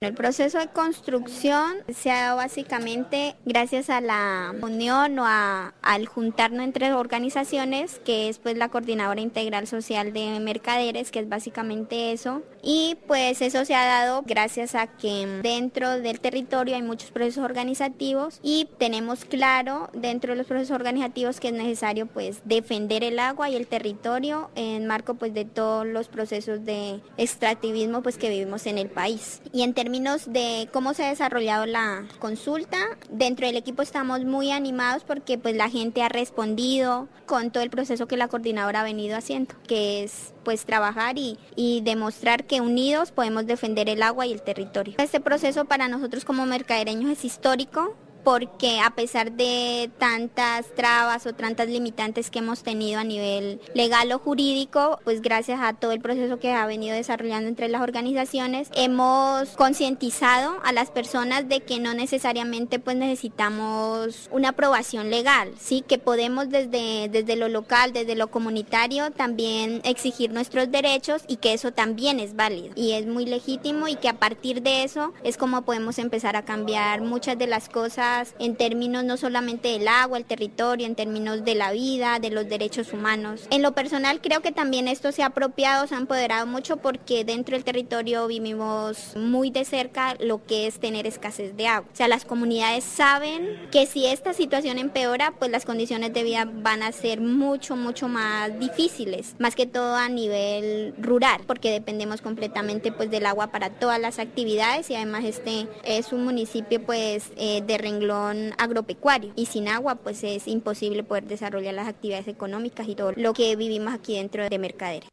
El 0.00 0.14
proceso 0.14 0.58
de 0.60 0.68
construcción 0.68 1.78
se 1.92 2.12
ha 2.12 2.26
dado 2.26 2.36
básicamente 2.36 3.34
gracias 3.44 3.90
a 3.90 4.00
la 4.00 4.54
unión 4.62 5.18
o 5.18 5.24
al 5.26 6.06
juntarnos 6.06 6.62
entre 6.62 6.92
organizaciones, 6.92 8.00
que 8.04 8.28
es 8.28 8.38
pues 8.38 8.56
la 8.56 8.68
Coordinadora 8.68 9.20
Integral 9.20 9.66
Social 9.66 10.12
de 10.12 10.38
Mercaderes, 10.38 11.10
que 11.10 11.18
es 11.18 11.28
básicamente 11.28 12.12
eso. 12.12 12.44
Y 12.62 12.96
pues 13.08 13.42
eso 13.42 13.64
se 13.64 13.74
ha 13.74 13.84
dado 13.86 14.22
gracias 14.24 14.76
a 14.76 14.86
que 14.86 15.40
dentro 15.42 15.98
del 15.98 16.20
territorio 16.20 16.76
hay 16.76 16.82
muchos 16.82 17.10
procesos 17.10 17.44
organizativos 17.44 18.38
y 18.40 18.68
tenemos 18.78 19.24
claro 19.24 19.90
dentro 19.94 20.32
de 20.32 20.36
los 20.36 20.46
procesos 20.46 20.76
organizativos 20.76 21.40
que 21.40 21.48
es 21.48 21.54
necesario 21.54 22.06
pues 22.06 22.42
defender 22.44 23.02
el 23.02 23.18
agua 23.18 23.50
y 23.50 23.56
el 23.56 23.66
territorio 23.66 24.50
en 24.54 24.86
marco 24.86 25.14
pues 25.14 25.34
de 25.34 25.44
todos 25.44 25.84
los 25.84 26.06
procesos 26.06 26.64
de 26.64 27.00
extractivismo 27.16 28.00
pues 28.02 28.16
que 28.16 28.30
vivimos 28.30 28.66
en 28.66 28.78
el 28.78 28.90
país. 28.90 29.40
Y 29.52 29.62
en 29.62 29.74
términos 29.88 30.30
de 30.30 30.68
cómo 30.70 30.92
se 30.92 31.02
ha 31.06 31.08
desarrollado 31.08 31.64
la 31.64 32.04
consulta, 32.18 32.76
dentro 33.08 33.46
del 33.46 33.56
equipo 33.56 33.80
estamos 33.80 34.22
muy 34.22 34.50
animados 34.50 35.02
porque 35.02 35.38
pues 35.38 35.56
la 35.56 35.70
gente 35.70 36.02
ha 36.02 36.10
respondido 36.10 37.08
con 37.24 37.50
todo 37.50 37.62
el 37.62 37.70
proceso 37.70 38.06
que 38.06 38.18
la 38.18 38.28
coordinadora 38.28 38.80
ha 38.80 38.84
venido 38.84 39.16
haciendo, 39.16 39.54
que 39.66 40.04
es 40.04 40.34
pues 40.44 40.66
trabajar 40.66 41.16
y, 41.16 41.38
y 41.56 41.80
demostrar 41.80 42.44
que 42.44 42.60
unidos 42.60 43.12
podemos 43.12 43.46
defender 43.46 43.88
el 43.88 44.02
agua 44.02 44.26
y 44.26 44.32
el 44.32 44.42
territorio. 44.42 44.96
Este 44.98 45.20
proceso 45.20 45.64
para 45.64 45.88
nosotros 45.88 46.26
como 46.26 46.44
mercadereños 46.44 47.10
es 47.10 47.24
histórico 47.24 47.96
porque 48.28 48.78
a 48.80 48.90
pesar 48.90 49.32
de 49.32 49.90
tantas 49.96 50.66
trabas 50.74 51.24
o 51.24 51.32
tantas 51.32 51.66
limitantes 51.66 52.28
que 52.28 52.40
hemos 52.40 52.62
tenido 52.62 53.00
a 53.00 53.04
nivel 53.04 53.58
legal 53.72 54.12
o 54.12 54.18
jurídico, 54.18 55.00
pues 55.02 55.22
gracias 55.22 55.60
a 55.62 55.72
todo 55.72 55.92
el 55.92 56.02
proceso 56.02 56.38
que 56.38 56.52
ha 56.52 56.66
venido 56.66 56.94
desarrollando 56.94 57.48
entre 57.48 57.68
las 57.68 57.80
organizaciones, 57.80 58.68
hemos 58.74 59.48
concientizado 59.56 60.58
a 60.62 60.72
las 60.72 60.90
personas 60.90 61.48
de 61.48 61.60
que 61.60 61.80
no 61.80 61.94
necesariamente 61.94 62.78
pues 62.78 62.98
necesitamos 62.98 64.28
una 64.30 64.50
aprobación 64.50 65.08
legal, 65.08 65.54
sí, 65.58 65.82
que 65.88 65.96
podemos 65.96 66.50
desde, 66.50 67.08
desde 67.08 67.34
lo 67.34 67.48
local, 67.48 67.94
desde 67.94 68.14
lo 68.14 68.30
comunitario 68.30 69.10
también 69.10 69.80
exigir 69.84 70.32
nuestros 70.32 70.70
derechos 70.70 71.22
y 71.28 71.36
que 71.36 71.54
eso 71.54 71.72
también 71.72 72.20
es 72.20 72.36
válido. 72.36 72.74
Y 72.76 72.92
es 72.92 73.06
muy 73.06 73.24
legítimo 73.24 73.88
y 73.88 73.96
que 73.96 74.10
a 74.10 74.18
partir 74.18 74.60
de 74.60 74.84
eso 74.84 75.14
es 75.24 75.38
como 75.38 75.62
podemos 75.62 75.98
empezar 75.98 76.36
a 76.36 76.44
cambiar 76.44 77.00
muchas 77.00 77.38
de 77.38 77.46
las 77.46 77.70
cosas 77.70 78.17
en 78.38 78.56
términos 78.56 79.04
no 79.04 79.16
solamente 79.16 79.68
del 79.68 79.88
agua, 79.88 80.18
el 80.18 80.24
territorio, 80.24 80.86
en 80.86 80.94
términos 80.94 81.44
de 81.44 81.54
la 81.54 81.72
vida, 81.72 82.18
de 82.18 82.30
los 82.30 82.48
derechos 82.48 82.92
humanos. 82.92 83.46
En 83.50 83.62
lo 83.62 83.72
personal 83.72 84.20
creo 84.20 84.40
que 84.40 84.52
también 84.52 84.88
esto 84.88 85.12
se 85.12 85.22
ha 85.22 85.26
apropiado, 85.26 85.86
se 85.86 85.94
ha 85.94 85.98
empoderado 85.98 86.46
mucho 86.46 86.78
porque 86.78 87.24
dentro 87.24 87.54
del 87.54 87.64
territorio 87.64 88.26
vivimos 88.26 89.14
muy 89.16 89.50
de 89.50 89.64
cerca 89.64 90.16
lo 90.20 90.44
que 90.44 90.66
es 90.66 90.80
tener 90.80 91.06
escasez 91.06 91.56
de 91.56 91.66
agua. 91.66 91.88
O 91.92 91.96
sea, 91.96 92.08
las 92.08 92.24
comunidades 92.24 92.84
saben 92.84 93.68
que 93.70 93.86
si 93.86 94.06
esta 94.06 94.32
situación 94.32 94.78
empeora, 94.78 95.34
pues 95.38 95.50
las 95.50 95.64
condiciones 95.64 96.12
de 96.12 96.22
vida 96.22 96.48
van 96.50 96.82
a 96.82 96.92
ser 96.92 97.20
mucho, 97.20 97.76
mucho 97.76 98.08
más 98.08 98.58
difíciles, 98.58 99.34
más 99.38 99.54
que 99.54 99.66
todo 99.66 99.94
a 99.94 100.08
nivel 100.08 100.94
rural, 100.98 101.40
porque 101.46 101.70
dependemos 101.70 102.20
completamente 102.20 102.92
pues 102.92 103.10
del 103.10 103.26
agua 103.26 103.48
para 103.48 103.70
todas 103.70 104.00
las 104.00 104.18
actividades 104.18 104.90
y 104.90 104.94
además 104.94 105.24
este 105.24 105.66
es 105.84 106.12
un 106.12 106.24
municipio 106.24 106.82
pues 106.82 107.30
eh, 107.36 107.62
de 107.66 107.78
renglón 107.78 108.07
agropecuario 108.10 109.32
y 109.36 109.46
sin 109.46 109.68
agua 109.68 109.96
pues 109.96 110.24
es 110.24 110.48
imposible 110.48 111.02
poder 111.02 111.24
desarrollar 111.24 111.74
las 111.74 111.88
actividades 111.88 112.28
económicas 112.28 112.88
y 112.88 112.94
todo 112.94 113.12
lo 113.16 113.32
que 113.32 113.54
vivimos 113.56 113.94
aquí 113.94 114.16
dentro 114.16 114.48
de 114.48 114.58
Mercaderes. 114.58 115.08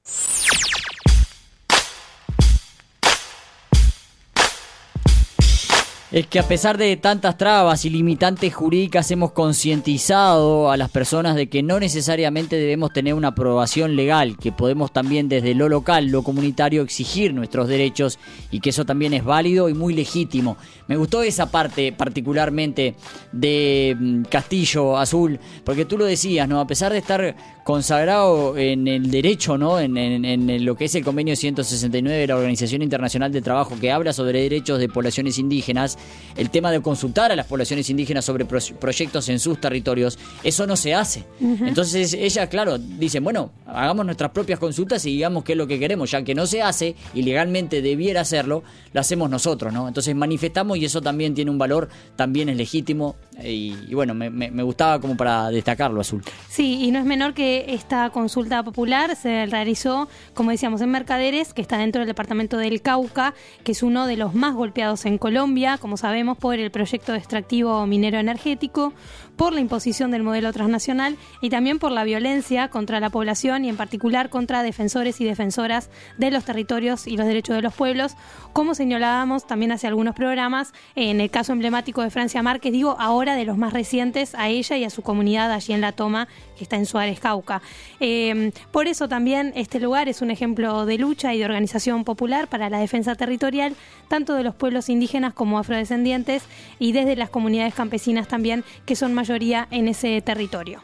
Es 6.16 6.28
que 6.28 6.40
a 6.40 6.48
pesar 6.48 6.78
de 6.78 6.96
tantas 6.96 7.38
trabas 7.38 7.84
y 7.84 7.90
limitantes 7.90 8.56
jurídicas 8.56 9.12
hemos 9.12 9.34
concientizado 9.34 10.72
a 10.72 10.78
las 10.78 10.90
personas 10.90 11.36
de 11.36 11.48
que 11.48 11.62
no 11.62 11.78
necesariamente 11.78 12.56
debemos 12.56 12.94
tener 12.94 13.14
una 13.14 13.28
aprobación 13.28 13.98
legal, 13.98 14.38
que 14.38 14.54
podemos 14.54 14.94
también 14.94 15.28
desde 15.28 15.54
lo 15.54 15.68
local, 15.68 16.08
lo 16.08 16.24
comunitario 16.24 16.84
exigir 16.84 17.34
nuestros 17.34 17.68
derechos 17.68 18.18
y 18.50 18.62
que 18.62 18.70
eso 18.70 18.86
también 18.86 19.14
es 19.14 19.26
válido 19.26 19.68
y 19.68 19.74
muy 19.74 19.94
legítimo. 19.94 20.56
Me 20.88 20.96
gustó 20.96 21.22
esa 21.22 21.52
parte 21.52 21.92
particularmente 21.92 22.96
de 23.34 23.98
mm, 24.00 24.22
Castillo 24.30 24.98
Azul, 24.98 25.38
porque 25.66 25.84
tú 25.84 25.98
lo 25.98 26.06
decías, 26.06 26.48
¿no? 26.48 26.62
A 26.62 26.68
pesar 26.68 26.94
de 26.94 27.00
estar 27.00 27.36
consagrado 27.66 28.56
en 28.58 28.88
el 28.88 29.10
derecho, 29.10 29.58
¿no? 29.58 29.80
En, 29.80 29.98
en, 29.98 30.64
lo 30.64 30.76
que 30.76 30.86
es 30.86 30.94
el 30.94 31.04
convenio 31.04 31.36
169 31.36 32.20
de 32.20 32.28
la 32.28 32.36
Organización 32.36 32.84
Internacional 32.84 33.32
del 33.32 33.44
Trabajo 33.44 33.76
que 33.82 33.92
habla 33.92 34.14
sobre 34.14 34.44
derechos 34.44 34.80
de 34.80 34.88
poblaciones 34.88 35.40
indígenas, 35.40 35.98
el 36.36 36.50
tema 36.50 36.72
de 36.72 36.82
consultar 36.82 37.32
a 37.32 37.36
las 37.36 37.46
poblaciones 37.46 37.90
indígenas 37.90 38.26
sobre 38.26 38.46
proyectos 38.46 39.30
en 39.30 39.40
sus 39.40 39.60
territorios, 39.60 40.20
eso 40.44 40.68
no 40.68 40.76
se 40.76 40.94
hace. 40.94 41.24
Entonces 41.40 42.14
ella, 42.14 42.48
claro, 42.48 42.78
dice, 42.78 43.20
bueno, 43.20 43.52
hagamos 43.66 44.06
nuestras 44.06 44.32
propias 44.32 44.60
consultas 44.60 45.06
y 45.06 45.12
digamos 45.12 45.44
qué 45.44 45.54
es 45.54 45.58
lo 45.58 45.68
que 45.68 45.80
queremos, 45.80 46.12
ya 46.12 46.24
que 46.24 46.36
no 46.36 46.46
se 46.46 46.62
hace 46.62 46.96
y 47.14 47.22
legalmente 47.24 47.82
debiera 47.82 48.22
hacerlo, 48.22 48.64
lo 48.94 49.00
hacemos 49.00 49.30
nosotros, 49.30 49.72
¿no? 49.72 49.88
Entonces 49.88 50.16
manifestamos 50.16 50.78
y 50.78 50.86
eso 50.86 51.02
también 51.02 51.34
tiene 51.34 51.52
un 51.52 51.58
valor, 51.58 51.90
también 52.16 52.50
es 52.50 52.58
legítimo 52.58 53.16
y, 53.44 53.94
bueno, 53.94 54.14
me, 54.14 54.30
me 54.30 54.64
gustaba 54.64 55.00
como 55.00 55.18
para 55.18 55.50
destacarlo, 55.50 56.02
Azul. 56.02 56.24
Sí, 56.50 56.84
y 56.84 56.92
no 56.92 57.00
es 57.00 57.06
menor 57.06 57.34
que 57.34 57.66
esta 57.70 58.10
consulta 58.10 58.64
popular 58.64 59.16
se 59.16 59.46
realizó, 59.46 60.08
como 60.34 60.52
decíamos, 60.52 60.82
en 60.82 60.90
Mercaderes, 60.90 61.54
que 61.54 61.62
está 61.62 61.78
dentro 61.78 62.00
del 62.00 62.08
departamento 62.08 62.58
del 62.58 62.82
Cauca, 62.82 63.34
que 63.64 63.74
es 63.74 63.84
uno 63.84 64.08
de 64.08 64.18
los 64.18 64.34
más 64.34 64.56
golpeados 64.56 65.06
en 65.06 65.18
Colombia, 65.18 65.78
como 65.78 65.98
sabemos, 65.98 66.38
por 66.38 66.56
el 66.56 66.72
proyecto 66.72 67.14
extractivo 67.14 67.86
minero 67.88 68.20
energético, 68.20 68.94
por 69.36 69.54
la 69.54 69.60
imposición 69.60 70.12
del 70.12 70.24
modelo 70.24 70.52
transnacional 70.54 71.18
y 71.42 71.50
también 71.50 71.80
por 71.80 71.92
la 71.92 72.04
violencia 72.04 72.70
contra 72.70 73.00
la 73.00 73.10
población 73.10 73.66
y 73.66 73.70
en 73.70 73.78
particular 73.78 74.30
contra 74.30 74.64
defensores 74.64 75.20
y 75.22 75.26
defensoras 75.26 75.90
de 76.18 76.32
los 76.32 76.46
territorios 76.46 77.08
y 77.08 77.18
los 77.18 77.28
derechos 77.28 77.56
de 77.56 77.62
los 77.62 77.74
pueblos, 77.74 78.16
como 78.54 78.76
señalábamos 78.76 79.48
también 79.48 79.72
hace 79.72 79.88
algunos 79.88 80.16
programas, 80.16 80.74
en 80.96 81.22
el 81.22 81.30
caso 81.30 81.54
emblemático 81.54 82.02
de 82.02 82.10
Francia 82.10 82.42
Márquez, 82.42 82.72
digo 82.72 82.96
ahora 83.00 83.36
de 83.36 83.46
los 83.46 83.58
más 83.58 83.74
recientes, 83.74 84.36
a 84.36 84.50
ella 84.50 84.78
y 84.78 84.84
a 84.84 84.90
su 84.90 85.02
comunidad 85.02 85.52
allí 85.52 85.74
en 85.74 85.82
La 85.82 85.92
Toma, 85.92 86.28
que 86.58 86.64
está 86.64 86.78
en 86.78 86.86
Suárez 86.86 87.20
Cauca. 87.20 87.62
Eh, 88.00 88.52
por 88.72 88.88
eso 88.88 89.08
también 89.08 89.54
este 89.56 89.80
lugar 89.80 90.10
es 90.10 90.22
un 90.22 90.32
ejemplo 90.32 90.86
de 90.86 90.98
lucha 90.98 91.34
y 91.34 91.40
de 91.40 91.46
organización 91.46 92.04
popular 92.04 92.48
para 92.48 92.70
la 92.70 92.80
defensa 92.80 93.16
territorial, 93.16 93.76
tanto 94.08 94.34
de 94.36 94.44
los 94.44 94.56
pueblos 94.56 94.90
indígenas 94.90 95.34
como 95.34 95.60
afrodescendientes 95.60 96.44
y 96.80 96.92
desde 96.92 97.16
las 97.16 97.30
comunidades 97.30 97.74
campesinas 97.74 98.28
también, 98.28 98.64
que 98.86 98.96
son 98.96 99.14
en 99.30 99.88
ese 99.88 100.22
territorio. 100.22 100.82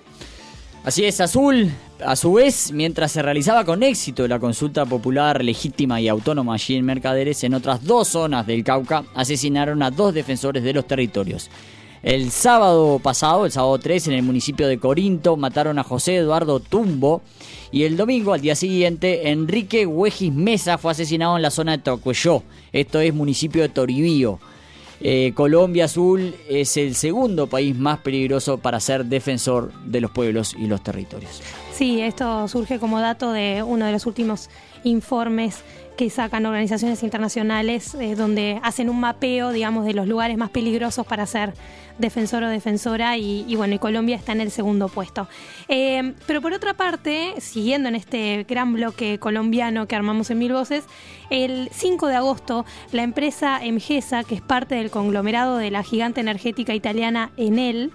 Así 0.83 1.05
es, 1.05 1.21
Azul, 1.21 1.69
a 2.03 2.15
su 2.15 2.33
vez, 2.33 2.71
mientras 2.71 3.11
se 3.11 3.21
realizaba 3.21 3.63
con 3.65 3.83
éxito 3.83 4.27
la 4.27 4.39
consulta 4.39 4.85
popular 4.85 5.43
legítima 5.43 6.01
y 6.01 6.07
autónoma 6.07 6.55
allí 6.55 6.75
en 6.75 6.85
Mercaderes, 6.85 7.43
en 7.43 7.53
otras 7.53 7.83
dos 7.83 8.07
zonas 8.07 8.47
del 8.47 8.63
Cauca 8.63 9.03
asesinaron 9.13 9.83
a 9.83 9.91
dos 9.91 10.13
defensores 10.13 10.63
de 10.63 10.73
los 10.73 10.87
territorios. 10.87 11.51
El 12.03 12.31
sábado 12.31 12.97
pasado, 12.97 13.45
el 13.45 13.51
sábado 13.51 13.77
3, 13.77 14.07
en 14.07 14.13
el 14.13 14.23
municipio 14.23 14.67
de 14.67 14.79
Corinto, 14.79 15.37
mataron 15.37 15.77
a 15.77 15.83
José 15.83 16.15
Eduardo 16.15 16.59
Tumbo. 16.59 17.21
Y 17.71 17.83
el 17.83 17.95
domingo, 17.95 18.33
al 18.33 18.41
día 18.41 18.55
siguiente, 18.55 19.29
Enrique 19.29 19.85
Huejis 19.85 20.33
Mesa 20.33 20.79
fue 20.79 20.93
asesinado 20.93 21.35
en 21.35 21.43
la 21.43 21.51
zona 21.51 21.73
de 21.73 21.83
Tocuelló. 21.83 22.41
Esto 22.73 22.99
es 22.99 23.13
municipio 23.13 23.61
de 23.61 23.69
Toribío. 23.69 24.39
Eh, 25.03 25.33
Colombia 25.33 25.85
Azul 25.85 26.35
es 26.47 26.77
el 26.77 26.93
segundo 26.93 27.47
país 27.47 27.75
más 27.75 27.99
peligroso 27.99 28.59
para 28.59 28.79
ser 28.79 29.05
defensor 29.05 29.73
de 29.85 29.99
los 29.99 30.11
pueblos 30.11 30.55
y 30.57 30.67
los 30.67 30.83
territorios. 30.83 31.41
Sí, 31.73 32.01
esto 32.01 32.47
surge 32.47 32.77
como 32.77 32.99
dato 32.99 33.31
de 33.31 33.63
uno 33.63 33.85
de 33.85 33.93
los 33.93 34.05
últimos 34.05 34.49
informes 34.83 35.63
que 35.97 36.09
sacan 36.09 36.45
organizaciones 36.45 37.03
internacionales 37.03 37.93
eh, 37.95 38.15
donde 38.15 38.59
hacen 38.63 38.89
un 38.89 38.99
mapeo, 38.99 39.51
digamos, 39.51 39.85
de 39.85 39.93
los 39.93 40.07
lugares 40.07 40.37
más 40.37 40.49
peligrosos 40.49 41.05
para 41.05 41.25
ser 41.25 41.53
defensor 41.97 42.41
o 42.43 42.49
defensora 42.49 43.17
y, 43.17 43.55
bueno, 43.55 43.75
y 43.75 43.79
Colombia 43.79 44.15
está 44.15 44.31
en 44.31 44.41
el 44.41 44.49
segundo 44.49 44.87
puesto. 44.87 45.27
Eh, 45.67 46.13
pero 46.25 46.41
por 46.41 46.53
otra 46.53 46.73
parte, 46.73 47.33
siguiendo 47.39 47.89
en 47.89 47.95
este 47.95 48.45
gran 48.49 48.73
bloque 48.73 49.19
colombiano 49.19 49.87
que 49.87 49.95
armamos 49.95 50.31
en 50.31 50.39
Mil 50.39 50.53
Voces, 50.53 50.85
el 51.29 51.69
5 51.71 52.07
de 52.07 52.15
agosto 52.15 52.65
la 52.91 53.03
empresa 53.03 53.63
Emgesa, 53.63 54.23
que 54.23 54.35
es 54.35 54.41
parte 54.41 54.75
del 54.75 54.89
conglomerado 54.89 55.57
de 55.57 55.69
la 55.69 55.83
gigante 55.83 56.21
energética 56.21 56.73
italiana 56.73 57.31
Enel, 57.37 57.91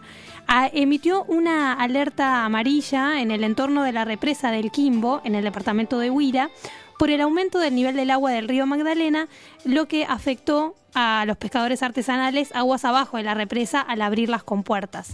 a- 0.47 0.69
emitió 0.73 1.25
una 1.25 1.73
alerta 1.73 2.45
amarilla 2.45 3.21
en 3.21 3.33
el 3.33 3.43
entorno 3.43 3.83
de 3.83 3.91
la 3.93 4.05
represa 4.05 4.53
del 4.53 4.71
Quimbo, 4.71 5.21
en 5.25 5.35
el 5.35 5.43
departamento 5.43 5.99
de 5.99 6.11
Huila, 6.11 6.51
por 6.99 7.11
el 7.11 7.21
aumento 7.21 7.59
del 7.59 7.75
nivel 7.75 7.97
del 7.97 8.11
agua 8.11 8.33
del 8.33 8.49
río 8.49 8.67
Magdalena, 8.67 9.29
lo 9.65 9.87
que 9.87 10.05
afectó 10.05 10.75
a 10.95 11.25
los 11.27 11.37
pescadores 11.37 11.83
artesanales 11.83 12.55
aguas 12.55 12.85
abajo 12.85 13.17
de 13.17 13.23
la 13.23 13.35
represa 13.35 13.81
al 13.81 14.03
abrir 14.03 14.29
las 14.29 14.43
compuertas. 14.43 15.11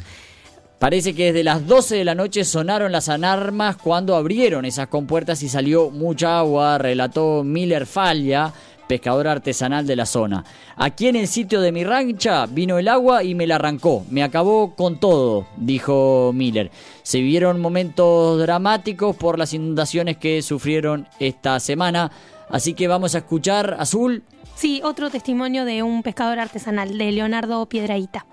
Parece 0.79 1.15
que 1.15 1.27
desde 1.27 1.45
las 1.45 1.65
12 1.69 1.95
de 1.95 2.05
la 2.05 2.17
noche 2.17 2.45
sonaron 2.45 2.91
las 2.91 3.09
alarmas 3.09 3.77
cuando 3.77 4.17
abrieron 4.17 4.65
esas 4.65 4.89
compuertas 4.89 5.41
y 5.45 5.49
salió 5.49 5.91
mucha 5.91 6.41
agua, 6.41 6.77
relató 6.79 7.45
Miller 7.45 7.87
Falla, 7.87 8.53
pescador 8.93 9.27
artesanal 9.27 9.87
de 9.87 9.97
la 9.97 10.05
zona. 10.05 10.45
Aquí 10.77 11.09
en 11.09 11.17
el 11.17 11.27
sitio 11.27 11.63
de 11.63 11.73
mi 11.73 11.83
rancha 11.83 12.45
vino 12.45 12.79
el 12.79 12.89
agua 12.89 13.25
y 13.25 13.35
me 13.35 13.47
la 13.47 13.55
arrancó, 13.55 14.05
me 14.11 14.23
acabó 14.23 14.75
con 14.75 15.01
todo, 15.01 15.47
dijo 15.57 16.31
Miller. 16.35 16.71
Se 17.03 17.17
vivieron 17.17 17.59
momentos 17.59 18.39
dramáticos 18.39 19.17
por 19.17 19.39
las 19.39 19.55
inundaciones 19.55 20.19
que 20.19 20.43
sufrieron 20.43 21.09
esta 21.19 21.59
semana, 21.59 22.13
así 22.51 22.75
que 22.75 22.87
vamos 22.87 23.15
a 23.15 23.19
escuchar 23.19 23.79
Azul. 23.79 24.25
Sí, 24.57 24.83
otro 24.85 25.09
testimonio 25.09 25.65
de 25.65 25.83
un 25.83 26.03
pescador 26.03 26.39
artesanal, 26.39 26.99
de 26.99 27.13
Leonardo 27.13 27.65
Piedraíta. 27.65 28.27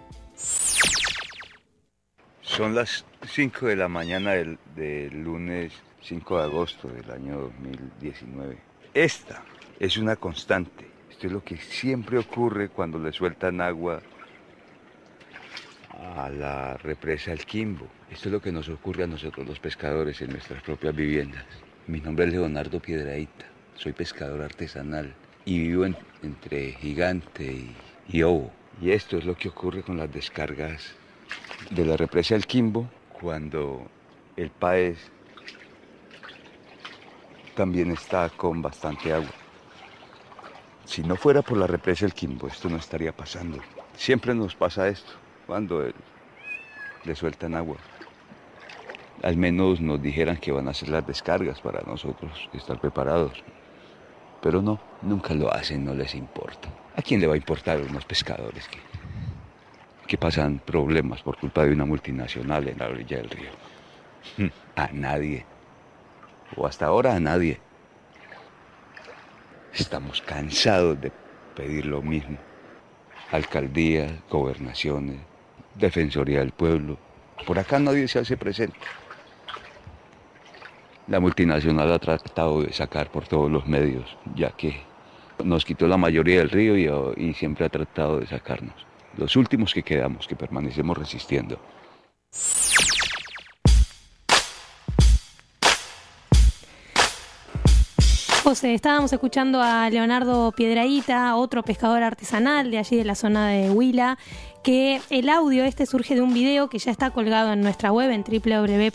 Son 2.41 2.75
las 2.75 3.05
5 3.33 3.65
de 3.65 3.77
la 3.77 3.87
mañana 3.87 4.31
del, 4.31 4.57
del 4.75 5.23
lunes 5.23 5.71
5 6.01 6.37
de 6.37 6.43
agosto 6.43 6.89
del 6.89 7.09
año 7.11 7.39
2019. 7.39 8.57
Esta 8.93 9.41
es 9.79 9.97
una 9.97 10.15
constante. 10.15 10.85
Esto 11.09 11.27
es 11.27 11.33
lo 11.33 11.43
que 11.43 11.57
siempre 11.57 12.17
ocurre 12.17 12.69
cuando 12.69 12.99
le 12.99 13.11
sueltan 13.11 13.61
agua 13.61 14.01
a 16.15 16.29
la 16.29 16.77
represa 16.77 17.31
El 17.31 17.45
Quimbo. 17.45 17.87
Esto 18.11 18.29
es 18.29 18.33
lo 18.33 18.41
que 18.41 18.51
nos 18.51 18.69
ocurre 18.69 19.03
a 19.03 19.07
nosotros 19.07 19.45
los 19.47 19.59
pescadores 19.59 20.21
en 20.21 20.31
nuestras 20.31 20.61
propias 20.63 20.95
viviendas. 20.95 21.45
Mi 21.87 21.99
nombre 21.99 22.25
es 22.25 22.31
Leonardo 22.31 22.79
Piedraíta, 22.79 23.45
soy 23.75 23.93
pescador 23.93 24.41
artesanal 24.41 25.13
y 25.45 25.59
vivo 25.59 25.85
en- 25.85 25.97
entre 26.23 26.73
Gigante 26.73 27.43
y, 27.45 27.75
y 28.09 28.21
Obo. 28.23 28.51
Y 28.81 28.91
esto 28.91 29.17
es 29.17 29.25
lo 29.25 29.35
que 29.35 29.49
ocurre 29.49 29.81
con 29.81 29.97
las 29.97 30.11
descargas 30.11 30.93
de 31.71 31.85
la 31.85 31.97
represa 31.97 32.35
El 32.35 32.45
Quimbo 32.45 32.87
cuando 33.19 33.87
el 34.37 34.49
país 34.51 34.97
también 37.55 37.91
está 37.91 38.29
con 38.29 38.61
bastante 38.61 39.11
agua. 39.11 39.29
Si 40.91 41.03
no 41.03 41.15
fuera 41.17 41.41
por 41.43 41.57
la 41.57 41.67
represa 41.67 42.05
El 42.05 42.13
Quimbo, 42.13 42.47
esto 42.47 42.69
no 42.69 42.77
estaría 42.77 43.13
pasando. 43.13 43.57
Siempre 43.95 44.33
nos 44.35 44.55
pasa 44.55 44.87
esto, 44.87 45.11
cuando 45.45 45.83
el- 45.85 45.93
le 47.03 47.15
sueltan 47.15 47.55
agua. 47.55 47.77
Al 49.21 49.37
menos 49.37 49.81
nos 49.81 50.01
dijeran 50.01 50.37
que 50.37 50.51
van 50.51 50.67
a 50.67 50.71
hacer 50.71 50.89
las 50.89 51.05
descargas 51.05 51.61
para 51.61 51.81
nosotros 51.83 52.49
estar 52.53 52.79
preparados. 52.79 53.43
Pero 54.41 54.61
no, 54.61 54.79
nunca 55.01 55.33
lo 55.33 55.53
hacen, 55.53 55.83
no 55.85 55.93
les 55.93 56.15
importa. 56.15 56.69
¿A 56.93 57.01
quién 57.01 57.21
le 57.21 57.27
va 57.27 57.33
a 57.35 57.37
importar 57.37 57.79
a 57.79 57.83
unos 57.85 58.05
pescadores 58.05 58.67
que, 58.69 58.79
que 60.07 60.17
pasan 60.17 60.59
problemas 60.59 61.21
por 61.23 61.37
culpa 61.37 61.63
de 61.65 61.71
una 61.73 61.85
multinacional 61.85 62.67
en 62.67 62.79
la 62.79 62.87
orilla 62.89 63.17
del 63.17 63.29
río? 63.29 63.51
Mm, 64.37 64.47
A 64.75 64.89
nadie. 64.93 65.47
O 66.57 66.65
hasta 66.67 66.85
ahora 66.87 67.15
a 67.15 67.19
nadie. 67.19 67.63
Estamos 69.73 70.21
cansados 70.21 70.99
de 71.01 71.11
pedir 71.55 71.85
lo 71.85 72.01
mismo. 72.01 72.37
Alcaldías, 73.31 74.11
gobernaciones, 74.29 75.17
Defensoría 75.75 76.39
del 76.39 76.51
Pueblo. 76.51 76.97
Por 77.45 77.59
acá 77.59 77.79
nadie 77.79 78.07
se 78.07 78.19
hace 78.19 78.35
presente. 78.35 78.77
La 81.07 81.19
multinacional 81.19 81.91
ha 81.91 81.99
tratado 81.99 82.61
de 82.61 82.73
sacar 82.73 83.11
por 83.11 83.27
todos 83.27 83.49
los 83.49 83.65
medios, 83.65 84.17
ya 84.35 84.51
que 84.51 84.81
nos 85.43 85.65
quitó 85.65 85.87
la 85.87 85.97
mayoría 85.97 86.39
del 86.39 86.49
río 86.49 87.13
y, 87.15 87.33
siempre 87.33 87.65
ha 87.65 87.69
tratado 87.69 88.19
de 88.19 88.27
sacarnos. 88.27 88.85
Los 89.17 89.35
últimos 89.35 89.73
que 89.73 89.83
quedamos, 89.83 90.27
que 90.27 90.35
permanecemos 90.35 90.97
resistiendo. 90.97 91.59
Estábamos 98.49 99.13
escuchando 99.13 99.61
a 99.61 99.87
Leonardo 99.91 100.51
Piedraíta, 100.51 101.35
otro 101.35 101.61
pescador 101.61 102.01
artesanal 102.01 102.71
de 102.71 102.79
allí 102.79 102.97
de 102.97 103.05
la 103.05 103.13
zona 103.13 103.49
de 103.49 103.69
Huila, 103.69 104.17
que 104.63 104.99
el 105.11 105.29
audio 105.29 105.63
este 105.65 105.85
surge 105.85 106.15
de 106.15 106.21
un 106.21 106.33
video 106.33 106.67
que 106.67 106.79
ya 106.79 106.89
está 106.89 107.11
colgado 107.11 107.53
en 107.53 107.61
nuestra 107.61 107.91
web 107.91 108.09
en 108.09 108.23
www.rmr.fm. 108.23 108.89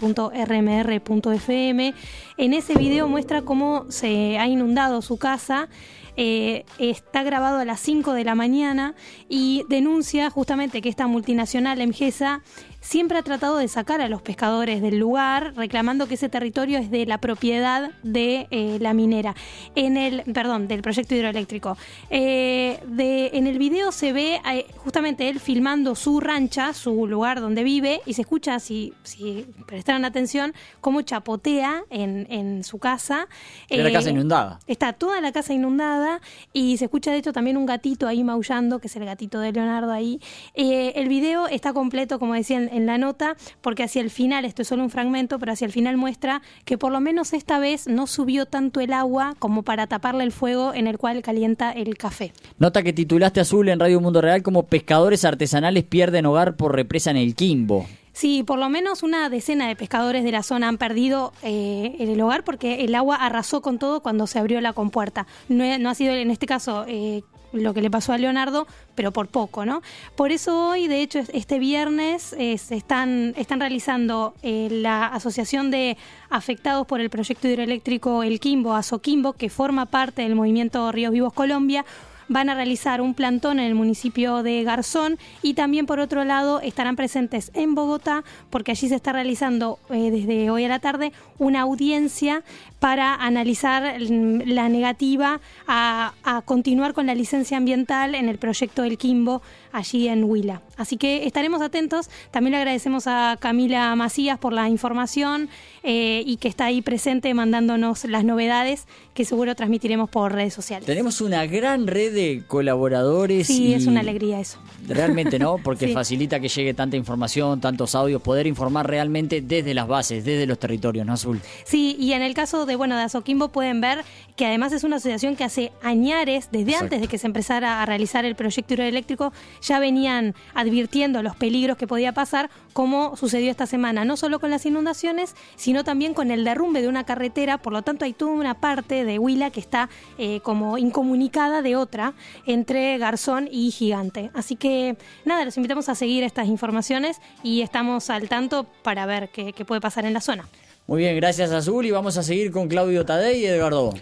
En 2.37 2.53
ese 2.53 2.75
video 2.75 3.07
muestra 3.07 3.43
cómo 3.43 3.87
se 3.91 4.39
ha 4.39 4.49
inundado 4.49 5.01
su 5.03 5.19
casa. 5.19 5.69
Eh, 6.17 6.65
está 6.79 7.23
grabado 7.23 7.59
a 7.59 7.65
las 7.65 7.81
5 7.81 8.13
de 8.13 8.25
la 8.25 8.35
mañana 8.35 8.95
y 9.29 9.65
denuncia 9.69 10.31
justamente 10.31 10.83
que 10.83 10.89
esta 10.89 11.07
multinacional 11.07 11.81
Emgesa 11.81 12.43
siempre 12.85 13.17
ha 13.17 13.23
tratado 13.23 13.57
de 13.57 13.67
sacar 13.67 14.03
a 14.03 14.09
los 14.09 14.21
pescadores 14.21 14.83
del 14.83 14.99
lugar, 14.99 15.55
reclamando 15.57 16.07
que 16.07 16.15
ese 16.15 16.29
territorio 16.29 16.79
es 16.79 16.91
de 16.91 17.07
la 17.07 17.19
propiedad 17.19 17.91
de 18.03 18.47
eh, 18.51 18.79
la 18.81 18.93
minera. 18.93 19.35
En 19.75 19.97
el, 19.97 20.23
perdón, 20.35 20.69
del 20.69 20.83
proyecto 20.83 21.15
hidroeléctrico. 21.15 21.79
Eh, 22.11 22.79
de, 22.87 23.31
en 23.33 23.47
el 23.47 23.59
video 23.59 23.91
se 23.91 24.13
ve 24.13 24.41
eh, 24.53 24.67
justamente 24.77 25.31
él 25.31 25.41
filmando 25.41 25.95
su 25.95 26.21
rancha, 26.21 26.75
su 26.75 27.07
lugar 27.07 27.41
donde 27.41 27.65
vive, 27.65 28.03
y 28.05 28.13
se 28.13 28.21
escucha, 28.21 28.61
si, 28.61 28.93
si 29.03 29.47
prestaron 29.67 30.05
atención, 30.05 30.53
cómo 30.83 31.01
chapotea 31.01 31.85
en, 31.89 32.27
en 32.31 32.65
su 32.65 32.79
casa. 32.79 33.29
La 33.71 33.91
casa 33.91 34.11
inundada. 34.11 34.61
Está 34.67 34.93
toda 34.93 35.23
la 35.23 35.33
casa 35.33 35.55
inundada 35.55 36.04
y 36.53 36.77
se 36.77 36.87
escucha 36.87 37.11
de 37.11 37.19
hecho 37.19 37.33
también 37.33 37.57
un 37.57 37.67
gatito 37.67 38.07
ahí 38.07 38.25
maullando, 38.25 38.79
que 38.79 38.89
es 38.89 38.97
el 38.97 39.05
gatito 39.05 39.41
de 39.41 39.53
Leonardo 39.53 39.93
ahí. 39.93 40.21
Eh, 40.55 40.93
el 40.97 41.09
video 41.09 41.47
está 41.49 41.73
completo, 41.73 42.19
como 42.19 42.35
decía 42.35 42.57
en, 42.57 42.69
en 42.73 42.87
la 42.87 42.99
nota, 42.99 43.37
porque 43.61 43.83
hacia 43.83 44.03
el 44.03 44.11
final, 44.11 44.45
esto 44.45 44.63
es 44.63 44.69
solo 44.69 44.83
un 44.83 44.91
fragmento, 44.91 45.39
pero 45.39 45.53
hacia 45.53 45.67
el 45.67 45.73
final 45.73 45.97
muestra 45.97 46.43
que 46.65 46.79
por 46.79 46.93
lo 46.93 47.01
menos 47.01 47.33
esta 47.33 47.59
vez 47.59 47.87
no 47.87 48.07
subió 48.07 48.47
tanto 48.47 48.81
el 48.81 48.93
agua 48.93 49.35
como 49.39 49.63
para 49.63 49.87
taparle 49.87 50.25
el 50.25 50.33
fuego 50.33 50.75
en 50.75 50.87
el 50.87 50.99
cual 50.99 51.23
calienta 51.23 51.73
el 51.73 51.97
café. 51.97 52.33
Nota 52.59 52.83
que 52.83 52.93
titulaste 52.93 53.41
Azul 53.41 53.69
en 53.69 53.81
Radio 53.81 54.01
Mundo 54.01 54.21
Real 54.21 54.43
como 54.43 54.65
pescadores 54.65 55.25
artesanales 55.25 55.85
pierden 55.85 56.27
hogar 56.27 56.57
por 56.57 56.75
represa 56.75 57.11
en 57.11 57.17
el 57.17 57.35
Quimbo. 57.35 57.87
Sí, 58.15 58.45
por 58.45 58.61
lo 58.61 58.69
menos 58.69 59.03
una 59.03 59.29
decena 59.29 59.67
de 59.67 59.75
pescadores 59.75 60.23
de 60.23 60.31
la 60.31 60.45
zona 60.45 60.69
han 60.69 60.79
perdido 60.79 61.33
eh, 61.43 61.97
el 61.99 62.21
hogar 62.21 62.45
porque 62.45 62.85
el 62.85 62.95
agua 62.95 63.17
arrasó 63.17 63.61
con 63.61 63.81
todo 63.81 64.01
cuando 64.01 64.29
se 64.29 64.39
abrió 64.39 64.61
la 64.61 64.73
compuerta. 64.73 65.27
No, 65.49 65.91
ha 65.91 65.95
sido 65.97 66.15
en 66.15 66.31
este 66.31 66.47
caso 66.47 66.85
eh, 66.87 67.25
lo 67.53 67.75
que 67.75 67.83
le 67.83 67.91
pasó 67.91 68.13
a 68.13 68.19
Leonardo, 68.19 68.69
pero 68.95 69.13
por 69.13 69.27
poco, 69.27 69.67
¿no? 69.67 69.83
Por 70.15 70.31
eso 70.31 70.69
hoy, 70.69 70.87
de 70.87 71.03
hecho, 71.03 71.23
este 71.33 71.59
viernes 71.59 72.23
se 72.23 72.77
están, 72.77 73.35
están 73.37 73.59
realizando 73.59 74.35
eh, 74.45 74.69
la 74.71 75.07
Asociación 75.07 75.73
de 75.73 75.97
Afectados 76.31 76.87
por 76.87 77.01
el 77.01 77.11
Proyecto 77.11 77.49
Hidroeléctrico 77.49 78.23
El 78.23 78.39
Quimbo, 78.39 78.75
Asoquimbo, 78.75 79.33
que 79.33 79.51
forma 79.51 79.87
parte 79.87 80.23
del 80.23 80.37
movimiento 80.37 80.93
Ríos 80.93 81.13
Vivos 81.13 81.33
Colombia, 81.33 81.85
van 82.29 82.49
a 82.49 82.55
realizar 82.55 83.01
un 83.01 83.15
plantón 83.15 83.59
en 83.59 83.67
el 83.67 83.75
municipio 83.75 84.43
de 84.43 84.63
Garzón 84.65 85.19
y 85.43 85.55
también 85.55 85.87
por 85.87 86.01
otro 86.01 86.25
lado 86.25 86.61
estarán 86.61 86.97
presentes 86.97 87.51
en 87.55 87.75
Bogotá 87.75 88.25
porque 88.51 88.73
allí 88.73 88.89
se 88.89 88.95
está 88.95 89.13
realizando 89.13 89.79
eh, 89.91 90.11
desde 90.11 90.51
hoy 90.51 90.65
a 90.65 90.69
la 90.69 90.79
tarde 90.79 91.13
una 91.39 91.63
audiencia 91.63 92.43
para 92.85 93.15
analizar 93.15 93.97
la 93.99 94.69
negativa 94.69 95.41
a, 95.67 96.13
a 96.23 96.43
continuar 96.43 96.93
con 96.93 97.07
la 97.07 97.15
licencia 97.15 97.57
ambiental 97.57 98.15
en 98.15 98.29
el 98.29 98.37
proyecto 98.37 98.85
El 98.85 98.99
Quimbo 98.99 99.41
allí 99.73 100.07
en 100.07 100.23
Huila. 100.25 100.61
Así 100.77 100.97
que 100.99 101.27
estaremos 101.27 101.63
atentos. 101.63 102.11
También 102.31 102.53
le 102.53 102.59
agradecemos 102.59 103.07
a 103.07 103.39
Camila 103.41 103.95
Macías 103.97 104.39
por 104.39 104.53
la 104.53 104.69
información 104.69 105.49
eh, 105.83 106.23
y 106.27 106.37
que 106.37 106.49
está 106.49 106.67
ahí 106.67 106.83
presente 106.83 107.33
mandándonos 107.33 108.05
las 108.05 108.25
novedades 108.25 108.87
que 109.15 109.25
seguro 109.25 109.55
transmitiremos 109.55 110.11
por 110.11 110.33
redes 110.33 110.53
sociales. 110.53 110.87
Tenemos 110.87 111.21
una 111.21 111.47
gran 111.47 111.87
red 111.87 112.13
de 112.13 112.43
colaboradores. 112.47 113.47
Sí, 113.47 113.69
y 113.69 113.75
es 113.75 113.87
una 113.87 114.01
alegría 114.01 114.41
eso. 114.41 114.59
Realmente, 114.87 115.39
¿no? 115.39 115.59
Porque 115.59 115.87
Sí. 115.89 115.93
facilita 115.95 116.39
que 116.41 116.49
llegue 116.49 116.75
tanta 116.75 116.97
información, 116.97 117.61
tantos 117.61 117.95
audios, 117.95 118.21
poder 118.23 118.47
informar 118.47 118.89
realmente 118.89 119.41
desde 119.41 119.75
las 119.75 119.89
bases, 119.89 120.25
desde 120.25 120.47
los 120.47 120.59
territorios, 120.59 121.07
¿no, 121.07 121.15
Azul? 121.15 121.41
Sí, 121.65 121.97
y 121.99 122.13
en 122.13 122.23
el 122.23 122.35
caso 122.35 122.67
de, 122.67 122.74
bueno, 122.77 122.97
de 122.97 123.03
Azoquimbo 123.03 123.49
pueden 123.49 123.81
ver 123.81 124.05
que 124.37 124.47
además 124.47 124.73
es 124.73 124.85
una 124.85 124.97
asociación 124.97 125.37
que 125.37 125.45
hace 125.45 125.73
añares, 125.83 126.49
desde 126.51 126.73
Exacto. 126.73 126.85
antes 126.85 127.01
de 127.03 127.09
que 127.09 127.19
se 127.19 127.27
empezara 127.27 127.83
a 127.83 127.87
realizar 127.87 128.25
el 128.25 128.35
proyecto 128.35 128.75
hidroeléctrico, 128.75 129.33
ya 129.63 129.79
venían 129.79 130.35
advirtiendo 130.55 131.23
los 131.23 131.37
peligros 131.37 131.77
que 131.77 131.87
podía 131.87 132.13
pasar, 132.13 132.51
como 132.73 133.17
sucedió 133.17 133.51
esta 133.51 133.67
semana, 133.67 134.05
no 134.05 134.17
solo 134.17 134.41
con 134.41 134.51
las 134.51 134.67
inundaciones, 134.67 135.37
sino 135.57 135.85
también 135.85 136.15
con 136.15 136.31
el 136.31 136.45
derrumbe 136.45 136.83
de 136.83 136.89
una 136.89 137.05
carretera, 137.05 137.59
por 137.59 137.73
lo 137.73 137.83
tanto 137.83 138.05
hay 138.05 138.13
toda 138.13 138.33
una 138.33 138.55
parte 138.55 139.05
de 139.05 139.19
Huila 139.19 139.51
que 139.51 139.61
está 139.61 139.89
eh, 140.19 140.41
como 140.41 140.79
incomunicada 140.79 141.63
de 141.63 141.77
otra 141.77 142.15
entre 142.47 142.99
Garzón 142.99 143.49
y 143.51 143.71
Gigante. 143.71 144.31
Así 144.35 144.57
que 144.57 144.97
nada, 145.25 145.45
los 145.45 145.57
invitamos 145.57 145.89
a 145.89 145.95
seguir 145.95 146.25
estas 146.25 146.49
informaciones 146.49 147.21
y 147.43 147.63
estamos 147.63 148.11
al 148.11 148.29
tanto 148.29 148.65
para 148.83 149.07
ver 149.07 149.29
qué, 149.31 149.53
qué 149.53 149.65
puede 149.65 149.81
pasar 149.81 150.05
en 150.05 150.15
la 150.15 150.21
zona. 150.21 150.49
Muy 150.87 150.99
bien, 151.01 151.17
gracias 151.17 151.51
Azul 151.51 151.87
y 151.87 151.91
vamos 151.91 152.17
a 152.19 152.23
seguir 152.23 152.51
con 152.53 152.69
Claudio 152.69 153.05
Tadei 153.07 153.41
y 153.41 153.47
Edgardo. 153.47 153.95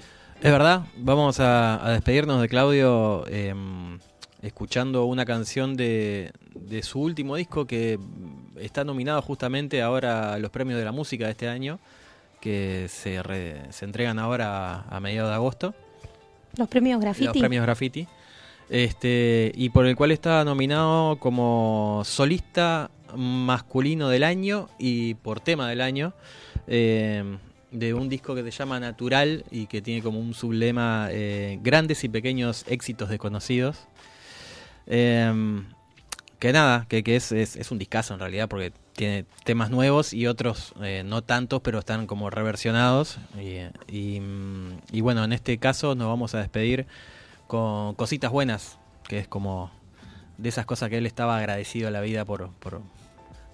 Es 0.43 0.51
verdad, 0.51 0.83
vamos 0.97 1.39
a, 1.39 1.85
a 1.87 1.93
despedirnos 1.93 2.43
de 2.43 2.49
Claudio 2.49 3.25
eh, 3.29 3.55
escuchando 4.43 5.05
una 5.05 5.25
canción 5.25 5.77
de, 5.77 6.33
de 6.55 6.83
su 6.83 7.01
último 7.01 7.37
disco 7.37 7.67
que 7.67 8.01
está 8.61 8.83
nominado 8.83 9.23
justamente 9.23 9.81
ahora 9.81 10.35
a 10.35 10.39
los 10.39 10.51
premios 10.51 10.79
de 10.81 10.85
la 10.85 10.91
música 10.91 11.27
de 11.27 11.31
este 11.31 11.49
año, 11.49 11.79
que 12.41 12.87
se, 12.89 13.23
re- 13.23 13.63
se 13.71 13.85
entregan 13.85 14.19
ahora 14.19 14.81
a, 14.89 14.97
a 14.97 14.99
mediados 15.01 15.31
de 15.31 15.35
agosto. 15.37 15.75
Los 16.57 16.67
premios 16.67 17.01
graffiti. 17.01 17.27
Los 17.27 17.37
premios 17.39 17.63
Graffiti. 17.63 18.09
Este, 18.69 19.53
y 19.55 19.69
por 19.71 19.87
el 19.87 19.95
cual 19.95 20.11
está 20.11 20.45
nominado 20.45 21.17
como 21.17 22.03
solista 22.05 22.91
masculino 23.17 24.09
del 24.09 24.25
año 24.25 24.69
y 24.79 25.15
por 25.15 25.41
tema 25.41 25.69
del 25.69 25.81
año 25.81 26.15
eh, 26.67 27.39
de 27.71 27.95
un 27.95 28.09
disco 28.09 28.35
que 28.35 28.43
se 28.43 28.51
llama 28.51 28.79
Natural 28.81 29.45
y 29.51 29.67
que 29.67 29.83
tiene 29.83 30.03
como 30.03 30.21
un 30.21 30.35
sublema 30.35 31.09
eh, 31.11 31.59
grandes 31.63 32.05
y 32.05 32.09
pequeños 32.09 32.65
éxitos 32.69 33.09
desconocidos. 33.09 33.79
Eh, 34.87 35.63
que 36.43 36.53
nada, 36.53 36.87
que, 36.89 37.05
que 37.05 37.15
es, 37.15 37.31
es, 37.31 37.71
un 37.71 37.79
discazo 37.79 38.15
en 38.15 38.19
realidad 38.19 38.49
porque 38.49 38.73
tiene 38.95 39.25
temas 39.45 39.71
nuevos 39.71 40.13
y 40.13 40.27
otros 40.27 40.75
eh, 40.83 41.05
no 41.07 41.23
tantos, 41.23 41.61
pero 41.63 41.79
están 41.79 42.09
como 42.09 42.31
reversionados. 42.31 43.19
Y, 43.41 43.59
y, 43.87 44.21
y 44.91 45.01
bueno, 45.03 45.23
en 45.23 45.33
este 45.33 45.57
caso 45.59 45.95
nos 45.95 46.09
vamos 46.09 46.35
a 46.35 46.41
despedir 46.41 46.89
con 47.47 47.95
Cositas 47.95 48.33
Buenas, 48.33 48.81
que 49.07 49.19
es 49.19 49.29
como 49.29 49.71
de 50.37 50.49
esas 50.49 50.67
cosas 50.67 50.91
que 50.91 50.99
él 50.99 51.07
estaba 51.07 51.39
agradecido 51.39 51.87
a 51.87 51.93
la 51.93 52.01
vida 52.01 52.25
por, 52.25 52.51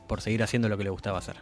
por 0.09 0.21
seguir 0.21 0.43
haciendo 0.43 0.69
lo 0.69 0.77
que 0.77 0.85
le 0.85 0.91
gustaba 0.91 1.19
hacer. 1.19 1.37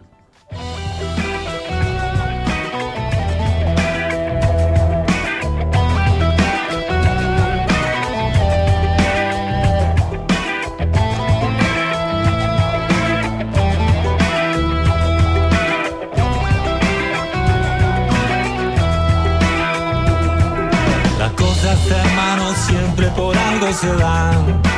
Las 21.19 21.33
cosas, 21.33 21.91
hermanos, 21.91 22.57
siempre 22.59 23.09
por 23.11 23.37
algo 23.39 23.73
se 23.73 23.95
dan. 23.95 24.76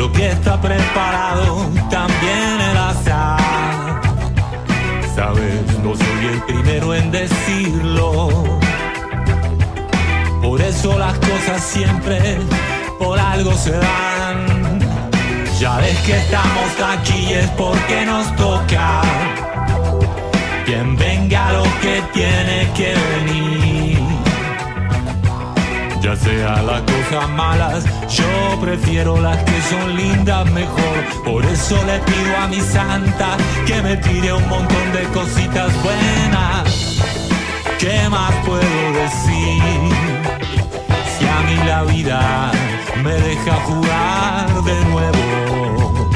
Lo 0.00 0.10
que 0.10 0.30
está 0.30 0.58
preparado 0.58 1.68
también 1.90 2.58
el 2.70 2.76
azar. 2.78 4.00
Sabes, 5.14 5.78
no 5.84 5.94
soy 5.94 6.26
el 6.32 6.42
primero 6.44 6.94
en 6.94 7.10
decirlo. 7.10 8.30
Por 10.40 10.58
eso 10.62 10.98
las 10.98 11.18
cosas 11.18 11.62
siempre 11.62 12.38
por 12.98 13.18
algo 13.18 13.52
se 13.52 13.72
dan. 13.72 14.80
Ya 15.58 15.76
ves 15.76 15.98
que 16.06 16.16
estamos 16.16 16.70
aquí 16.94 17.34
es 17.34 17.50
porque 17.50 18.06
nos 18.06 18.34
toca. 18.36 19.02
Quien 20.64 20.96
venga 20.96 21.52
lo 21.52 21.64
que 21.82 22.02
tiene 22.14 22.70
que 22.74 22.94
venir. 22.94 23.99
Sea 26.16 26.60
las 26.62 26.82
cosas 26.82 27.30
malas, 27.30 27.84
yo 28.08 28.60
prefiero 28.60 29.20
las 29.20 29.36
que 29.44 29.62
son 29.62 29.96
lindas 29.96 30.44
mejor. 30.50 31.04
Por 31.24 31.44
eso 31.46 31.76
le 31.86 32.00
pido 32.00 32.36
a 32.36 32.48
mi 32.48 32.60
santa 32.60 33.36
que 33.64 33.80
me 33.80 33.96
tire 33.96 34.32
un 34.32 34.46
montón 34.48 34.92
de 34.92 35.04
cositas 35.14 35.70
buenas. 35.82 37.00
¿Qué 37.78 38.08
más 38.10 38.32
puedo 38.44 38.92
decir? 38.92 39.62
Si 41.16 41.26
a 41.26 41.40
mí 41.46 41.56
la 41.66 41.84
vida 41.84 42.50
me 43.04 43.12
deja 43.12 43.54
jugar 43.66 44.64
de 44.64 44.84
nuevo. 44.86 46.10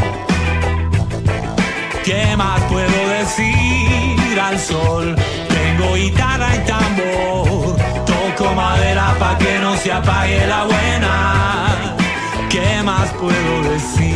¿Qué 2.04 2.36
más 2.36 2.60
puedo 2.62 3.08
decir 3.20 4.40
al 4.40 4.58
sol? 4.58 5.16
Tengo 5.48 5.94
guitarra 5.94 6.48
y 6.54 6.58
tambor, 6.66 7.76
madera 8.54 9.14
pa' 9.18 9.36
que 9.38 9.58
no 9.58 9.76
se 9.76 9.92
apague 9.92 10.46
la 10.46 10.64
buena. 10.64 11.14
¿Qué 12.48 12.82
más 12.84 13.10
puedo 13.20 13.62
decir? 13.70 14.14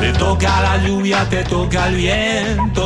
Te 0.00 0.12
toca 0.12 0.60
la 0.60 0.76
lluvia, 0.78 1.28
te 1.28 1.44
toca 1.44 1.88
el 1.88 1.96
viento 1.96 2.85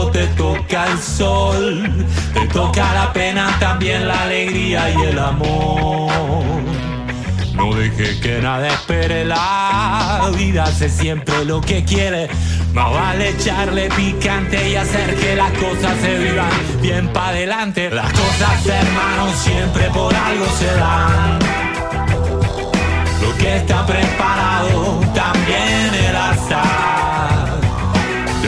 toca 0.61 0.87
el 0.87 0.99
sol, 0.99 2.07
te 2.35 2.47
toca 2.49 2.93
la 2.93 3.13
pena, 3.13 3.57
también 3.59 4.07
la 4.07 4.23
alegría 4.23 4.91
y 4.91 5.03
el 5.03 5.19
amor. 5.19 6.11
No 7.55 7.75
deje 7.75 8.21
que 8.21 8.41
nada 8.41 8.69
espere, 8.69 9.25
la 9.25 10.31
vida 10.37 10.65
hace 10.65 10.89
siempre 10.89 11.45
lo 11.45 11.61
que 11.61 11.85
quiere. 11.85 12.29
Más 12.75 12.93
vale 12.93 13.31
echarle 13.31 13.89
picante 13.91 14.71
y 14.71 14.77
hacer 14.77 15.15
que 15.17 15.37
las 15.37 15.51
cosas 15.53 15.97
se 16.01 16.19
vivan 16.19 16.51
bien 16.83 17.09
para 17.09 17.29
adelante. 17.29 17.91
Las 17.91 18.13
cosas, 18.13 18.67
hermanos, 18.67 19.37
siempre 19.37 19.89
por 19.91 20.15
algo 20.15 20.47
se 20.59 20.75
dan. 20.75 21.39
Lo 23.23 23.37
que 23.39 23.57
está 23.57 23.87
preparado 23.87 25.01
también. 25.15 25.91
Ya 25.93 26.00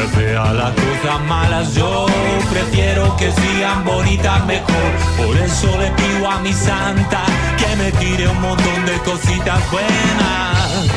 Que 0.03 0.09
sea 0.09 0.53
las 0.53 0.73
cosas 0.73 1.21
malas, 1.29 1.75
yo 1.77 2.07
prefiero 2.51 3.17
que 3.17 3.31
sigan 3.31 3.85
bonitas 3.85 4.45
mejor. 4.47 4.91
Por 5.17 5.37
eso 5.37 5.69
le 5.79 5.93
pido 5.93 6.29
a 6.29 6.41
mi 6.41 6.53
santa 6.53 7.23
que 7.57 7.77
me 7.77 7.93
tire 7.93 8.27
un 8.27 8.41
montón 8.41 8.85
de 8.85 8.99
cositas 9.05 9.61
buenas. 9.71 10.89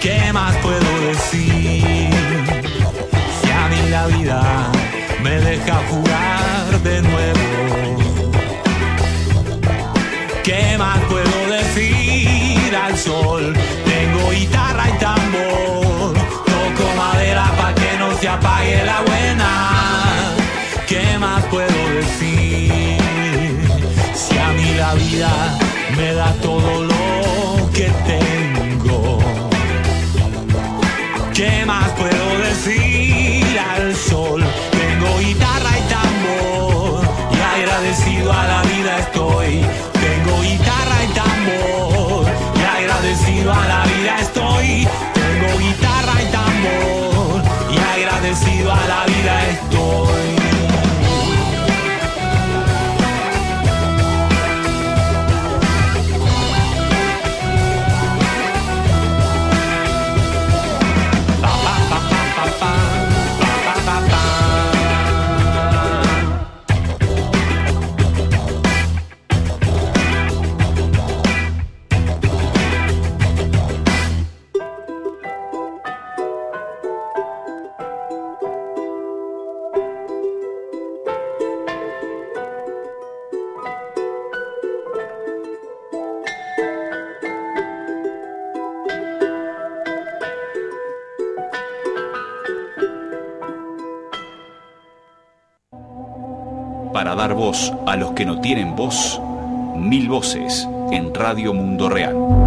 ¿Qué 0.00 0.32
más 0.32 0.52
puedo 0.56 1.00
decir? 1.06 2.10
Si 3.40 3.50
a 3.52 3.68
mí 3.68 3.88
la 3.90 4.06
vida 4.08 4.42
me 5.22 5.38
deja 5.38 5.80
jugar 5.88 6.82
de 6.82 7.02
nuevo. 7.02 7.38
¿Qué 10.42 10.76
más 10.76 10.98
puedo 11.04 11.52
decir 11.52 12.74
al 12.74 12.98
sol? 12.98 13.54
Me 25.96 26.12
da 26.12 26.32
todo 26.42 26.82
lo 26.82 26.93
a 97.94 97.96
los 97.96 98.10
que 98.10 98.26
no 98.26 98.40
tienen 98.40 98.74
voz, 98.74 99.20
mil 99.76 100.08
voces 100.08 100.68
en 100.90 101.14
Radio 101.14 101.54
Mundo 101.54 101.88
Real. 101.88 102.43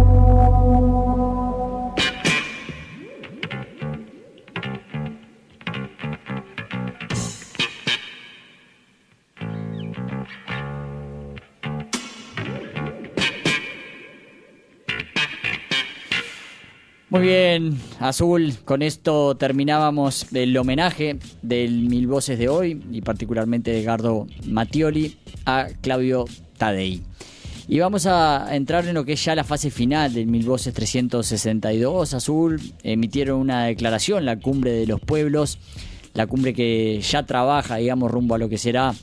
Azul, 18.08 18.54
con 18.64 18.80
esto 18.80 19.36
terminábamos 19.36 20.26
el 20.32 20.56
homenaje 20.56 21.18
del 21.42 21.82
Mil 21.82 22.06
Voces 22.06 22.38
de 22.38 22.48
hoy 22.48 22.82
y 22.90 23.02
particularmente 23.02 23.70
de 23.70 23.82
Gardo 23.82 24.26
Mattioli 24.46 25.18
a 25.44 25.66
Claudio 25.82 26.24
Tadei. 26.56 27.02
Y 27.68 27.80
vamos 27.80 28.06
a 28.06 28.56
entrar 28.56 28.86
en 28.86 28.94
lo 28.94 29.04
que 29.04 29.12
es 29.12 29.22
ya 29.22 29.34
la 29.34 29.44
fase 29.44 29.70
final 29.70 30.14
del 30.14 30.26
Mil 30.26 30.46
Voces 30.46 30.72
362. 30.72 32.14
Azul 32.14 32.60
emitieron 32.82 33.40
una 33.40 33.64
declaración, 33.64 34.24
la 34.24 34.38
cumbre 34.38 34.70
de 34.72 34.86
los 34.86 35.00
pueblos, 35.00 35.58
la 36.14 36.26
cumbre 36.26 36.54
que 36.54 37.02
ya 37.02 37.24
trabaja, 37.24 37.76
digamos, 37.76 38.10
rumbo 38.10 38.36
a 38.36 38.38
lo 38.38 38.48
que 38.48 38.56
será 38.56 38.94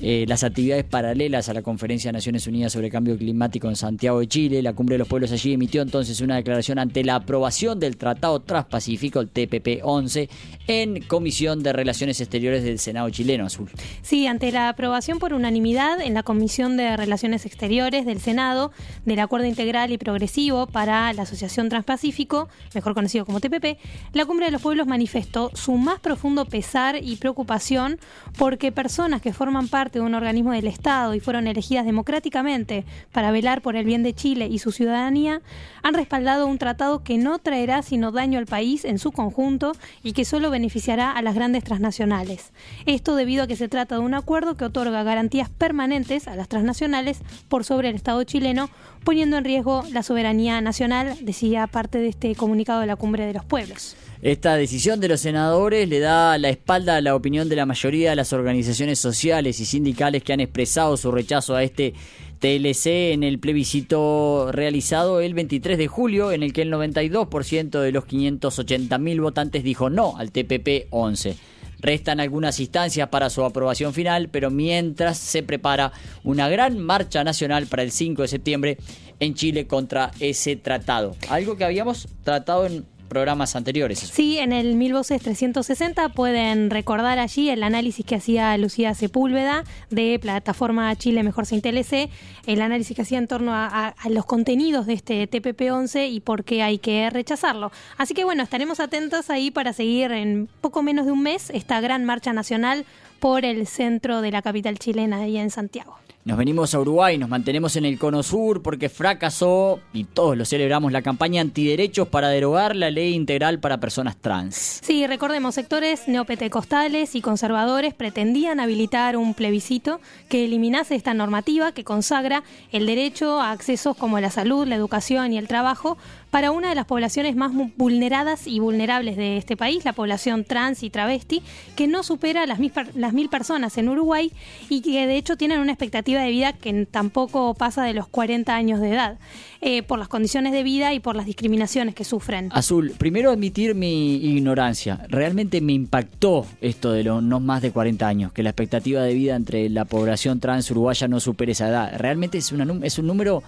eh, 0.00 0.24
las 0.28 0.44
actividades 0.44 0.84
paralelas 0.84 1.48
a 1.48 1.54
la 1.54 1.62
Conferencia 1.62 2.08
de 2.08 2.12
Naciones 2.12 2.46
Unidas 2.46 2.72
sobre 2.72 2.88
Cambio 2.88 3.18
Climático 3.18 3.68
en 3.68 3.74
Santiago 3.74 4.20
de 4.20 4.28
Chile. 4.28 4.62
La 4.62 4.72
Cumbre 4.72 4.94
de 4.94 4.98
los 4.98 5.08
Pueblos 5.08 5.32
allí 5.32 5.52
emitió 5.52 5.82
entonces 5.82 6.20
una 6.20 6.36
declaración 6.36 6.78
ante 6.78 7.02
la 7.02 7.16
aprobación 7.16 7.80
del 7.80 7.96
Tratado 7.96 8.40
Transpacífico, 8.40 9.18
el 9.18 9.32
TPP-11, 9.32 10.28
en 10.68 11.02
Comisión 11.02 11.64
de 11.64 11.72
Relaciones 11.72 12.20
Exteriores 12.20 12.62
del 12.62 12.78
Senado 12.78 13.10
chileno, 13.10 13.46
Azul. 13.46 13.70
Sí, 14.02 14.26
ante 14.28 14.52
la 14.52 14.68
aprobación 14.68 15.18
por 15.18 15.32
unanimidad 15.32 16.00
en 16.00 16.14
la 16.14 16.22
Comisión 16.22 16.76
de 16.76 16.96
Relaciones 16.96 17.44
Exteriores 17.44 18.06
del 18.06 18.20
Senado 18.20 18.70
del 19.04 19.18
Acuerdo 19.18 19.46
Integral 19.46 19.90
y 19.90 19.98
Progresivo 19.98 20.66
para 20.68 21.12
la 21.12 21.22
Asociación 21.22 21.68
Transpacífico, 21.70 22.48
mejor 22.72 22.94
conocido 22.94 23.26
como 23.26 23.40
TPP, 23.40 23.78
la 24.12 24.26
Cumbre 24.26 24.46
de 24.46 24.52
los 24.52 24.62
Pueblos 24.62 24.86
manifestó 24.86 25.50
su 25.54 25.72
más 25.72 25.98
profundo 25.98 26.44
pesar 26.44 27.02
y 27.02 27.16
preocupación 27.16 27.98
porque 28.36 28.70
personas 28.70 29.20
que 29.20 29.32
forman 29.32 29.66
parte 29.66 29.87
de 29.92 30.04
un 30.04 30.14
organismo 30.14 30.52
del 30.52 30.66
Estado 30.66 31.14
y 31.14 31.20
fueron 31.20 31.46
elegidas 31.46 31.86
democráticamente 31.86 32.84
para 33.12 33.30
velar 33.30 33.62
por 33.62 33.76
el 33.76 33.84
bien 33.84 34.02
de 34.02 34.14
Chile 34.14 34.46
y 34.50 34.58
su 34.58 34.72
ciudadanía, 34.72 35.40
han 35.82 35.94
respaldado 35.94 36.46
un 36.46 36.58
tratado 36.58 37.02
que 37.02 37.18
no 37.18 37.38
traerá 37.38 37.82
sino 37.82 38.12
daño 38.12 38.38
al 38.38 38.46
país 38.46 38.84
en 38.84 38.98
su 38.98 39.12
conjunto 39.12 39.72
y 40.02 40.12
que 40.12 40.24
solo 40.24 40.50
beneficiará 40.50 41.12
a 41.12 41.22
las 41.22 41.34
grandes 41.34 41.64
transnacionales. 41.64 42.52
Esto 42.86 43.16
debido 43.16 43.44
a 43.44 43.46
que 43.46 43.56
se 43.56 43.68
trata 43.68 43.96
de 43.96 44.00
un 44.00 44.14
acuerdo 44.14 44.56
que 44.56 44.64
otorga 44.64 45.02
garantías 45.02 45.48
permanentes 45.48 46.28
a 46.28 46.36
las 46.36 46.48
transnacionales 46.48 47.20
por 47.48 47.64
sobre 47.64 47.88
el 47.88 47.96
Estado 47.96 48.22
chileno, 48.24 48.70
poniendo 49.04 49.36
en 49.38 49.44
riesgo 49.44 49.84
la 49.92 50.02
soberanía 50.02 50.60
nacional, 50.60 51.16
decía 51.22 51.66
parte 51.66 51.98
de 51.98 52.08
este 52.08 52.34
comunicado 52.34 52.80
de 52.80 52.86
la 52.86 52.96
Cumbre 52.96 53.26
de 53.26 53.32
los 53.32 53.44
Pueblos. 53.44 53.96
Esta 54.20 54.56
decisión 54.56 54.98
de 54.98 55.06
los 55.06 55.20
senadores 55.20 55.88
le 55.88 56.00
da 56.00 56.38
la 56.38 56.48
espalda 56.48 56.96
a 56.96 57.00
la 57.00 57.14
opinión 57.14 57.48
de 57.48 57.54
la 57.54 57.66
mayoría 57.66 58.10
de 58.10 58.16
las 58.16 58.32
organizaciones 58.32 58.98
sociales 58.98 59.60
y 59.60 59.64
sindicales 59.64 60.24
que 60.24 60.32
han 60.32 60.40
expresado 60.40 60.96
su 60.96 61.12
rechazo 61.12 61.54
a 61.54 61.62
este 61.62 61.94
TLC 62.40 63.12
en 63.12 63.22
el 63.22 63.38
plebiscito 63.38 64.50
realizado 64.50 65.20
el 65.20 65.34
23 65.34 65.78
de 65.78 65.86
julio, 65.86 66.32
en 66.32 66.42
el 66.42 66.52
que 66.52 66.62
el 66.62 66.72
92% 66.72 67.80
de 67.80 67.92
los 67.92 68.06
580.000 68.06 69.20
votantes 69.20 69.62
dijo 69.62 69.88
no 69.88 70.16
al 70.16 70.32
TPP-11. 70.32 71.36
Restan 71.80 72.18
algunas 72.18 72.58
instancias 72.58 73.08
para 73.10 73.30
su 73.30 73.44
aprobación 73.44 73.94
final, 73.94 74.30
pero 74.30 74.50
mientras 74.50 75.16
se 75.16 75.44
prepara 75.44 75.92
una 76.24 76.48
gran 76.48 76.80
marcha 76.80 77.22
nacional 77.22 77.68
para 77.68 77.84
el 77.84 77.92
5 77.92 78.22
de 78.22 78.28
septiembre 78.28 78.78
en 79.20 79.34
Chile 79.34 79.68
contra 79.68 80.10
ese 80.18 80.56
tratado. 80.56 81.14
Algo 81.28 81.56
que 81.56 81.62
habíamos 81.62 82.08
tratado 82.24 82.66
en 82.66 82.84
programas 83.08 83.56
anteriores. 83.56 83.98
Sí, 83.98 84.38
en 84.38 84.52
el 84.52 84.74
Mil 84.74 84.92
Voces 84.92 85.20
360 85.22 86.10
pueden 86.10 86.70
recordar 86.70 87.18
allí 87.18 87.50
el 87.50 87.62
análisis 87.62 88.04
que 88.04 88.14
hacía 88.14 88.56
Lucía 88.58 88.94
Sepúlveda 88.94 89.64
de 89.90 90.18
plataforma 90.20 90.94
Chile 90.96 91.22
Mejor 91.22 91.46
Sin 91.46 91.60
TLC, 91.60 92.10
el 92.46 92.60
análisis 92.60 92.94
que 92.94 93.02
hacía 93.02 93.18
en 93.18 93.26
torno 93.26 93.52
a, 93.54 93.94
los 94.08 94.26
contenidos 94.26 94.86
de 94.86 94.94
este 94.94 95.28
TPP-11 95.28 96.10
y 96.10 96.20
por 96.20 96.44
qué 96.44 96.62
hay 96.62 96.78
que 96.78 97.10
rechazarlo. 97.10 97.72
Así 97.96 98.14
que 98.14 98.24
bueno, 98.24 98.42
estaremos 98.42 98.80
atentos 98.80 99.30
ahí 99.30 99.50
para 99.50 99.72
seguir 99.72 100.12
en 100.12 100.48
poco 100.60 100.82
menos 100.82 101.06
de 101.06 101.12
un 101.12 101.22
mes 101.22 101.50
esta 101.50 101.80
gran 101.80 102.04
marcha 102.04 102.32
nacional 102.32 102.84
por 103.20 103.44
el 103.44 103.66
centro 103.66 104.20
de 104.20 104.30
la 104.30 104.42
capital 104.42 104.78
chilena, 104.78 105.18
ahí 105.18 105.36
en 105.36 105.50
Santiago. 105.50 105.98
Nos 106.28 106.36
venimos 106.36 106.74
a 106.74 106.80
Uruguay, 106.80 107.16
nos 107.16 107.30
mantenemos 107.30 107.74
en 107.76 107.86
el 107.86 107.98
Cono 107.98 108.22
Sur 108.22 108.60
porque 108.60 108.90
fracasó, 108.90 109.80
y 109.94 110.04
todos 110.04 110.36
lo 110.36 110.44
celebramos, 110.44 110.92
la 110.92 111.00
campaña 111.00 111.40
antiderechos 111.40 112.06
para 112.08 112.28
derogar 112.28 112.76
la 112.76 112.90
ley 112.90 113.14
integral 113.14 113.60
para 113.60 113.80
personas 113.80 114.14
trans. 114.18 114.82
Sí, 114.82 115.06
recordemos, 115.06 115.54
sectores 115.54 116.06
neopentecostales 116.06 117.14
y 117.14 117.22
conservadores 117.22 117.94
pretendían 117.94 118.60
habilitar 118.60 119.16
un 119.16 119.32
plebiscito 119.32 120.02
que 120.28 120.44
eliminase 120.44 120.96
esta 120.96 121.14
normativa 121.14 121.72
que 121.72 121.82
consagra 121.82 122.42
el 122.72 122.84
derecho 122.84 123.40
a 123.40 123.50
accesos 123.50 123.96
como 123.96 124.20
la 124.20 124.30
salud, 124.30 124.66
la 124.66 124.74
educación 124.74 125.32
y 125.32 125.38
el 125.38 125.48
trabajo 125.48 125.96
para 126.30 126.50
una 126.50 126.68
de 126.68 126.74
las 126.74 126.84
poblaciones 126.84 127.36
más 127.36 127.52
vulneradas 127.76 128.46
y 128.46 128.60
vulnerables 128.60 129.16
de 129.16 129.38
este 129.38 129.56
país, 129.56 129.86
la 129.86 129.94
población 129.94 130.44
trans 130.44 130.82
y 130.82 130.90
travesti, 130.90 131.42
que 131.74 131.86
no 131.86 132.02
supera 132.02 132.44
las 132.44 132.58
mil, 132.58 132.70
las 132.94 133.14
mil 133.14 133.30
personas 133.30 133.78
en 133.78 133.88
Uruguay 133.88 134.30
y 134.68 134.82
que 134.82 135.06
de 135.06 135.16
hecho 135.16 135.38
tienen 135.38 135.60
una 135.60 135.72
expectativa 135.72 136.17
de 136.22 136.30
vida 136.30 136.52
que 136.52 136.86
tampoco 136.86 137.54
pasa 137.54 137.84
de 137.84 137.94
los 137.94 138.08
40 138.08 138.54
años 138.54 138.80
de 138.80 138.90
edad, 138.90 139.18
eh, 139.60 139.82
por 139.82 139.98
las 139.98 140.08
condiciones 140.08 140.52
de 140.52 140.62
vida 140.62 140.94
y 140.94 141.00
por 141.00 141.16
las 141.16 141.26
discriminaciones 141.26 141.94
que 141.94 142.04
sufren. 142.04 142.48
Azul, 142.52 142.92
primero 142.96 143.30
admitir 143.30 143.74
mi 143.74 144.16
ignorancia. 144.16 145.06
Realmente 145.08 145.60
me 145.60 145.72
impactó 145.72 146.46
esto 146.60 146.92
de 146.92 147.04
los 147.04 147.22
no 147.22 147.40
más 147.40 147.62
de 147.62 147.72
40 147.72 148.06
años, 148.06 148.32
que 148.32 148.42
la 148.42 148.50
expectativa 148.50 149.02
de 149.02 149.14
vida 149.14 149.36
entre 149.36 149.68
la 149.68 149.84
población 149.84 150.40
trans 150.40 150.70
uruguaya 150.70 151.08
no 151.08 151.20
supere 151.20 151.52
esa 151.52 151.68
edad. 151.68 151.92
Realmente 151.98 152.38
es, 152.38 152.52
una, 152.52 152.66
es 152.82 152.98
un 152.98 153.06
número 153.06 153.42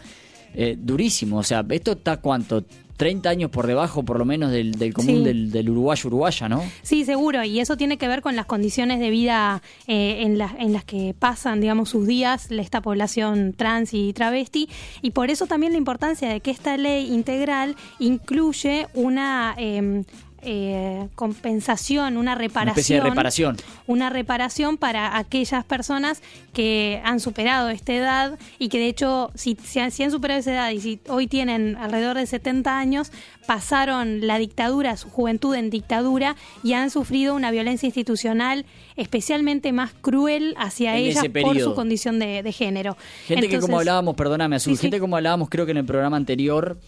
eh, 0.55 0.77
durísimo. 0.79 1.39
O 1.39 1.43
sea, 1.43 1.65
¿esto 1.69 1.93
está 1.93 2.17
cuánto? 2.17 2.65
30 3.01 3.31
años 3.31 3.51
por 3.51 3.67
debajo, 3.67 4.03
por 4.03 4.19
lo 4.19 4.27
menos, 4.27 4.51
del, 4.51 4.93
común 4.93 5.25
del, 5.25 5.51
del, 5.51 5.71
uruguayo 5.71 6.07
uruguaya, 6.07 6.51
¿no? 6.51 6.63
Sí, 6.83 7.07
seguro. 7.07 7.43
Y 7.45 7.59
eso 7.59 7.79
tiene 7.79 7.97
que 7.97 8.07
ver 8.07 8.21
con 8.21 8.37
las 8.37 8.45
condiciones 8.45 9.01
de 9.01 9.09
vida 9.09 9.63
eh, 9.87 10.19
en, 10.21 10.39
en 10.39 10.73
las 10.75 10.85
que 10.85 11.15
pasan, 11.19 11.63
digamos, 11.63 11.89
sus 11.89 12.07
días 12.07 12.51
esta 12.51 12.83
población 12.83 13.55
trans 13.57 13.95
y 13.95 14.13
travesti. 14.13 14.69
Y 15.01 15.13
por 15.13 15.31
eso 15.31 15.47
también 15.47 15.73
la 15.73 15.79
importancia 15.79 16.29
de 16.29 16.41
que 16.41 16.51
esta 16.51 16.77
ley 16.77 17.11
integral 17.11 17.75
incluye 17.99 18.87
una... 18.93 19.55
Em, 19.57 20.05
eh, 20.43 21.09
compensación, 21.15 22.17
una 22.17 22.35
reparación. 22.35 23.01
Una 23.01 23.11
reparación. 23.11 23.57
Una 23.87 24.11
reparación 24.11 24.77
para 24.77 25.17
aquellas 25.17 25.65
personas 25.65 26.23
que 26.53 27.01
han 27.05 27.21
superado 27.21 27.69
esta 27.69 27.93
edad 27.93 28.39
y 28.59 28.69
que 28.69 28.79
de 28.79 28.89
hecho, 28.89 29.31
si, 29.35 29.57
si, 29.63 29.81
han, 29.81 29.91
superado 30.11 30.41
esa 30.41 30.53
edad 30.53 30.71
y 30.71 30.81
si 30.81 31.01
hoy 31.09 31.27
tienen 31.27 31.77
alrededor 31.77 32.17
de 32.17 32.27
70 32.27 32.79
años, 32.79 33.13
pasaron 33.51 34.29
la 34.29 34.39
dictadura, 34.39 34.97
su 34.97 35.11
juventud 35.11 35.57
en 35.57 35.71
dictadura 35.71 36.37
y 36.63 36.75
han 36.75 36.89
sufrido 36.89 37.35
una 37.35 37.51
violencia 37.51 37.85
institucional 37.85 38.65
especialmente 38.95 39.73
más 39.73 39.91
cruel 39.93 40.55
hacia 40.57 40.97
ellas 40.97 41.25
por 41.43 41.59
su 41.59 41.75
condición 41.75 42.21
de, 42.21 42.53
género. 42.53 42.97
Gente 43.27 43.49
que 43.49 43.59
como 43.59 43.81
hablábamos, 43.81 44.15
perdóname 44.15 44.55
Azul, 44.55 44.79
gente 44.79 45.01
como 45.01 45.17
hablábamos 45.17 45.49
creo 45.49 45.67
que 45.67 45.73
en 45.73 45.79
el 45.79 45.85
programa 45.85 46.17
anterior, 46.17 46.79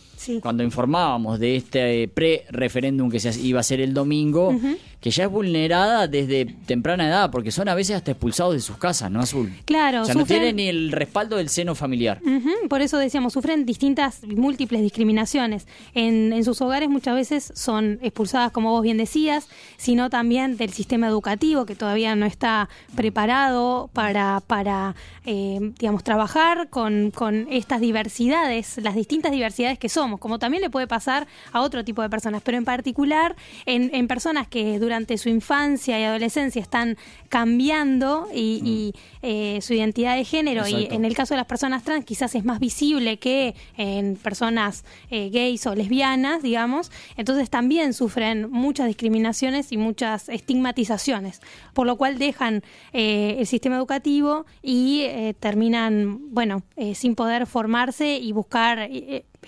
cuando 0.41 0.63
informábamos 0.63 1.41
de 1.41 1.57
este 1.57 2.07
pre-referéndum 2.07 3.11
que 3.11 3.19
se 3.19 3.41
iba 3.41 3.59
a 3.59 3.65
ser 3.65 3.81
el 3.81 3.93
domingo, 3.93 4.55
que 5.03 5.11
ya 5.11 5.25
es 5.25 5.31
vulnerada 5.31 6.07
desde 6.07 6.47
temprana 6.65 7.09
edad, 7.09 7.31
porque 7.33 7.51
son 7.51 7.69
a 7.69 7.75
veces 7.75 7.97
hasta 7.97 8.13
expulsados 8.13 8.55
de 8.55 8.61
sus 8.61 8.77
casas, 8.77 9.11
¿no, 9.11 9.19
Azul? 9.19 9.53
Claro. 9.65 10.03
O 10.03 10.05
sea, 10.05 10.15
no 10.15 10.25
tienen 10.25 10.57
ni 10.57 10.69
el 10.69 10.93
respaldo 10.93 11.39
del 11.39 11.49
seno 11.49 11.75
familiar. 11.75 12.21
por 12.69 12.81
eso 12.83 12.99
decíamos, 12.99 13.33
sufren 13.33 13.67
distintas, 13.67 14.23
múltiples 14.23 14.81
discriminaciones. 14.81 15.67
En, 15.95 16.33
en 16.33 16.45
sus 16.45 16.61
hogares 16.61 16.89
muchas 16.89 17.17
veces 17.17 17.53
son 17.57 17.99
expulsadas, 18.01 18.53
como 18.53 18.71
vos 18.71 18.83
bien 18.83 18.97
decías, 18.97 19.49
sino 19.77 20.09
también 20.09 20.57
del 20.57 20.73
sistema 20.73 21.09
educativo, 21.09 21.67
que 21.67 21.75
todavía 21.75 22.15
no 22.15 22.25
está 22.25 22.69
preparado 22.95 23.91
para, 23.93 24.41
para 24.47 24.95
eh, 25.25 25.73
digamos, 25.81 26.05
trabajar 26.05 26.69
con, 26.69 27.11
con 27.11 27.49
estas 27.51 27.81
diversidades, 27.81 28.79
las 28.81 28.95
distintas 28.95 29.33
diversidades 29.33 29.81
que 29.81 29.89
somos, 29.89 30.21
como 30.21 30.39
también 30.39 30.63
le 30.63 30.71
puede 30.71 30.87
pasar 30.87 31.27
a 31.51 31.61
otro 31.61 31.85
tipo 31.85 32.03
de 32.03 32.09
personas, 32.09 32.41
pero 32.45 32.57
en 32.57 32.65
particular 32.65 33.35
en, 33.67 33.93
en 33.93 34.07
personas 34.07 34.47
que 34.47 34.79
durante 34.79 34.92
durante 34.93 35.17
su 35.17 35.31
infancia 35.31 35.99
y 35.99 36.05
adolescencia 36.05 36.61
están 36.61 36.99
cambiando 37.31 38.29
y, 38.35 38.93
mm. 38.93 38.99
eh, 39.23 39.59
su 39.63 39.73
identidad 39.73 40.17
de 40.17 40.25
género. 40.27 40.69
Y 40.69 40.87
en 40.91 41.07
el 41.07 41.15
caso 41.15 41.33
de 41.33 41.39
las 41.39 41.47
personas 41.47 41.83
trans 41.83 42.05
quizás 42.05 42.35
es 42.35 42.45
más 42.45 42.61
visible 42.61 43.19
que 43.19 43.55
en 43.79 44.17
personas 44.17 44.85
eh, 45.11 45.31
gays 45.31 45.67
o 45.67 45.75
lesbianas, 45.75 46.43
digamos, 46.43 46.93
entonces 47.17 47.49
también 47.49 47.95
sufren 47.95 48.51
muchas 48.51 48.87
discriminaciones 48.87 49.73
y 49.73 49.79
muchas 49.79 50.29
estigmatizaciones, 50.29 51.41
por 51.73 51.87
lo 51.87 51.97
cual 51.97 52.19
dejan 52.19 52.63
eh, 52.93 53.37
el 53.39 53.47
sistema 53.47 53.77
educativo 53.77 54.45
y 54.63 55.07
terminan, 55.41 56.35
bueno, 56.35 56.65
sin 56.95 57.15
poder 57.15 57.47
formarse 57.47 58.19
y 58.19 58.33
buscar 58.33 58.91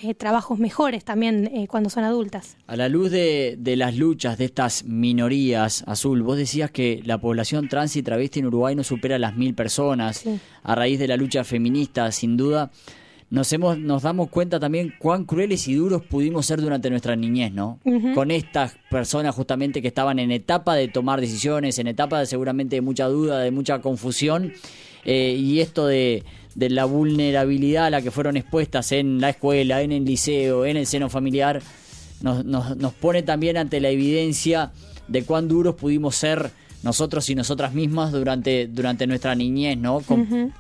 eh, 0.03 0.15
trabajos 0.15 0.59
mejores 0.59 1.05
también 1.05 1.47
eh, 1.47 1.67
cuando 1.69 1.91
son 1.91 2.05
adultas. 2.05 2.57
A 2.67 2.77
la 2.77 2.89
luz 2.89 3.11
de, 3.11 3.57
las 3.77 3.97
luchas 3.97 4.39
de 4.39 4.47
estas 4.47 4.85
minorías, 4.85 5.85
Azul, 5.87 6.23
vos 6.23 6.37
decías 6.37 6.71
que 6.71 7.01
la 7.05 7.19
población 7.19 7.69
trans 7.69 7.97
y 7.97 8.03
travesti 8.03 8.41
en 8.41 8.47
Uruguay 8.47 8.75
no 8.75 8.85
supera 8.85 9.19
las 9.19 9.37
mil 9.37 9.55
personas. 9.55 10.25
A 10.63 10.75
raíz 10.75 10.99
de 10.99 11.09
la 11.09 11.17
lucha 11.17 11.45
feminista, 11.45 12.11
sin 12.13 12.37
duda, 12.37 12.71
nos, 13.31 13.53
hemos, 13.53 13.79
nos 13.79 14.03
damos 14.03 14.31
cuenta 14.31 14.61
también 14.61 14.95
cuán 14.99 15.25
crueles 15.25 15.67
y 15.69 15.75
duros 15.75 16.03
pudimos 16.03 16.47
ser 16.47 16.61
durante 16.61 16.91
nuestra 16.91 17.17
niñez, 17.17 17.53
¿no? 17.53 17.79
Con 18.15 18.31
estas 18.31 18.77
personas 18.91 19.35
justamente 19.35 19.83
que 19.83 19.89
estaban 19.89 20.19
en 20.19 20.31
etapa 20.31 20.75
de 20.75 20.89
tomar 20.89 21.21
decisiones, 21.21 21.79
en 21.79 21.87
etapa 21.87 22.21
de 22.21 22.27
seguramente 22.27 22.77
de 22.77 22.83
mucha 22.83 23.07
duda, 23.07 23.41
de 23.41 23.51
mucha 23.51 23.81
confusión. 23.81 24.53
Eh, 25.05 25.37
y 25.39 25.61
esto 25.61 25.87
de 25.87 26.25
de 26.55 26.71
la 26.71 26.85
vulnerabilidad 26.85 27.87
a 27.87 27.91
la 27.91 28.03
que 28.03 28.11
fueron 28.11 28.37
expuestas 28.37 28.93
en 28.93 29.21
la 29.21 29.31
escuela, 29.31 29.83
en 29.83 29.93
el 29.93 30.05
liceo, 30.05 30.65
en 30.67 30.77
el 30.77 30.87
seno 30.87 31.09
familiar, 31.11 31.63
nos, 32.21 32.45
nos, 32.45 32.77
nos 32.77 32.93
pone 32.95 33.23
también 33.23 33.57
ante 33.57 33.81
la 33.81 33.89
evidencia 33.89 34.73
de 35.09 35.25
cuán 35.25 35.49
duros 35.49 35.75
pudimos 35.75 36.17
ser 36.17 36.51
nosotros 36.85 37.29
y 37.31 37.35
nosotras 37.35 37.73
mismas 37.73 38.13
durante, 38.13 38.67
durante 38.67 39.07
nuestra 39.07 39.35
niñez, 39.35 39.79
¿no? 39.79 40.03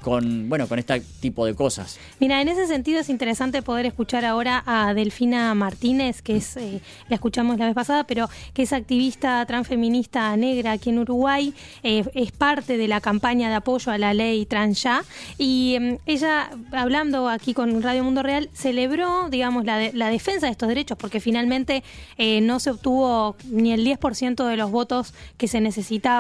Con, 0.01 0.49
bueno, 0.49 0.67
con 0.67 0.79
este 0.79 1.01
tipo 1.21 1.45
de 1.45 1.55
cosas. 1.55 1.99
Mira, 2.19 2.41
en 2.41 2.49
ese 2.49 2.67
sentido 2.67 3.01
es 3.01 3.11
interesante 3.11 3.61
poder 3.61 3.85
escuchar 3.85 4.25
ahora 4.25 4.63
a 4.67 4.95
Delfina 4.95 5.55
Martínez, 5.55 6.23
que 6.23 6.37
es, 6.37 6.57
eh, 6.57 6.81
la 7.09 7.17
escuchamos 7.17 7.59
la 7.59 7.67
vez 7.67 7.75
pasada, 7.75 8.05
pero 8.05 8.31
que 8.55 8.63
es 8.63 8.73
activista 8.73 9.45
transfeminista 9.45 10.35
negra 10.37 10.73
aquí 10.73 10.91
en 10.91 11.01
Uruguay, 11.01 11.53
eh, 11.83 12.05
es 12.15 12.33
parte 12.33 12.79
de 12.79 12.89
la 12.89 13.03
campaña 13.03 13.51
de 13.51 13.57
apoyo 13.57 13.93
a 13.93 13.99
la 13.99 14.15
ley 14.15 14.47
trans 14.47 14.83
ya, 14.83 15.05
y 15.37 15.75
em, 15.75 15.99
ella, 16.07 16.51
hablando 16.73 17.29
aquí 17.29 17.53
con 17.53 17.83
Radio 17.83 18.03
Mundo 18.03 18.23
Real, 18.23 18.49
celebró, 18.55 19.29
digamos, 19.29 19.67
la, 19.67 19.91
la 19.93 20.09
defensa 20.09 20.47
de 20.47 20.53
estos 20.53 20.69
derechos, 20.69 20.97
porque 20.97 21.21
finalmente 21.21 21.85
eh, 22.17 22.41
no 22.41 22.61
se 22.61 22.71
obtuvo 22.71 23.37
ni 23.51 23.73
el 23.73 23.85
10% 23.85 24.47
de 24.47 24.57
los 24.57 24.71
votos 24.71 25.13
que 25.37 25.49
se 25.49 25.61
necesitaban 25.61 26.14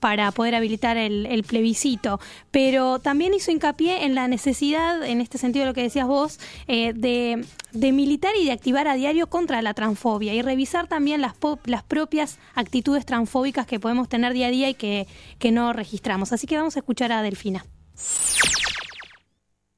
para 0.00 0.32
poder 0.32 0.54
habilitar 0.54 0.96
el, 0.96 1.44
plebiscito, 1.46 2.20
pero 2.50 2.98
también 2.98 3.34
hizo 3.34 3.50
hincapié 3.50 4.04
en 4.04 4.14
la 4.14 4.28
necesidad, 4.28 5.02
en 5.04 5.20
este 5.20 5.38
sentido 5.38 5.64
lo 5.64 5.74
que 5.74 5.82
decías 5.82 6.06
vos, 6.06 6.38
eh, 6.66 6.92
de, 6.94 7.44
militar 7.92 8.32
y 8.40 8.44
de 8.44 8.52
activar 8.52 8.88
a 8.88 8.94
diario 8.94 9.28
contra 9.28 9.62
la 9.62 9.74
transfobia 9.74 10.34
y 10.34 10.42
revisar 10.42 10.88
también 10.88 11.20
las, 11.20 11.34
las 11.64 11.82
propias 11.82 12.38
actitudes 12.54 13.06
transfóbicas 13.06 13.66
que 13.66 13.80
podemos 13.80 14.08
tener 14.08 14.32
día 14.32 14.48
a 14.48 14.50
día 14.50 14.68
y 14.68 14.74
que, 14.74 15.06
que 15.38 15.52
no 15.52 15.72
registramos. 15.72 16.32
Así 16.32 16.46
que 16.46 16.56
vamos 16.56 16.76
a 16.76 16.80
escuchar 16.80 17.12
a 17.12 17.22
Delfina 17.22 17.64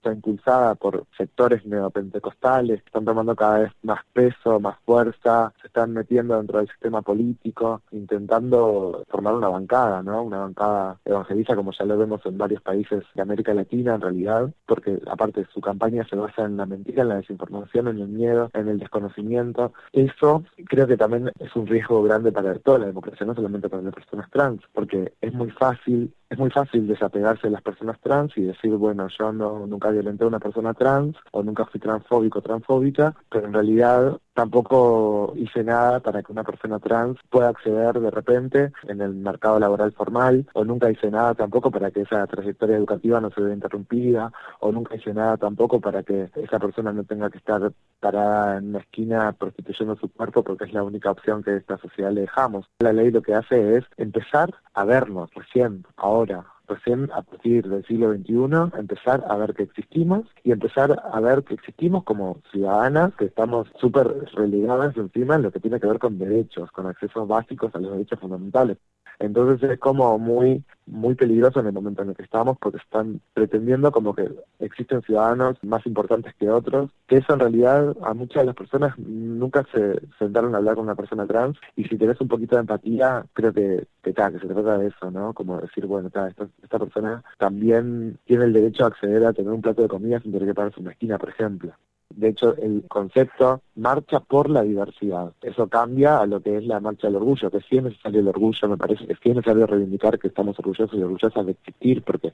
está 0.01 0.13
impulsada 0.13 0.75
por 0.75 1.05
sectores 1.17 1.65
neopentecostales 1.67 2.81
que 2.81 2.87
están 2.87 3.05
tomando 3.05 3.37
cada 3.37 3.61
vez 3.61 3.73
más 3.83 4.01
peso, 4.13 4.59
más 4.59 4.79
fuerza, 4.87 5.53
se 5.61 5.67
están 5.67 5.93
metiendo 5.93 6.37
dentro 6.39 6.59
del 6.59 6.69
sistema 6.69 7.03
político, 7.03 7.83
intentando 7.93 9.05
formar 9.09 9.35
una 9.35 9.49
bancada, 9.49 10.03
¿no? 10.03 10.23
Una 10.23 10.39
bancada 10.39 10.99
evangeliza 11.05 11.55
como 11.55 11.73
ya 11.73 11.85
lo 11.85 11.99
vemos 11.99 12.25
en 12.25 12.39
varios 12.39 12.63
países 12.63 13.05
de 13.15 13.23
América 13.23 13.53
Latina 13.53 13.95
en 13.97 14.01
realidad, 14.01 14.51
porque 14.67 14.99
aparte 15.07 15.47
su 15.53 15.61
campaña 15.61 16.07
se 16.09 16.17
basa 16.17 16.45
en 16.45 16.57
la 16.57 16.65
mentira, 16.65 17.03
en 17.03 17.09
la 17.11 17.17
desinformación, 17.17 17.89
en 17.89 17.99
el 17.99 18.09
miedo, 18.09 18.51
en 18.55 18.69
el 18.69 18.79
desconocimiento. 18.79 19.75
Eso 19.93 20.45
creo 20.67 20.87
que 20.87 20.97
también 20.97 21.31
es 21.39 21.55
un 21.55 21.67
riesgo 21.67 22.03
grande 22.03 22.33
para 22.33 22.59
toda 22.59 22.79
la 22.79 22.87
democracia, 22.87 23.27
no 23.27 23.35
solamente 23.35 23.69
para 23.69 23.83
las 23.83 23.95
personas 23.95 24.31
trans, 24.31 24.63
porque 24.73 25.13
es 25.21 25.35
muy 25.35 25.51
fácil 25.51 26.15
muy 26.41 26.51
fácil 26.51 26.87
desapegarse 26.87 27.47
de 27.47 27.53
las 27.53 27.63
personas 27.63 28.01
trans 28.01 28.37
y 28.37 28.43
decir, 28.43 28.73
bueno, 28.73 29.07
yo 29.19 29.31
no 29.33 29.67
nunca 29.67 29.91
violenté 29.91 30.25
a 30.25 30.29
una 30.29 30.41
persona 30.41 30.73
trans 30.73 31.15
o 31.33 31.43
nunca 31.43 31.67
fui 31.67 31.79
transfóbico 31.79 32.39
o 32.39 32.43
transfóbica, 32.43 33.15
pero 33.31 33.47
en 33.47 33.53
realidad 33.53 34.19
tampoco 34.41 35.35
hice 35.37 35.63
nada 35.63 36.01
para 36.01 36.23
que 36.23 36.33
una 36.33 36.45
persona 36.45 36.79
trans 36.79 37.19
pueda 37.29 37.51
acceder 37.51 38.01
de 38.01 38.11
repente 38.11 38.73
en 38.89 39.03
el 39.03 39.13
mercado 39.13 39.59
laboral 39.59 39.93
formal 39.93 40.47
o 40.55 40.65
nunca 40.65 40.91
hice 40.91 41.11
nada 41.11 41.35
tampoco 41.35 41.71
para 41.71 41.91
que 41.91 42.01
esa 42.01 42.27
trayectoria 42.27 42.79
educativa 42.79 43.21
no 43.21 43.31
se 43.31 43.43
vea 43.43 43.53
interrumpida 43.53 44.33
o 44.61 44.73
nunca 44.73 44.97
hice 44.97 45.13
nada 45.13 45.37
tampoco 45.37 45.79
para 45.79 46.03
que 46.03 46.31
esa 46.37 46.59
persona 46.59 46.91
no 46.91 47.05
tenga 47.05 47.29
que 47.29 47.37
estar 47.37 47.71
parada 48.01 48.57
en 48.57 48.71
una 48.71 48.79
esquina 48.79 49.33
prostituyendo 49.33 49.95
su 49.97 50.09
cuerpo 50.09 50.43
porque 50.43 50.65
es 50.65 50.73
la 50.73 50.85
única 50.85 51.11
opción 51.11 51.43
que 51.43 51.57
esta 51.57 51.77
sociedad 51.77 52.11
le 52.11 52.23
dejamos. 52.23 52.65
La 52.79 52.95
ley 52.95 53.11
lo 53.11 53.21
que 53.21 53.35
hace 53.35 53.77
es 53.77 53.85
empezar 53.99 54.55
a 54.73 54.85
vernos 54.87 55.29
recién, 55.35 55.85
ahora 55.99 56.47
recién 56.71 57.11
a 57.13 57.23
partir 57.23 57.69
del 57.69 57.85
siglo 57.85 58.13
XXI, 58.13 58.79
empezar 58.79 59.25
a 59.29 59.37
ver 59.37 59.55
que 59.55 59.65
existimos 59.65 60.27
y 60.45 60.53
empezar 60.53 61.03
a 61.13 61.21
ver 61.21 61.45
que 61.45 61.55
existimos 61.55 62.05
como 62.05 62.41
ciudadanas, 62.51 63.15
que 63.17 63.27
estamos 63.27 63.69
súper 63.79 64.07
relegadas 64.35 64.97
encima 64.97 65.35
en 65.35 65.43
lo 65.43 65.53
que 65.53 65.61
tiene 65.61 65.81
que 65.81 65.87
ver 65.87 65.99
con 65.99 66.19
derechos, 66.19 66.71
con 66.71 66.87
accesos 66.87 67.29
básicos 67.29 67.75
a 67.75 67.79
los 67.79 67.93
derechos 67.93 68.19
fundamentales. 68.19 68.79
Entonces 69.21 69.71
es 69.71 69.79
como 69.79 70.19
muy 70.19 70.65
muy 70.87 71.15
peligroso 71.15 71.61
en 71.61 71.67
el 71.67 71.73
momento 71.73 72.03
en 72.03 72.09
el 72.09 72.17
que 72.17 72.25
estamos 72.25 72.59
porque 72.59 72.79
están 72.79 73.21
pretendiendo 73.33 73.93
como 73.93 74.15
que 74.15 74.29
existen 74.59 75.03
ciudadanos 75.03 75.57
más 75.63 75.87
importantes 75.87 76.35
que 76.35 76.51
otros, 76.51 76.91
que 77.07 77.19
eso 77.19 77.35
en 77.35 77.41
realidad 77.41 77.97
a 78.03 78.15
muchas 78.15 78.43
de 78.43 78.47
las 78.47 78.57
personas 78.57 78.99
nunca 78.99 79.65
se 79.73 80.01
sentaron 80.19 80.55
a 80.55 80.59
hablar 80.59 80.75
con 80.75 80.85
una 80.85 80.97
persona 80.97 81.27
trans 81.27 81.59
y 81.77 81.85
si 81.85 81.97
tenés 81.97 82.21
un 82.21 82.29
poquito 82.29 82.57
de 82.57 82.63
empatía, 82.63 83.25
creo 83.35 83.53
que, 83.53 83.87
que, 84.03 84.15
que 84.15 84.39
se 84.41 84.47
trata 84.47 84.79
de 84.79 84.89
eso, 84.89 85.11
¿no? 85.11 85.33
Como 85.33 85.61
decir, 85.61 85.87
bueno, 85.87 86.09
esta, 86.09 86.29
esta 86.29 86.79
persona 86.79 87.23
también 87.39 88.19
tiene 88.25 88.45
el 88.45 88.53
derecho 88.53 88.85
a 88.85 88.89
acceder 88.89 89.25
a 89.25 89.33
tener 89.33 89.53
un 89.53 89.63
plato 89.63 89.83
de 89.83 89.89
comida 89.89 90.21
sin 90.21 90.33
tener 90.33 90.49
que 90.49 90.55
pagarse 90.55 90.81
una 90.81 90.93
esquina, 90.93 91.19
por 91.19 91.29
ejemplo. 91.29 91.73
De 92.15 92.29
hecho, 92.29 92.57
el 92.57 92.85
concepto 92.89 93.63
marcha 93.77 94.21
por 94.21 94.51
la 94.51 94.63
diversidad. 94.63 95.33
Eso 95.43 95.69
cambia 95.69 96.19
a 96.19 96.27
lo 96.27 96.41
que 96.41 96.57
es 96.57 96.65
la 96.65 96.81
marcha 96.81 97.07
del 97.07 97.17
orgullo, 97.17 97.51
que 97.51 97.61
sí 97.61 97.79
es 97.79 97.85
necesario 97.85 98.21
el 98.21 98.29
orgullo, 98.29 98.69
me 98.69 98.77
parece 98.77 99.07
que 99.07 99.15
sí 99.15 99.31
es 99.31 99.37
necesario 99.37 99.67
reivindicar 99.67 100.19
que 100.19 100.29
estamos 100.29 100.59
orgullosos 100.59 100.99
y 100.99 101.03
orgullosas 101.03 101.47
de 101.47 101.53
existir, 101.53 102.03
porque 102.03 102.33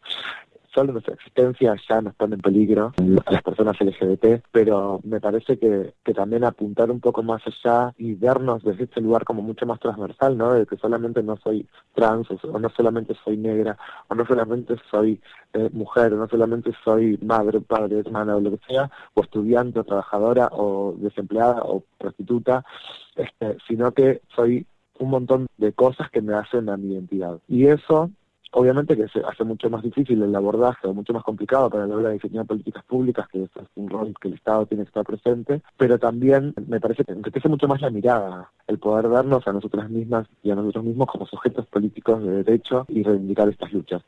solo 0.77 0.93
nuestra 0.93 1.15
existencia 1.15 1.75
ya 1.89 2.03
nos 2.03 2.15
pone 2.17 2.35
en 2.35 2.43
peligro 2.43 2.93
a 3.25 3.33
las 3.33 3.43
personas 3.43 3.81
LGBT, 3.81 4.45
pero 4.53 5.01
me 5.05 5.23
parece 5.23 5.59
que, 5.59 5.95
que 6.05 6.13
también 6.13 6.45
apuntar 6.45 6.91
un 6.91 7.01
poco 7.01 7.23
más 7.23 7.41
allá 7.47 7.95
y 7.97 8.13
vernos 8.13 8.63
desde 8.63 8.85
este 8.85 9.01
lugar 9.01 9.25
como 9.25 9.41
mucho 9.41 9.65
más 9.65 9.81
transversal, 9.81 10.37
¿no? 10.37 10.53
De 10.53 10.67
que 10.67 10.77
solamente 10.77 11.23
no 11.23 11.39
soy 11.39 11.67
trans, 11.95 12.29
o 12.31 12.59
no 12.59 12.69
solamente 12.69 13.17
soy 13.25 13.39
negra, 13.39 13.79
o 14.09 14.15
no 14.15 14.27
solamente 14.27 14.77
soy 14.91 15.19
eh, 15.55 15.71
mujer, 15.73 16.13
o 16.13 16.19
no 16.19 16.29
solamente 16.29 16.71
soy 16.85 17.19
madre, 17.23 17.63
padre, 17.63 18.01
hermana, 18.01 18.37
o 18.37 18.41
lo 18.41 18.51
que 18.51 18.61
sea, 18.69 18.91
o 19.15 19.23
estudiante, 19.23 19.81
o 19.81 19.85
trabajadora, 19.85 20.51
o 20.53 20.95
desempleada, 20.99 21.63
o 21.63 21.85
prostituta, 21.97 22.67
este, 23.15 23.57
sino 23.67 23.93
que 23.93 24.21
soy 24.35 24.67
un 24.99 25.09
montón 25.09 25.47
de 25.57 25.73
cosas 25.73 26.11
que 26.11 26.21
me 26.21 26.35
hacen 26.35 26.69
a 26.69 26.77
mi 26.77 26.93
identidad. 26.93 27.39
Y 27.49 27.67
eso 27.67 28.11
Obviamente 28.53 28.97
que 28.97 29.09
se 29.09 29.21
hace 29.21 29.45
mucho 29.45 29.69
más 29.69 29.83
difícil 29.83 30.23
el 30.23 30.35
abordaje 30.35 30.87
o 30.87 30.95
mucho 30.95 31.13
más 31.13 31.23
complicado 31.23 31.69
para 31.69 31.87
la 31.87 31.97
hora 31.97 32.09
de 32.09 32.15
diseñar 32.15 32.47
políticas 32.47 32.85
públicas, 32.85 33.29
que 33.29 33.43
es 33.43 33.51
un 33.75 33.89
rol 33.89 34.15
que 34.21 34.29
el 34.29 34.35
Estado 34.35 34.67
tiene 34.67 34.85
que 34.85 34.89
estar 34.89 35.05
presente, 35.05 35.63
pero 35.77 35.99
también 35.99 36.55
me 36.67 36.81
parece 36.81 37.05
que 37.05 37.13
enriquece 37.13 37.49
mucho 37.49 37.69
más 37.69 37.81
la 37.81 37.91
mirada, 37.91 38.51
el 38.67 38.79
poder 38.79 39.09
vernos 39.09 39.47
a 39.47 39.53
nosotras 39.53 39.91
mismas 39.91 40.27
y 40.43 40.51
a 40.51 40.55
nosotros 40.55 40.85
mismos 40.85 41.09
como 41.09 41.27
sujetos 41.27 41.67
políticos 41.67 42.23
de 42.23 42.43
derecho 42.43 42.87
y 42.89 43.03
reivindicar 43.03 43.49
estas 43.49 43.73
luchas. 43.73 44.03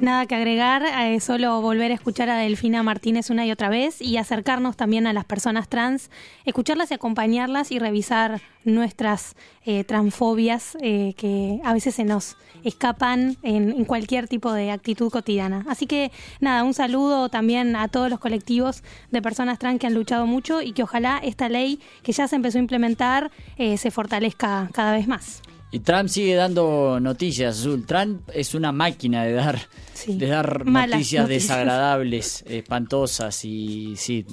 Nada 0.00 0.26
que 0.26 0.36
agregar, 0.36 0.84
eh, 0.84 1.18
solo 1.18 1.60
volver 1.60 1.90
a 1.90 1.94
escuchar 1.94 2.30
a 2.30 2.36
Delfina 2.36 2.84
Martínez 2.84 3.30
una 3.30 3.44
y 3.44 3.50
otra 3.50 3.68
vez 3.68 4.00
y 4.00 4.16
acercarnos 4.16 4.76
también 4.76 5.08
a 5.08 5.12
las 5.12 5.24
personas 5.24 5.68
trans, 5.68 6.08
escucharlas 6.44 6.92
y 6.92 6.94
acompañarlas 6.94 7.72
y 7.72 7.80
revisar 7.80 8.40
nuestras 8.64 9.34
eh, 9.64 9.82
transfobias 9.82 10.78
eh, 10.80 11.14
que 11.16 11.60
a 11.64 11.72
veces 11.72 11.96
se 11.96 12.04
nos 12.04 12.36
escapan 12.62 13.38
en, 13.42 13.72
en, 13.72 13.84
cualquier 13.84 14.28
tipo 14.28 14.52
de 14.52 14.70
actitud 14.70 15.10
cotidiana. 15.10 15.64
Así 15.68 15.88
que 15.88 16.12
nada, 16.38 16.62
un 16.62 16.74
saludo 16.74 17.28
también 17.28 17.74
a 17.74 17.88
todos 17.88 18.08
los 18.08 18.20
colectivos 18.20 18.84
de 19.10 19.20
personas 19.20 19.58
trans 19.58 19.80
que 19.80 19.88
han 19.88 19.94
luchado 19.94 20.26
mucho 20.26 20.62
y 20.62 20.72
que 20.72 20.84
ojalá 20.84 21.18
esta 21.24 21.48
ley 21.48 21.80
que 22.04 22.12
ya 22.12 22.28
se 22.28 22.36
empezó 22.36 22.58
a 22.58 22.60
implementar 22.60 23.32
se 23.56 23.90
fortalezca 23.90 24.70
cada 24.72 24.92
vez 24.92 25.08
más. 25.08 25.42
Y 25.70 25.80
Trump 25.80 26.08
sigue 26.08 26.34
dando 26.34 26.98
noticias, 26.98 27.60
Azul. 27.60 27.84
Trump 27.84 28.22
es 28.32 28.54
una 28.54 28.72
máquina 28.72 29.24
de 29.24 29.32
dar, 29.32 29.58
de 30.06 30.26
dar 30.26 30.64
noticias, 30.64 31.28
desagradables, 31.28 32.42
espantosas 32.48 33.44
y 33.44 33.94
sí, 33.96 34.24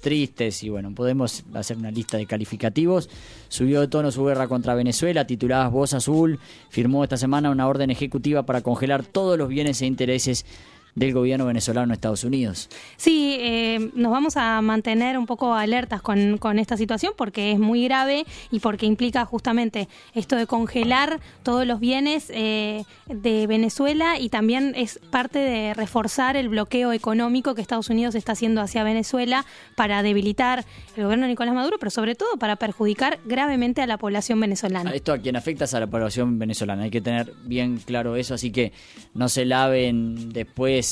tristes. 0.00 0.62
Y 0.62 0.68
bueno, 0.68 0.94
podemos 0.94 1.42
hacer 1.52 1.78
una 1.78 1.90
lista 1.90 2.16
de 2.16 2.26
calificativos. 2.26 3.10
Subió 3.48 3.80
de 3.80 3.88
tono 3.88 4.12
su 4.12 4.24
guerra 4.24 4.46
contra 4.46 4.76
Venezuela, 4.76 5.26
titulada 5.26 5.66
Voz 5.66 5.94
Azul. 5.94 6.38
Firmó 6.70 7.02
esta 7.02 7.16
semana 7.16 7.50
una 7.50 7.66
orden 7.66 7.90
ejecutiva 7.90 8.46
para 8.46 8.60
congelar 8.60 9.04
todos 9.04 9.36
los 9.36 9.48
bienes 9.48 9.82
e 9.82 9.86
intereses 9.86 10.46
del 10.94 11.12
gobierno 11.12 11.46
venezolano 11.46 11.86
en 11.86 11.92
Estados 11.92 12.24
Unidos. 12.24 12.68
Sí, 12.96 13.36
eh, 13.40 13.90
nos 13.94 14.12
vamos 14.12 14.36
a 14.36 14.60
mantener 14.62 15.18
un 15.18 15.26
poco 15.26 15.54
alertas 15.54 16.02
con, 16.02 16.38
con, 16.38 16.58
esta 16.58 16.76
situación 16.76 17.12
porque 17.16 17.52
es 17.52 17.58
muy 17.58 17.84
grave 17.84 18.24
y 18.50 18.60
porque 18.60 18.86
implica 18.86 19.24
justamente 19.24 19.88
esto 20.14 20.36
de 20.36 20.46
congelar 20.46 21.20
todos 21.42 21.66
los 21.66 21.80
bienes 21.80 22.30
eh, 22.30 22.84
de 23.06 23.46
Venezuela 23.46 24.18
y 24.20 24.28
también 24.28 24.72
es 24.76 25.00
parte 25.10 25.38
de 25.40 25.74
reforzar 25.74 26.36
el 26.36 26.48
bloqueo 26.48 26.92
económico 26.92 27.54
que 27.54 27.62
Estados 27.62 27.90
Unidos 27.90 28.14
está 28.14 28.32
haciendo 28.32 28.60
hacia 28.60 28.84
Venezuela 28.84 29.44
para 29.74 30.02
debilitar 30.02 30.64
el 30.96 31.04
gobierno 31.04 31.24
de 31.24 31.30
Nicolás 31.30 31.54
Maduro, 31.54 31.78
pero 31.78 31.90
sobre 31.90 32.14
todo 32.14 32.36
para 32.38 32.56
perjudicar 32.56 33.18
gravemente 33.24 33.82
a 33.82 33.86
la 33.86 33.98
población 33.98 34.38
venezolana. 34.38 34.92
Esto 34.92 35.12
a 35.12 35.18
quien 35.18 35.34
afecta 35.36 35.64
es 35.64 35.74
a 35.74 35.80
la 35.80 35.88
población 35.88 36.38
venezolana, 36.38 36.84
hay 36.84 36.90
que 36.90 37.00
tener 37.00 37.32
bien 37.44 37.78
claro 37.78 38.16
eso, 38.16 38.34
así 38.34 38.52
que 38.52 38.72
no 39.12 39.28
se 39.28 39.44
laven 39.44 40.32
después 40.32 40.83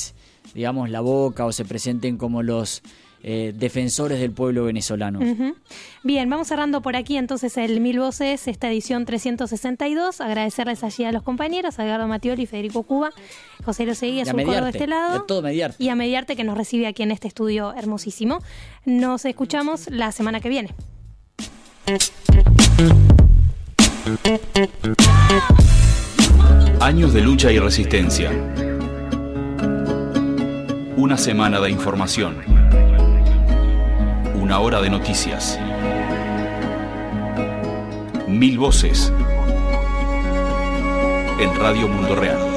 digamos, 0.55 0.90
la 0.90 1.00
boca 1.00 1.46
o 1.46 1.53
se 1.53 1.64
presenten 1.64 2.16
como 2.16 2.42
los 2.42 2.82
eh, 3.24 3.53
defensores 3.57 4.18
del 4.18 4.32
pueblo 4.32 4.64
venezolano. 4.64 5.20
Bien, 6.03 6.28
vamos 6.28 6.48
cerrando 6.48 6.82
por 6.82 6.96
aquí 6.96 7.16
entonces 7.16 7.57
el 7.57 7.80
Mil 7.80 8.00
Voces, 8.00 8.48
esta 8.48 8.68
edición 8.68 9.05
362. 9.05 10.20
Agradecerles 10.20 10.82
allí 10.82 11.05
a 11.05 11.12
los 11.12 11.22
compañeros, 11.22 11.78
a 11.78 11.84
Edgardo 11.84 12.09
Matioli, 12.09 12.46
Federico 12.46 12.82
Cuba, 12.82 13.11
José 13.64 13.86
Loseguí, 13.86 14.20
a 14.20 14.24
su 14.24 14.32
coro 14.32 14.64
de 14.64 14.70
este 14.70 14.88
lado. 14.88 15.24
Y 15.78 15.88
a 15.88 15.94
Mediarte 15.94 16.34
que 16.34 16.42
nos 16.42 16.59
recibe 16.59 16.88
aquí 16.88 17.05
en 17.05 17.12
este 17.12 17.28
estudio 17.28 17.72
hermosísimo. 17.74 18.40
Nos 18.84 19.24
escuchamos 19.24 19.88
la 19.88 20.11
semana 20.11 20.40
que 20.40 20.48
viene. 20.48 20.74
Años 26.80 27.12
de 27.12 27.20
lucha 27.20 27.53
y 27.53 27.61
resistencia 27.61 28.32
una 30.97 31.16
semana 31.16 31.61
de 31.61 31.70
información. 31.70 32.36
Una 34.34 34.59
hora 34.61 34.80
de 34.82 34.90
noticias. 34.90 35.59
Mil 38.28 38.59
voces. 38.59 39.12
En 41.40 41.57
Radio 41.59 41.88
Mundo 41.88 42.14
Real. 42.14 42.51